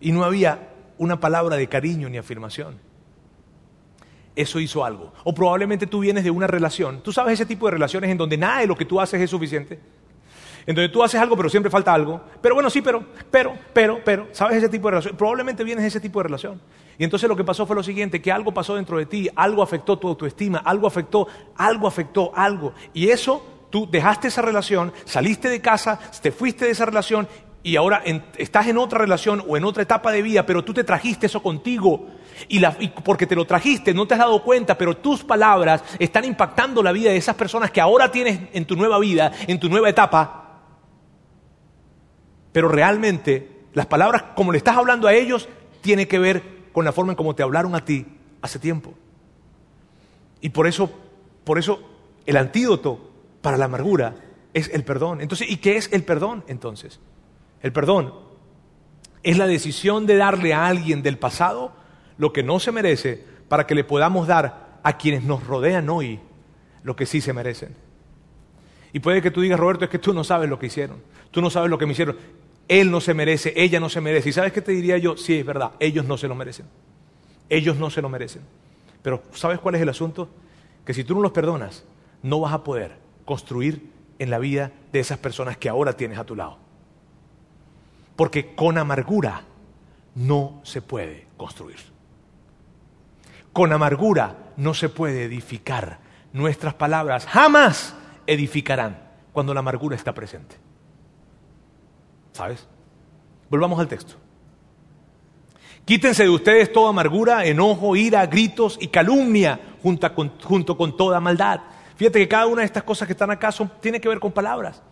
Y 0.00 0.12
no 0.12 0.22
había 0.22 0.68
una 0.98 1.18
palabra 1.18 1.56
de 1.56 1.66
cariño 1.66 2.10
ni 2.10 2.18
afirmación. 2.18 2.78
Eso 4.36 4.60
hizo 4.60 4.84
algo. 4.84 5.14
O 5.24 5.34
probablemente 5.34 5.86
tú 5.86 6.00
vienes 6.00 6.22
de 6.22 6.30
una 6.30 6.46
relación. 6.46 7.02
Tú 7.02 7.10
sabes 7.10 7.34
ese 7.34 7.46
tipo 7.46 7.66
de 7.66 7.72
relaciones 7.72 8.10
en 8.10 8.18
donde 8.18 8.36
nada 8.36 8.60
de 8.60 8.66
lo 8.66 8.76
que 8.76 8.84
tú 8.84 9.00
haces 9.00 9.20
es 9.20 9.30
suficiente. 9.30 9.80
En 10.66 10.74
donde 10.74 10.90
tú 10.90 11.02
haces 11.02 11.18
algo, 11.20 11.36
pero 11.36 11.48
siempre 11.48 11.70
falta 11.70 11.94
algo. 11.94 12.20
Pero 12.42 12.54
bueno, 12.54 12.68
sí, 12.68 12.82
pero, 12.82 13.02
pero, 13.30 13.54
pero, 13.72 14.00
pero. 14.04 14.28
¿Sabes 14.32 14.58
ese 14.58 14.68
tipo 14.68 14.88
de 14.88 14.92
relación? 14.92 15.16
Probablemente 15.16 15.64
vienes 15.64 15.82
de 15.84 15.88
ese 15.88 16.00
tipo 16.00 16.18
de 16.18 16.24
relación. 16.24 16.60
Y 16.98 17.04
entonces 17.04 17.28
lo 17.28 17.36
que 17.36 17.44
pasó 17.44 17.66
fue 17.66 17.76
lo 17.76 17.82
siguiente, 17.82 18.20
que 18.20 18.32
algo 18.32 18.52
pasó 18.52 18.76
dentro 18.76 18.98
de 18.98 19.06
ti, 19.06 19.28
algo 19.34 19.62
afectó 19.62 19.98
tu 19.98 20.08
autoestima, 20.08 20.58
algo 20.58 20.86
afectó, 20.86 21.26
algo 21.56 21.86
afectó, 21.86 22.32
algo. 22.34 22.74
Y 22.92 23.08
eso, 23.08 23.42
tú 23.70 23.88
dejaste 23.90 24.28
esa 24.28 24.42
relación, 24.42 24.92
saliste 25.04 25.48
de 25.48 25.60
casa, 25.60 25.98
te 26.20 26.32
fuiste 26.32 26.66
de 26.66 26.72
esa 26.72 26.86
relación 26.86 27.26
y 27.64 27.76
ahora 27.76 28.02
estás 28.36 28.66
en 28.66 28.76
otra 28.76 28.98
relación 28.98 29.42
o 29.46 29.56
en 29.56 29.64
otra 29.64 29.84
etapa 29.84 30.10
de 30.10 30.22
vida, 30.22 30.44
pero 30.44 30.64
tú 30.64 30.74
te 30.74 30.84
trajiste 30.84 31.26
eso 31.26 31.42
contigo. 31.42 32.08
Y, 32.48 32.64
y, 32.64 32.88
porque 33.04 33.26
te 33.26 33.36
lo 33.36 33.44
trajiste, 33.44 33.94
no 33.94 34.06
te 34.06 34.14
has 34.14 34.20
dado 34.20 34.42
cuenta, 34.42 34.76
pero 34.76 34.96
tus 34.96 35.22
palabras 35.22 35.84
están 35.98 36.24
impactando 36.24 36.82
la 36.82 36.92
vida 36.92 37.10
de 37.10 37.16
esas 37.16 37.36
personas 37.36 37.70
que 37.70 37.80
ahora 37.80 38.10
tienes 38.10 38.40
en 38.52 38.64
tu 38.64 38.74
nueva 38.74 38.98
vida, 38.98 39.32
en 39.46 39.60
tu 39.60 39.68
nueva 39.68 39.88
etapa. 39.88 40.60
Pero 42.50 42.68
realmente 42.68 43.66
las 43.74 43.86
palabras, 43.86 44.24
como 44.34 44.52
le 44.52 44.58
estás 44.58 44.76
hablando 44.76 45.06
a 45.06 45.14
ellos, 45.14 45.48
tiene 45.80 46.08
que 46.08 46.18
ver 46.18 46.61
con 46.72 46.84
la 46.84 46.92
forma 46.92 47.12
en 47.12 47.16
cómo 47.16 47.34
te 47.34 47.42
hablaron 47.42 47.74
a 47.74 47.84
ti 47.84 48.06
hace 48.40 48.58
tiempo. 48.58 48.94
Y 50.40 50.50
por 50.50 50.66
eso, 50.66 50.90
por 51.44 51.58
eso 51.58 51.80
el 52.26 52.36
antídoto 52.36 53.10
para 53.40 53.56
la 53.56 53.66
amargura 53.66 54.14
es 54.54 54.68
el 54.68 54.84
perdón. 54.84 55.20
Entonces, 55.20 55.50
¿y 55.50 55.56
qué 55.56 55.76
es 55.76 55.92
el 55.92 56.04
perdón 56.04 56.44
entonces? 56.46 57.00
El 57.62 57.72
perdón 57.72 58.12
es 59.22 59.38
la 59.38 59.46
decisión 59.46 60.06
de 60.06 60.16
darle 60.16 60.52
a 60.52 60.66
alguien 60.66 61.02
del 61.02 61.18
pasado 61.18 61.72
lo 62.18 62.32
que 62.32 62.42
no 62.42 62.58
se 62.58 62.72
merece 62.72 63.24
para 63.48 63.66
que 63.66 63.74
le 63.74 63.84
podamos 63.84 64.26
dar 64.26 64.80
a 64.82 64.96
quienes 64.96 65.22
nos 65.22 65.46
rodean 65.46 65.88
hoy 65.88 66.20
lo 66.82 66.96
que 66.96 67.06
sí 67.06 67.20
se 67.20 67.32
merecen. 67.32 67.74
Y 68.92 69.00
puede 69.00 69.22
que 69.22 69.30
tú 69.30 69.40
digas, 69.40 69.58
Roberto, 69.58 69.84
es 69.84 69.90
que 69.90 69.98
tú 69.98 70.12
no 70.12 70.24
sabes 70.24 70.50
lo 70.50 70.58
que 70.58 70.66
hicieron, 70.66 71.02
tú 71.30 71.40
no 71.40 71.50
sabes 71.50 71.70
lo 71.70 71.78
que 71.78 71.86
me 71.86 71.92
hicieron. 71.92 72.16
Él 72.72 72.90
no 72.90 73.02
se 73.02 73.12
merece, 73.12 73.52
ella 73.54 73.80
no 73.80 73.90
se 73.90 74.00
merece. 74.00 74.30
¿Y 74.30 74.32
sabes 74.32 74.50
qué 74.50 74.62
te 74.62 74.72
diría 74.72 74.96
yo? 74.96 75.18
Sí, 75.18 75.38
es 75.38 75.44
verdad, 75.44 75.72
ellos 75.78 76.06
no 76.06 76.16
se 76.16 76.26
lo 76.26 76.34
merecen. 76.34 76.64
Ellos 77.50 77.76
no 77.76 77.90
se 77.90 78.00
lo 78.00 78.08
merecen. 78.08 78.40
Pero 79.02 79.22
¿sabes 79.34 79.58
cuál 79.58 79.74
es 79.74 79.82
el 79.82 79.90
asunto? 79.90 80.30
Que 80.86 80.94
si 80.94 81.04
tú 81.04 81.14
no 81.14 81.20
los 81.20 81.32
perdonas, 81.32 81.84
no 82.22 82.40
vas 82.40 82.54
a 82.54 82.64
poder 82.64 82.96
construir 83.26 83.92
en 84.18 84.30
la 84.30 84.38
vida 84.38 84.72
de 84.90 85.00
esas 85.00 85.18
personas 85.18 85.58
que 85.58 85.68
ahora 85.68 85.98
tienes 85.98 86.16
a 86.16 86.24
tu 86.24 86.34
lado. 86.34 86.56
Porque 88.16 88.54
con 88.54 88.78
amargura 88.78 89.42
no 90.14 90.62
se 90.62 90.80
puede 90.80 91.26
construir. 91.36 91.76
Con 93.52 93.70
amargura 93.74 94.54
no 94.56 94.72
se 94.72 94.88
puede 94.88 95.24
edificar. 95.24 95.98
Nuestras 96.32 96.72
palabras 96.72 97.26
jamás 97.26 97.94
edificarán 98.26 99.10
cuando 99.34 99.52
la 99.52 99.60
amargura 99.60 99.94
está 99.94 100.14
presente. 100.14 100.61
¿Sabes? 102.32 102.66
Volvamos 103.48 103.78
al 103.78 103.88
texto. 103.88 104.14
Quítense 105.84 106.22
de 106.22 106.30
ustedes 106.30 106.72
toda 106.72 106.90
amargura, 106.90 107.44
enojo, 107.44 107.96
ira, 107.96 108.24
gritos 108.26 108.78
y 108.80 108.88
calumnia 108.88 109.60
junto 109.82 110.76
con, 110.76 110.96
toda 110.96 111.20
maldad. 111.20 111.60
Fíjate 111.96 112.20
que 112.20 112.28
cada 112.28 112.46
una 112.46 112.60
de 112.60 112.66
estas 112.66 112.84
cosas 112.84 113.06
que 113.06 113.12
están 113.12 113.30
acá 113.30 113.50
son, 113.50 113.70
tiene 113.80 114.00
que 114.00 114.08
ver 114.08 114.20
con 114.20 114.32
palabras. 114.32 114.82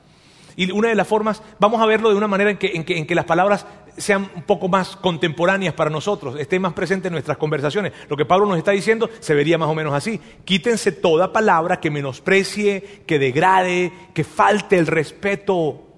Y 0.57 0.70
una 0.72 0.88
de 0.88 0.97
las 0.97 1.07
formas, 1.07 1.43
vamos 1.61 1.80
a 1.80 1.86
verlo 1.86 2.11
de 2.11 2.16
una 2.16 2.26
manera 2.26 2.51
en 2.51 2.59
que, 2.59 3.14
las 3.14 3.24
palabras 3.24 3.66
sean 3.97 4.28
un 4.34 4.43
poco 4.43 4.68
más 4.68 4.97
contemporáneas 4.97 5.74
para 5.74 5.91
nosotros, 5.91 6.36
estén 6.38 6.61
más 6.61 6.72
presentes 6.72 7.07
en 7.09 7.12
nuestras 7.12 7.38
conversaciones. 7.38 7.93
Lo 8.09 8.16
que 8.16 8.24
Pablo 8.24 8.47
nos 8.47 8.59
está 8.59 8.72
diciendo 8.72 9.09
se 9.20 9.34
vería 9.34 9.59
más 9.59 9.68
o 9.68 9.74
menos 9.74 9.95
así. 9.95 10.20
Quítense 10.45 10.91
toda 10.91 11.32
palabra 11.32 11.78
que 11.78 11.91
menosprecie, 11.91 13.05
que 13.07 13.18
degrade, 13.20 13.93
que 14.12 14.24
falte 14.24 14.76
el 14.76 14.88
respeto 14.88 15.89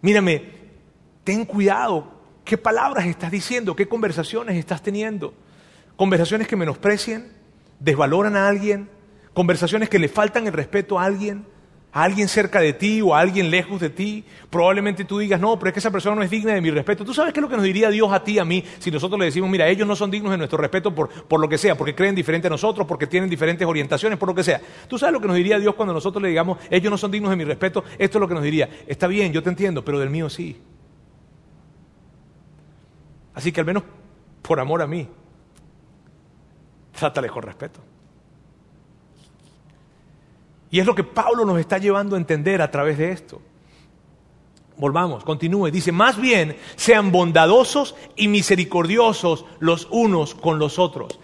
Mírame, 0.00 0.42
ten 1.24 1.44
cuidado. 1.44 2.18
¿Qué 2.44 2.56
palabras 2.56 3.06
estás 3.06 3.30
diciendo? 3.30 3.76
¿Qué 3.76 3.86
conversaciones 3.86 4.56
estás 4.56 4.82
teniendo? 4.82 5.34
Conversaciones 5.96 6.48
que 6.48 6.56
menosprecien, 6.56 7.32
desvaloran 7.80 8.36
a 8.36 8.48
alguien, 8.48 8.88
conversaciones 9.34 9.88
que 9.88 9.98
le 9.98 10.08
faltan 10.08 10.46
el 10.46 10.52
respeto 10.52 10.98
a 10.98 11.04
alguien, 11.04 11.44
alguien 11.92 12.28
cerca 12.28 12.60
de 12.60 12.72
ti 12.72 13.00
o 13.02 13.14
a 13.14 13.20
alguien 13.20 13.50
lejos 13.50 13.80
de 13.80 13.90
ti, 13.90 14.24
probablemente 14.50 15.04
tú 15.04 15.18
digas, 15.18 15.40
no, 15.40 15.58
pero 15.58 15.68
es 15.68 15.72
que 15.72 15.80
esa 15.80 15.90
persona 15.90 16.16
no 16.16 16.22
es 16.22 16.30
digna 16.30 16.52
de 16.52 16.60
mi 16.60 16.70
respeto. 16.70 17.04
¿Tú 17.04 17.14
sabes 17.14 17.32
qué 17.32 17.40
es 17.40 17.42
lo 17.42 17.48
que 17.48 17.56
nos 17.56 17.64
diría 17.64 17.90
Dios 17.90 18.12
a 18.12 18.22
ti 18.22 18.38
a 18.38 18.44
mí 18.44 18.62
si 18.78 18.90
nosotros 18.90 19.18
le 19.18 19.26
decimos, 19.26 19.50
mira, 19.50 19.66
ellos 19.68 19.86
no 19.86 19.96
son 19.96 20.10
dignos 20.10 20.30
de 20.30 20.38
nuestro 20.38 20.58
respeto 20.58 20.94
por, 20.94 21.08
por 21.08 21.40
lo 21.40 21.48
que 21.48 21.58
sea, 21.58 21.76
porque 21.76 21.94
creen 21.94 22.14
diferente 22.14 22.46
a 22.48 22.50
nosotros, 22.50 22.86
porque 22.86 23.06
tienen 23.06 23.30
diferentes 23.30 23.66
orientaciones, 23.66 24.18
por 24.18 24.28
lo 24.28 24.34
que 24.34 24.44
sea? 24.44 24.60
¿Tú 24.86 24.98
sabes 24.98 25.12
lo 25.12 25.20
que 25.20 25.28
nos 25.28 25.36
diría 25.36 25.58
Dios 25.58 25.74
cuando 25.74 25.94
nosotros 25.94 26.22
le 26.22 26.28
digamos, 26.28 26.58
ellos 26.70 26.90
no 26.90 26.98
son 26.98 27.10
dignos 27.10 27.30
de 27.30 27.36
mi 27.36 27.44
respeto? 27.44 27.84
Esto 27.98 28.18
es 28.18 28.20
lo 28.20 28.28
que 28.28 28.34
nos 28.34 28.42
diría, 28.42 28.68
está 28.86 29.06
bien, 29.06 29.32
yo 29.32 29.42
te 29.42 29.48
entiendo, 29.48 29.84
pero 29.84 29.98
del 29.98 30.10
mío 30.10 30.28
sí. 30.28 30.60
Así 33.34 33.52
que 33.52 33.60
al 33.60 33.66
menos 33.66 33.84
por 34.42 34.60
amor 34.60 34.82
a 34.82 34.86
mí, 34.86 35.08
trátales 36.98 37.30
con 37.30 37.42
respeto. 37.42 37.80
Y 40.70 40.80
es 40.80 40.86
lo 40.86 40.94
que 40.94 41.04
Pablo 41.04 41.44
nos 41.44 41.58
está 41.58 41.78
llevando 41.78 42.16
a 42.16 42.18
entender 42.18 42.60
a 42.60 42.70
través 42.70 42.98
de 42.98 43.10
esto. 43.12 43.40
Volvamos, 44.78 45.24
continúe. 45.24 45.70
Dice, 45.70 45.90
más 45.90 46.20
bien 46.20 46.56
sean 46.76 47.10
bondadosos 47.10 47.96
y 48.14 48.28
misericordiosos 48.28 49.44
los 49.58 49.88
unos 49.90 50.34
con 50.34 50.58
los 50.58 50.78
otros. 50.78 51.18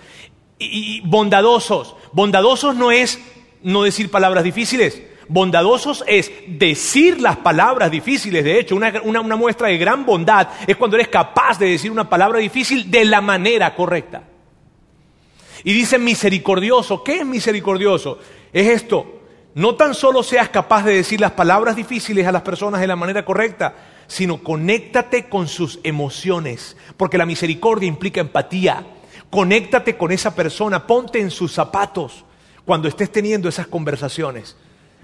Y, 0.59 1.01
bondadosos, 1.03 1.95
bondadosos 2.13 2.75
no 2.75 2.91
es 2.91 3.21
no 3.63 3.83
decir 3.85 4.11
palabras 4.11 4.43
difíciles. 4.43 5.03
Bondadosos 5.29 6.05
es 6.07 6.33
decir 6.49 7.21
las 7.21 7.37
palabras 7.39 7.91
difíciles. 7.91 8.45
De 8.45 8.59
hecho, 8.59 8.77
una, 8.77 9.37
muestra 9.37 9.69
de 9.69 9.79
gran 9.79 10.05
bondad 10.05 10.49
es 10.67 10.77
cuando 10.77 10.97
eres 10.97 11.09
capaz 11.09 11.59
de 11.59 11.69
decir 11.69 11.91
una 11.91 12.09
palabra 12.09 12.41
difícil 12.41 12.91
de 12.91 13.05
la 13.05 13.21
manera 13.21 13.75
correcta. 13.75 14.25
Y 15.63 15.73
dice 15.73 15.99
misericordioso. 15.99 17.05
¿Qué 17.05 17.19
es 17.19 17.27
misericordioso? 17.27 18.19
Es 18.53 18.67
esto, 18.67 19.23
no 19.55 19.77
tan 19.77 19.95
solo 19.95 20.23
seas 20.23 20.49
capaz 20.49 20.85
de 20.85 20.95
decir 20.95 21.21
las 21.21 21.33
palabras 21.33 21.77
difíciles 21.77 22.27
a 22.27 22.33
las 22.33 22.43
personas 22.43 22.81
de 22.81 22.89
la 22.89 22.97
manera 22.97 23.25
correcta, 23.25 23.75
sino 24.09 24.43
conéctate 24.43 25.29
con 25.29 25.47
sus 25.47 25.79
emociones, 25.85 26.77
porque 26.97 27.19
la 27.19 27.27
misericordia 27.27 27.89
implica 27.89 28.21
empatía. 28.21 28.85
Conéctate 29.31 29.97
con 29.97 30.13
esa 30.13 30.35
persona, 30.35 30.87
ponte 30.87 31.21
en 31.21 31.31
sus 31.31 31.53
zapatos 31.53 32.25
cuando 32.65 32.89
estés 32.89 33.11
teniendo 33.11 33.49
esas 33.49 33.67
conversaciones, 33.67 34.57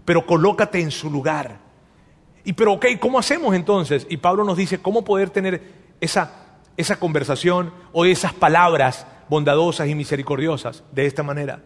pero 0.05 0.27
colócate 0.27 0.81
en 0.81 0.91
su 0.91 1.11
lugar. 1.11 1.59
Y 2.45 2.53
pero, 2.55 2.75
ok, 2.75 2.87
¿cómo 2.99 3.19
hacemos 3.19 3.55
entonces? 3.55 4.07
Y 4.09 4.17
Pablo 4.17 4.45
nos 4.45 4.57
dice 4.57 4.79
cómo 4.79 5.05
poder 5.05 5.31
tener 5.31 5.63
esa, 6.01 6.59
esa 6.77 6.99
conversación 6.99 7.73
o 7.93 8.05
esas 8.05 8.33
palabras 8.33 9.07
bondadosas 9.29 9.89
y 9.89 9.95
misericordiosas 9.95 10.83
de 10.93 11.07
esta 11.07 11.23
manera, 11.23 11.61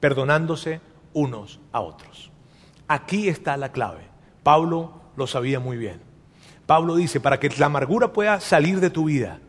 perdonándose 0.00 0.80
unos 1.16 1.60
a 1.72 1.80
otros. 1.80 2.30
Aquí 2.86 3.28
está 3.28 3.56
la 3.56 3.72
clave. 3.72 4.02
Pablo 4.42 5.00
lo 5.16 5.26
sabía 5.26 5.58
muy 5.58 5.78
bien. 5.78 6.02
Pablo 6.66 6.94
dice, 6.94 7.20
para 7.20 7.40
que 7.40 7.48
la 7.48 7.66
amargura 7.66 8.12
pueda 8.12 8.38
salir 8.38 8.80
de 8.80 8.90
tu 8.90 9.06
vida 9.06 9.40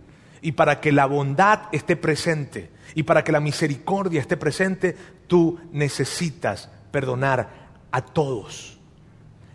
y 0.42 0.54
para 0.54 0.80
que 0.80 0.94
la 0.94 1.06
bondad 1.06 1.64
esté 1.74 1.98
presente 1.98 2.72
y 2.96 3.04
para 3.04 3.24
que 3.24 3.34
la 3.34 3.42
misericordia 3.42 4.22
esté 4.22 4.38
presente, 4.38 4.96
tú 5.28 5.60
necesitas 5.74 6.70
perdonar 6.90 7.50
a 7.92 8.02
todos. 8.02 8.80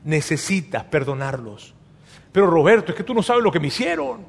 Necesitas 0.04 0.84
perdonarlos. 0.84 1.74
Pero 2.30 2.46
Roberto, 2.46 2.92
es 2.92 2.98
que 2.98 3.04
tú 3.04 3.14
no 3.14 3.22
sabes 3.22 3.42
lo 3.42 3.50
que 3.50 3.60
me 3.60 3.68
hicieron. 3.68 4.26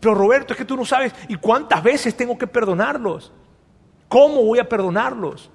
Pero 0.00 0.14
Roberto, 0.14 0.54
es 0.54 0.58
que 0.58 0.64
tú 0.64 0.76
no 0.76 0.86
sabes 0.86 1.12
y 1.28 1.36
cuántas 1.36 1.82
veces 1.82 2.16
tengo 2.16 2.38
que 2.38 2.46
perdonarlos. 2.46 3.32
¿Cómo 4.08 4.42
voy 4.44 4.60
a 4.60 4.68
perdonarlos? 4.68 5.50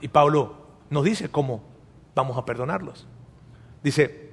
Y 0.00 0.06
Pablo 0.06 0.57
nos 0.90 1.04
dice 1.04 1.28
cómo 1.28 1.62
vamos 2.14 2.36
a 2.36 2.44
perdonarlos. 2.44 3.06
Dice, 3.82 4.30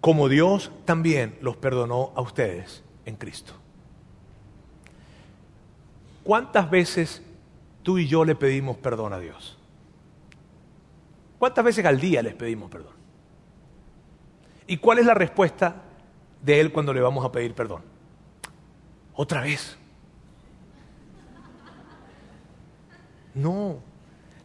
como 0.00 0.28
Dios 0.28 0.70
también 0.84 1.36
los 1.40 1.56
perdonó 1.56 2.12
a 2.14 2.20
ustedes 2.20 2.82
en 3.04 3.16
Cristo. 3.16 3.52
¿Cuántas 6.22 6.70
veces 6.70 7.22
tú 7.82 7.98
y 7.98 8.06
yo 8.06 8.24
le 8.24 8.34
pedimos 8.34 8.76
perdón 8.76 9.12
a 9.12 9.18
Dios? 9.18 9.58
¿Cuántas 11.38 11.64
veces 11.64 11.84
al 11.84 12.00
día 12.00 12.22
les 12.22 12.34
pedimos 12.34 12.70
perdón? 12.70 12.94
¿Y 14.66 14.78
cuál 14.78 14.98
es 14.98 15.06
la 15.06 15.14
respuesta 15.14 15.82
de 16.42 16.60
Él 16.60 16.72
cuando 16.72 16.92
le 16.92 17.00
vamos 17.00 17.24
a 17.24 17.30
pedir 17.30 17.54
perdón? 17.54 17.82
Otra 19.14 19.42
vez. 19.42 19.76
No, 23.34 23.78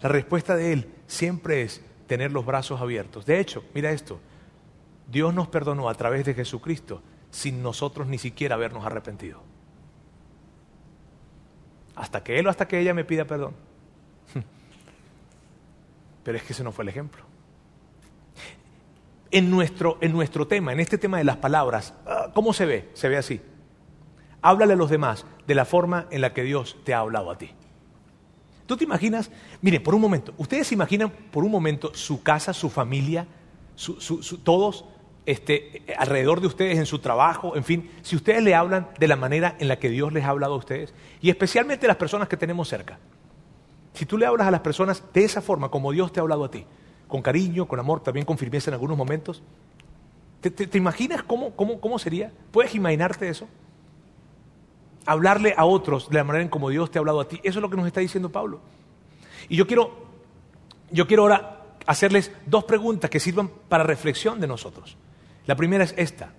la 0.02 0.10
respuesta 0.10 0.56
de 0.56 0.74
Él 0.74 0.90
siempre 1.08 1.62
es 1.62 1.82
tener 2.08 2.32
los 2.32 2.46
brazos 2.46 2.82
abiertos. 2.82 3.26
De 3.26 3.40
hecho, 3.40 3.64
mira 3.74 3.92
esto, 3.92 4.20
Dios 5.08 5.34
nos 5.34 5.48
perdonó 5.48 5.90
a 5.90 5.96
través 5.96 6.26
de 6.26 6.34
Jesucristo 6.34 7.02
sin 7.30 7.62
nosotros 7.62 8.08
ni 8.08 8.18
siquiera 8.18 8.56
habernos 8.56 8.86
arrepentido. 8.86 9.42
Hasta 11.96 12.24
que 12.24 12.40
Él 12.40 12.48
o 12.48 12.50
hasta 12.50 12.68
que 12.68 12.80
ella 12.80 12.94
me 12.94 13.06
pida 13.06 13.26
perdón. 13.26 13.54
Pero 16.24 16.38
es 16.38 16.44
que 16.44 16.54
ese 16.54 16.64
no 16.64 16.72
fue 16.72 16.84
el 16.84 16.90
ejemplo. 16.90 17.24
En 19.30 19.50
nuestro, 19.50 19.98
en 20.02 20.12
nuestro 20.12 20.48
tema, 20.48 20.74
en 20.74 20.80
este 20.80 20.98
tema 20.98 21.18
de 21.18 21.24
las 21.24 21.38
palabras, 21.38 21.94
ah, 22.06 22.32
¿cómo 22.34 22.52
se 22.54 22.66
ve? 22.66 22.90
Se 22.94 23.08
ve 23.08 23.18
así. 23.18 23.42
Háblale 24.42 24.74
a 24.74 24.76
los 24.76 24.90
demás 24.90 25.26
de 25.48 25.56
la 25.56 25.64
forma 25.64 26.08
en 26.10 26.22
la 26.22 26.34
que 26.34 26.44
Dios 26.44 26.78
te 26.84 26.94
ha 26.94 27.00
hablado 27.00 27.32
a 27.32 27.38
ti. 27.38 27.54
¿Tú 28.72 28.78
te 28.78 28.86
imaginas? 28.86 29.30
Mire, 29.62 29.82
por 29.82 29.94
un 29.94 30.00
momento, 30.00 30.34
¿ustedes 30.38 30.72
imaginan 30.72 31.10
por 31.10 31.44
un 31.44 31.52
momento 31.52 31.94
su 31.94 32.24
casa, 32.24 32.54
su 32.54 32.70
familia, 32.70 33.28
todos 34.44 34.86
este, 35.26 35.84
alrededor 35.98 36.40
de 36.40 36.48
ustedes 36.48 36.78
en 36.78 36.86
su 36.86 37.00
trabajo, 37.00 37.58
en 37.58 37.66
fin, 37.66 37.92
si 38.02 38.16
ustedes 38.16 38.42
le 38.42 38.56
hablan 38.56 38.88
de 38.98 39.10
la 39.10 39.18
manera 39.18 39.58
en 39.60 39.68
la 39.68 39.78
que 39.78 39.90
Dios 39.90 40.14
les 40.14 40.24
ha 40.24 40.30
hablado 40.30 40.54
a 40.54 40.56
ustedes, 40.56 40.94
y 41.22 41.30
especialmente 41.30 41.86
las 41.86 41.98
personas 41.98 42.30
que 42.30 42.38
tenemos 42.38 42.70
cerca. 42.70 42.98
Si 43.94 44.06
tú 44.06 44.18
le 44.18 44.26
hablas 44.26 44.48
a 44.48 44.52
las 44.52 44.62
personas 44.62 45.04
de 45.14 45.26
esa 45.26 45.42
forma, 45.42 45.68
como 45.68 45.92
Dios 45.92 46.14
te 46.14 46.22
ha 46.22 46.24
hablado 46.24 46.46
a 46.46 46.52
ti, 46.52 46.66
con 47.10 47.22
cariño, 47.22 47.68
con 47.68 47.78
amor, 47.78 48.00
también 48.00 48.26
con 48.26 48.38
firmeza 48.38 48.70
en 48.70 48.76
algunos 48.76 48.98
momentos, 48.98 49.44
¿te, 50.40 50.78
imaginas 50.78 51.24
cómo, 51.24 51.58
cómo, 51.58 51.82
cómo 51.82 52.00
sería? 52.00 52.32
¿Puedes 52.52 52.74
imaginarte 52.74 53.28
eso? 53.28 53.50
Hablarle 55.06 55.54
a 55.58 55.66
otros 55.66 56.10
de 56.10 56.18
la 56.18 56.24
manera 56.24 56.44
en 56.44 56.50
como 56.50 56.70
Dios 56.70 56.92
te 56.92 57.00
ha 57.00 57.02
hablado 57.02 57.20
a 57.20 57.28
ti. 57.28 57.40
Eso 57.44 57.60
es 57.60 57.62
lo 57.62 57.70
que 57.70 57.78
nos 57.78 57.88
está 57.88 58.00
diciendo 58.00 58.32
Pablo. 58.32 58.60
Y 59.50 59.56
yo 59.56 59.68
quiero, 59.68 60.06
yo 60.92 61.08
quiero 61.08 61.24
ahora 61.24 61.62
hacerles 61.86 62.32
dos 62.46 62.64
preguntas 62.64 63.10
que 63.10 63.20
sirvan 63.20 63.50
para 63.70 63.84
reflexión 63.84 64.40
de 64.40 64.48
nosotros. 64.48 64.98
La 65.46 65.56
primera 65.56 65.84
es 65.84 65.94
esta. 65.98 66.34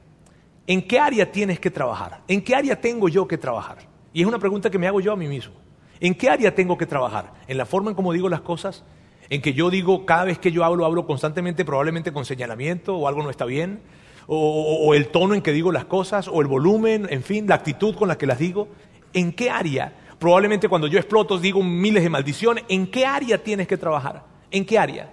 ¿En 0.66 0.86
qué 0.86 0.98
área 0.98 1.30
tienes 1.32 1.58
que 1.58 1.70
trabajar? 1.70 2.22
¿En 2.28 2.42
qué 2.42 2.54
área 2.54 2.80
tengo 2.80 3.08
yo 3.08 3.26
que 3.26 3.36
trabajar? 3.36 3.78
Y 4.12 4.22
es 4.22 4.28
una 4.28 4.38
pregunta 4.38 4.70
que 4.70 4.78
me 4.78 4.86
hago 4.86 5.00
yo 5.00 5.12
a 5.12 5.16
mí 5.16 5.26
mismo. 5.26 5.54
¿En 6.00 6.14
qué 6.14 6.30
área 6.30 6.54
tengo 6.54 6.78
que 6.78 6.86
trabajar? 6.86 7.32
¿En 7.46 7.58
la 7.58 7.66
forma 7.66 7.90
en 7.90 7.96
cómo 7.96 8.12
digo 8.12 8.28
las 8.28 8.40
cosas? 8.40 8.84
¿En 9.28 9.40
que 9.40 9.52
yo 9.54 9.70
digo 9.70 10.04
cada 10.04 10.24
vez 10.24 10.38
que 10.38 10.52
yo 10.52 10.64
hablo, 10.64 10.84
hablo 10.84 11.06
constantemente, 11.06 11.64
probablemente 11.64 12.12
con 12.12 12.24
señalamiento 12.24 12.96
o 12.96 13.08
algo 13.08 13.22
no 13.22 13.30
está 13.30 13.44
bien? 13.44 13.80
O, 14.26 14.94
el 14.94 15.08
tono 15.08 15.34
en 15.34 15.42
que 15.42 15.52
digo 15.52 15.72
las 15.72 15.84
cosas, 15.84 16.28
o 16.28 16.40
el 16.40 16.46
volumen, 16.46 17.06
en 17.10 17.22
fin, 17.22 17.46
la 17.46 17.56
actitud 17.56 17.94
con 17.94 18.08
la 18.08 18.16
que 18.16 18.26
las 18.26 18.38
digo. 18.38 18.68
¿En 19.12 19.32
qué 19.32 19.50
área? 19.50 19.92
Probablemente 20.18 20.68
cuando 20.68 20.86
yo 20.86 20.98
exploto 20.98 21.38
digo 21.38 21.62
miles 21.62 22.02
de 22.02 22.10
maldiciones. 22.10 22.64
¿En 22.68 22.86
qué 22.86 23.04
área 23.04 23.42
tienes 23.42 23.66
que 23.66 23.76
trabajar? 23.76 24.24
¿En 24.50 24.64
qué 24.64 24.78
área? 24.78 25.10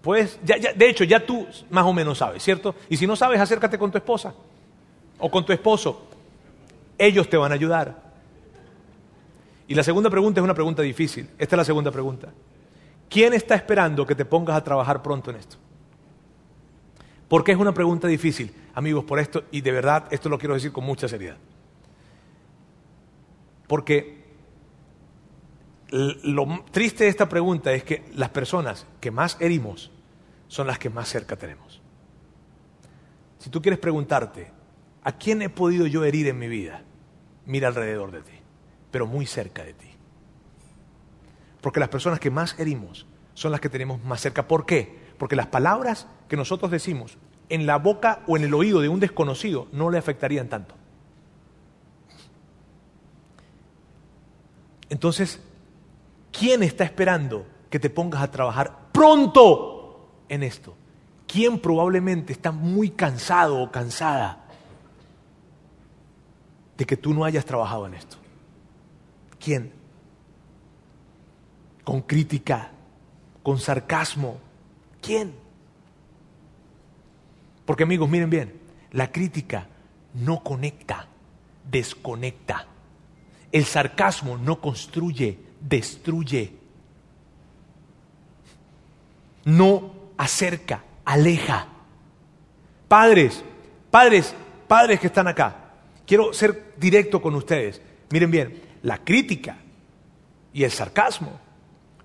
Pues, 0.00 0.38
ya, 0.44 0.56
de 0.72 0.88
hecho, 0.88 1.04
ya 1.04 1.24
tú 1.24 1.46
más 1.70 1.84
o 1.84 1.92
menos 1.92 2.18
sabes, 2.18 2.42
¿cierto? 2.42 2.74
Y 2.88 2.96
si 2.96 3.06
no 3.06 3.16
sabes, 3.16 3.40
acércate 3.40 3.78
con 3.78 3.90
tu 3.90 3.98
esposa 3.98 4.34
o 5.18 5.30
con 5.30 5.44
tu 5.44 5.52
esposo. 5.52 6.06
Ellos 6.98 7.28
te 7.28 7.36
van 7.36 7.52
a 7.52 7.54
ayudar. 7.54 8.02
Y 9.66 9.74
la 9.74 9.82
segunda 9.82 10.10
pregunta 10.10 10.40
es 10.40 10.44
una 10.44 10.54
pregunta 10.54 10.82
difícil. 10.82 11.28
Esta 11.38 11.56
es 11.56 11.58
la 11.58 11.64
segunda 11.64 11.90
pregunta. 11.90 12.28
¿Quién 13.08 13.32
está 13.32 13.54
esperando 13.54 14.04
que 14.06 14.14
te 14.14 14.24
pongas 14.24 14.56
a 14.56 14.64
trabajar 14.64 15.02
pronto 15.02 15.30
en 15.30 15.36
esto? 15.36 15.56
¿Por 17.34 17.42
qué 17.42 17.50
es 17.50 17.58
una 17.58 17.74
pregunta 17.74 18.06
difícil? 18.06 18.54
Amigos, 18.76 19.02
por 19.02 19.18
esto, 19.18 19.42
y 19.50 19.60
de 19.60 19.72
verdad 19.72 20.06
esto 20.12 20.28
lo 20.28 20.38
quiero 20.38 20.54
decir 20.54 20.70
con 20.70 20.84
mucha 20.84 21.08
seriedad. 21.08 21.36
Porque 23.66 24.22
lo 25.90 26.62
triste 26.70 27.02
de 27.02 27.10
esta 27.10 27.28
pregunta 27.28 27.72
es 27.72 27.82
que 27.82 28.04
las 28.14 28.28
personas 28.28 28.86
que 29.00 29.10
más 29.10 29.36
herimos 29.40 29.90
son 30.46 30.68
las 30.68 30.78
que 30.78 30.90
más 30.90 31.08
cerca 31.08 31.34
tenemos. 31.34 31.82
Si 33.40 33.50
tú 33.50 33.60
quieres 33.60 33.80
preguntarte, 33.80 34.52
¿a 35.02 35.18
quién 35.18 35.42
he 35.42 35.48
podido 35.48 35.88
yo 35.88 36.04
herir 36.04 36.28
en 36.28 36.38
mi 36.38 36.46
vida? 36.46 36.84
Mira 37.46 37.66
alrededor 37.66 38.12
de 38.12 38.22
ti, 38.22 38.38
pero 38.92 39.08
muy 39.08 39.26
cerca 39.26 39.64
de 39.64 39.74
ti. 39.74 39.90
Porque 41.60 41.80
las 41.80 41.88
personas 41.88 42.20
que 42.20 42.30
más 42.30 42.56
herimos 42.60 43.08
son 43.34 43.50
las 43.50 43.60
que 43.60 43.70
tenemos 43.70 44.04
más 44.04 44.20
cerca. 44.20 44.46
¿Por 44.46 44.66
qué? 44.66 45.02
Porque 45.18 45.34
las 45.34 45.48
palabras 45.48 46.06
que 46.34 46.38
nosotros 46.38 46.72
decimos 46.72 47.16
en 47.48 47.64
la 47.64 47.78
boca 47.78 48.24
o 48.26 48.36
en 48.36 48.42
el 48.42 48.54
oído 48.54 48.80
de 48.80 48.88
un 48.88 48.98
desconocido 48.98 49.68
no 49.70 49.88
le 49.88 49.98
afectarían 49.98 50.48
tanto. 50.48 50.74
Entonces, 54.90 55.40
¿quién 56.32 56.64
está 56.64 56.82
esperando 56.82 57.46
que 57.70 57.78
te 57.78 57.88
pongas 57.88 58.20
a 58.20 58.32
trabajar 58.32 58.90
pronto 58.90 60.08
en 60.28 60.42
esto. 60.42 60.74
¿Quién 61.26 61.60
probablemente 61.60 62.32
está 62.32 62.52
muy 62.52 62.90
cansado 62.90 63.60
o 63.60 63.70
cansada 63.70 64.44
de 66.76 66.84
que 66.84 66.96
tú 66.96 67.14
no 67.14 67.24
hayas 67.24 67.44
trabajado 67.44 67.86
en 67.86 67.94
esto? 67.94 68.16
¿Quién? 69.38 69.72
Con 71.84 72.02
crítica, 72.02 72.70
con 73.42 73.58
sarcasmo. 73.58 74.38
¿Quién? 75.00 75.43
Porque 77.64 77.84
amigos, 77.84 78.08
miren 78.08 78.30
bien, 78.30 78.52
la 78.92 79.10
crítica 79.10 79.68
no 80.14 80.42
conecta, 80.42 81.08
desconecta. 81.70 82.66
El 83.50 83.64
sarcasmo 83.64 84.36
no 84.36 84.60
construye, 84.60 85.38
destruye. 85.60 86.52
No 89.44 89.92
acerca, 90.16 90.84
aleja. 91.04 91.68
Padres, 92.88 93.42
padres, 93.90 94.34
padres 94.68 95.00
que 95.00 95.06
están 95.06 95.28
acá, 95.28 95.72
quiero 96.06 96.32
ser 96.32 96.74
directo 96.76 97.20
con 97.22 97.34
ustedes. 97.34 97.80
Miren 98.10 98.30
bien, 98.30 98.62
la 98.82 98.98
crítica 98.98 99.56
y 100.52 100.64
el 100.64 100.70
sarcasmo 100.70 101.40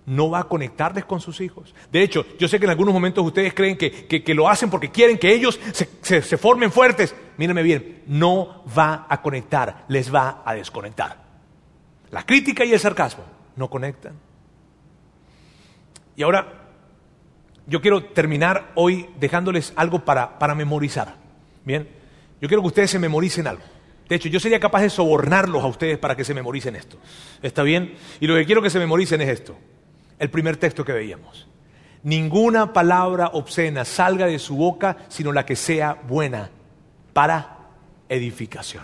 no 0.09 0.31
va 0.31 0.39
a 0.39 0.43
conectarles 0.45 1.05
con 1.05 1.21
sus 1.21 1.39
hijos. 1.39 1.75
De 1.91 2.01
hecho, 2.01 2.25
yo 2.39 2.47
sé 2.47 2.57
que 2.57 2.65
en 2.65 2.71
algunos 2.71 2.93
momentos 2.95 3.23
ustedes 3.23 3.53
creen 3.53 3.77
que, 3.77 4.33
lo 4.33 4.49
hacen 4.49 4.69
porque 4.71 4.89
quieren 4.89 5.19
que 5.19 5.31
ellos 5.31 5.59
se, 5.71 6.21
se 6.23 6.37
formen 6.37 6.71
fuertes. 6.71 7.15
Mírenme 7.37 7.61
bien, 7.61 8.03
no 8.07 8.63
va 8.75 9.05
a 9.07 9.21
conectar, 9.21 9.85
les 9.87 10.13
va 10.13 10.41
a 10.43 10.55
desconectar. 10.55 11.23
La 12.09 12.25
crítica 12.25 12.65
y 12.65 12.73
el 12.73 12.79
sarcasmo 12.79 13.23
no 13.55 13.69
conectan. 13.69 14.13
Y 16.15 16.23
ahora, 16.23 16.71
yo 17.67 17.79
quiero 17.79 18.03
terminar 18.03 18.71
hoy 18.73 19.07
dejándoles 19.19 19.73
algo 19.75 20.03
para, 20.05 20.39
para 20.39 20.55
memorizar. 20.55 21.17
Bien, 21.63 21.87
yo 22.41 22.47
quiero 22.47 22.63
que 22.63 22.67
ustedes 22.69 22.89
se 22.89 22.97
memoricen 22.97 23.45
algo. 23.45 23.63
De 24.09 24.15
hecho, 24.15 24.27
yo 24.27 24.39
sería 24.39 24.59
capaz 24.59 24.81
de 24.81 24.89
sobornarlos 24.89 25.63
a 25.63 25.67
ustedes 25.67 25.99
para 25.99 26.15
que 26.15 26.23
se 26.23 26.33
memoricen 26.33 26.75
esto. 26.75 26.97
¿Está 27.43 27.61
bien? 27.61 27.93
Y 28.19 28.25
lo 28.25 28.33
que 28.33 28.45
quiero 28.47 28.63
que 28.63 28.71
se 28.71 28.79
memoricen 28.79 29.21
es 29.21 29.29
esto 29.29 29.55
el 30.19 30.29
primer 30.29 30.57
texto 30.57 30.85
que 30.85 30.91
veíamos. 30.91 31.47
Ninguna 32.03 32.71
palabra 32.71 33.31
obscena 33.33 33.83
salga 33.83 34.27
de 34.27 34.39
su 34.39 34.55
boca, 34.55 34.97
sino 35.07 35.31
la 35.31 35.45
que 35.45 35.55
sea 35.55 35.97
buena 36.07 36.49
para 37.13 37.57
edificación. 38.07 38.83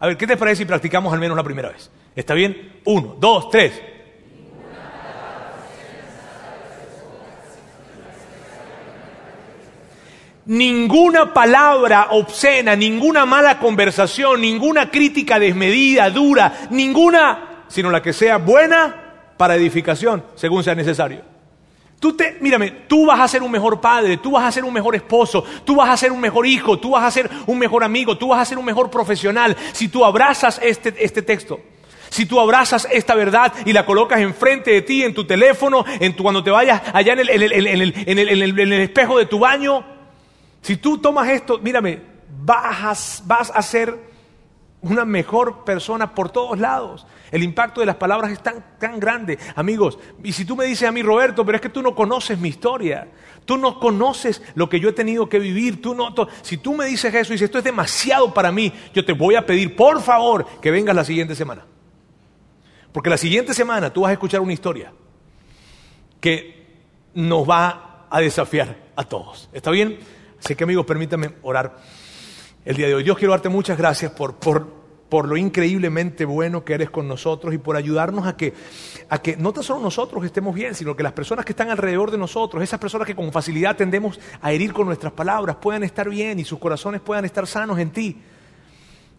A 0.00 0.06
ver, 0.06 0.16
¿qué 0.16 0.26
te 0.26 0.36
parece 0.36 0.58
si 0.58 0.64
practicamos 0.64 1.12
al 1.12 1.20
menos 1.20 1.36
la 1.36 1.44
primera 1.44 1.68
vez? 1.68 1.90
¿Está 2.16 2.34
bien? 2.34 2.80
Uno, 2.84 3.16
dos, 3.18 3.50
tres. 3.50 3.80
Ninguna 10.44 11.32
palabra 11.32 12.08
obscena, 12.10 12.74
ninguna 12.74 13.24
mala 13.24 13.60
conversación, 13.60 14.40
ninguna 14.40 14.90
crítica 14.90 15.38
desmedida, 15.38 16.10
dura, 16.10 16.66
ninguna, 16.70 17.64
sino 17.68 17.88
la 17.90 18.02
que 18.02 18.12
sea 18.12 18.38
buena 18.38 19.01
para 19.42 19.56
edificación, 19.56 20.22
según 20.36 20.62
sea 20.62 20.76
necesario. 20.76 21.20
Tú 21.98 22.16
te, 22.16 22.38
mírame, 22.40 22.70
tú 22.86 23.06
vas 23.06 23.18
a 23.18 23.26
ser 23.26 23.42
un 23.42 23.50
mejor 23.50 23.80
padre, 23.80 24.18
tú 24.18 24.30
vas 24.30 24.44
a 24.44 24.52
ser 24.52 24.62
un 24.62 24.72
mejor 24.72 24.94
esposo, 24.94 25.44
tú 25.64 25.74
vas 25.74 25.90
a 25.90 25.96
ser 25.96 26.12
un 26.12 26.20
mejor 26.20 26.46
hijo, 26.46 26.78
tú 26.78 26.90
vas 26.90 27.02
a 27.02 27.10
ser 27.10 27.28
un 27.48 27.58
mejor 27.58 27.82
amigo, 27.82 28.16
tú 28.16 28.28
vas 28.28 28.38
a 28.38 28.44
ser 28.44 28.56
un 28.56 28.64
mejor 28.64 28.88
profesional 28.88 29.56
si 29.72 29.88
tú 29.88 30.04
abrazas 30.04 30.60
este, 30.62 30.94
este 31.04 31.22
texto. 31.22 31.58
Si 32.08 32.24
tú 32.24 32.38
abrazas 32.38 32.86
esta 32.88 33.16
verdad 33.16 33.52
y 33.66 33.72
la 33.72 33.84
colocas 33.84 34.20
enfrente 34.20 34.70
de 34.70 34.82
ti, 34.82 35.02
en 35.02 35.12
tu 35.12 35.26
teléfono, 35.26 35.84
en 35.98 36.14
tu, 36.14 36.22
cuando 36.22 36.44
te 36.44 36.52
vayas 36.52 36.80
allá 36.92 37.14
en 37.14 37.18
el, 37.18 38.72
espejo 38.80 39.18
de 39.18 39.26
tu 39.26 39.40
baño, 39.40 39.84
si 40.60 40.76
tú 40.76 40.98
tomas 40.98 41.28
esto, 41.30 41.58
mírame, 41.58 41.98
vas 42.44 43.24
vas 43.26 43.50
a 43.52 43.60
ser 43.60 43.98
una 44.82 45.04
mejor 45.04 45.64
persona 45.64 46.14
por 46.14 46.30
todos 46.30 46.60
lados. 46.60 47.08
El 47.32 47.42
impacto 47.42 47.80
de 47.80 47.86
las 47.86 47.96
palabras 47.96 48.30
es 48.30 48.42
tan, 48.42 48.78
tan 48.78 49.00
grande. 49.00 49.38
Amigos, 49.56 49.98
y 50.22 50.32
si 50.32 50.44
tú 50.44 50.54
me 50.54 50.66
dices 50.66 50.86
a 50.86 50.92
mí, 50.92 51.02
Roberto, 51.02 51.46
pero 51.46 51.56
es 51.56 51.62
que 51.62 51.70
tú 51.70 51.80
no 51.82 51.94
conoces 51.94 52.38
mi 52.38 52.50
historia, 52.50 53.08
tú 53.46 53.56
no 53.56 53.80
conoces 53.80 54.42
lo 54.54 54.68
que 54.68 54.78
yo 54.78 54.90
he 54.90 54.92
tenido 54.92 55.30
que 55.30 55.38
vivir, 55.38 55.80
tú 55.80 55.94
no, 55.94 56.14
si 56.42 56.58
tú 56.58 56.74
me 56.74 56.84
dices 56.84 57.12
eso 57.14 57.32
y 57.32 57.38
si 57.38 57.44
esto 57.44 57.56
es 57.56 57.64
demasiado 57.64 58.34
para 58.34 58.52
mí, 58.52 58.70
yo 58.92 59.02
te 59.02 59.14
voy 59.14 59.34
a 59.34 59.46
pedir, 59.46 59.74
por 59.74 60.02
favor, 60.02 60.46
que 60.60 60.70
vengas 60.70 60.94
la 60.94 61.06
siguiente 61.06 61.34
semana. 61.34 61.64
Porque 62.92 63.08
la 63.08 63.16
siguiente 63.16 63.54
semana 63.54 63.90
tú 63.90 64.02
vas 64.02 64.10
a 64.10 64.12
escuchar 64.12 64.42
una 64.42 64.52
historia 64.52 64.92
que 66.20 66.66
nos 67.14 67.48
va 67.48 68.06
a 68.10 68.20
desafiar 68.20 68.76
a 68.94 69.04
todos. 69.04 69.48
¿Está 69.54 69.70
bien? 69.70 69.98
Así 70.38 70.54
que 70.54 70.64
amigos, 70.64 70.84
permítanme 70.84 71.30
orar 71.40 71.78
el 72.66 72.76
día 72.76 72.88
de 72.88 72.94
hoy. 72.94 73.04
Dios, 73.04 73.16
quiero 73.16 73.32
darte 73.32 73.48
muchas 73.48 73.78
gracias 73.78 74.12
por, 74.12 74.36
por, 74.36 74.81
lo 75.20 75.36
increíblemente 75.36 76.24
bueno 76.24 76.64
que 76.64 76.72
eres 76.72 76.88
con 76.88 77.06
nosotros 77.06 77.52
y 77.52 77.58
por 77.58 77.76
ayudarnos 77.76 78.26
a 78.26 78.34
que, 78.34 78.54
a 79.10 79.20
que 79.20 79.36
no 79.36 79.52
tan 79.52 79.62
solo 79.62 79.80
nosotros 79.80 80.24
estemos 80.24 80.54
bien, 80.54 80.74
sino 80.74 80.96
que 80.96 81.02
las 81.02 81.12
personas 81.12 81.44
que 81.44 81.52
están 81.52 81.68
alrededor 81.68 82.10
de 82.10 82.16
nosotros, 82.16 82.62
esas 82.62 82.80
personas 82.80 83.06
que 83.06 83.14
con 83.14 83.30
facilidad 83.30 83.76
tendemos 83.76 84.18
a 84.40 84.52
herir 84.52 84.72
con 84.72 84.86
nuestras 84.86 85.12
palabras, 85.12 85.56
puedan 85.56 85.82
estar 85.82 86.08
bien 86.08 86.38
y 86.38 86.44
sus 86.44 86.58
corazones 86.58 87.02
puedan 87.02 87.26
estar 87.26 87.46
sanos 87.46 87.78
en 87.78 87.90
ti. 87.90 88.22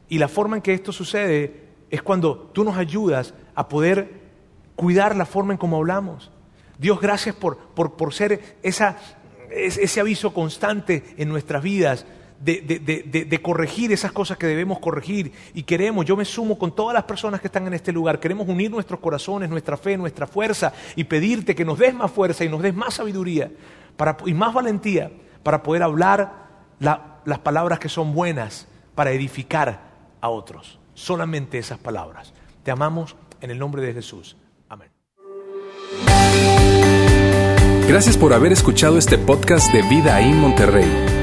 Y 0.10 0.18
la 0.18 0.28
forma 0.28 0.56
en 0.56 0.64
que 0.64 0.74
esto 0.74 0.92
sucede 0.92 1.62
es 1.92 2.02
cuando 2.02 2.50
tú 2.54 2.64
nos 2.64 2.78
ayudas 2.78 3.36
a 3.54 3.70
poder 3.70 4.22
cuidar 4.76 5.16
la 5.16 5.28
forma 5.28 5.54
en 5.54 5.60
cómo 5.60 5.78
hablamos. 5.78 6.32
Dios, 6.80 7.00
gracias 7.00 7.36
por, 7.36 7.58
por, 7.58 7.96
por 7.96 8.16
ser 8.16 8.58
esa, 8.64 8.98
ese 9.52 10.00
aviso 10.00 10.34
constante 10.34 11.14
en 11.18 11.30
nuestras 11.30 11.62
vidas 11.62 12.08
de, 12.44 13.40
corregir 13.42 13.92
esas 13.92 14.12
cosas 14.12 14.38
que 14.38 14.48
debemos 14.48 14.80
corregir 14.80 15.32
y 15.54 15.64
queremos, 15.64 16.06
yo 16.06 16.18
me 16.18 16.26
sumo 16.26 16.58
con 16.58 16.76
todas 16.76 16.94
las 16.94 17.04
personas 17.04 17.42
que 17.42 17.48
están 17.48 17.68
en 17.68 17.74
este 17.74 17.92
lugar, 17.92 18.20
queremos 18.20 18.48
unir 18.48 18.70
nuestros 18.70 19.00
corazones, 19.00 19.50
nuestra 19.50 19.78
fe, 19.78 19.98
nuestra 19.98 20.28
fuerza 20.28 20.74
y 20.96 21.06
pedirte 21.06 21.56
que 21.56 21.66
nos 21.66 21.80
des 21.80 21.94
más 21.94 22.12
fuerza 22.12 22.44
y 22.44 22.50
nos 22.50 22.62
des 22.62 22.76
más 22.76 22.96
sabiduría 22.96 23.52
para, 23.96 24.18
y 24.26 24.34
más 24.34 24.54
valentía 24.54 25.12
para 25.42 25.64
poder 25.64 25.84
hablar 25.84 26.44
las 26.80 27.40
palabras 27.40 27.80
que 27.80 27.90
son 27.90 28.14
buenas 28.14 28.68
para 28.96 29.12
edificar 29.12 29.94
a 30.20 30.30
otros. 30.30 30.80
Solamente 30.94 31.58
esas 31.58 31.80
palabras. 31.80 32.34
Te 32.64 32.72
amamos 32.72 33.16
en 33.42 33.52
el 33.52 33.60
nombre 33.60 33.82
de 33.82 33.94
Jesús. 33.94 34.38
Amén. 34.70 34.90
Gracias 37.88 38.18
por 38.18 38.34
haber 38.34 38.52
escuchado 38.52 38.98
este 38.98 39.18
podcast 39.18 39.72
de 39.72 39.82
Vida 39.84 40.22
en 40.22 40.40
Monterrey. 40.40 41.23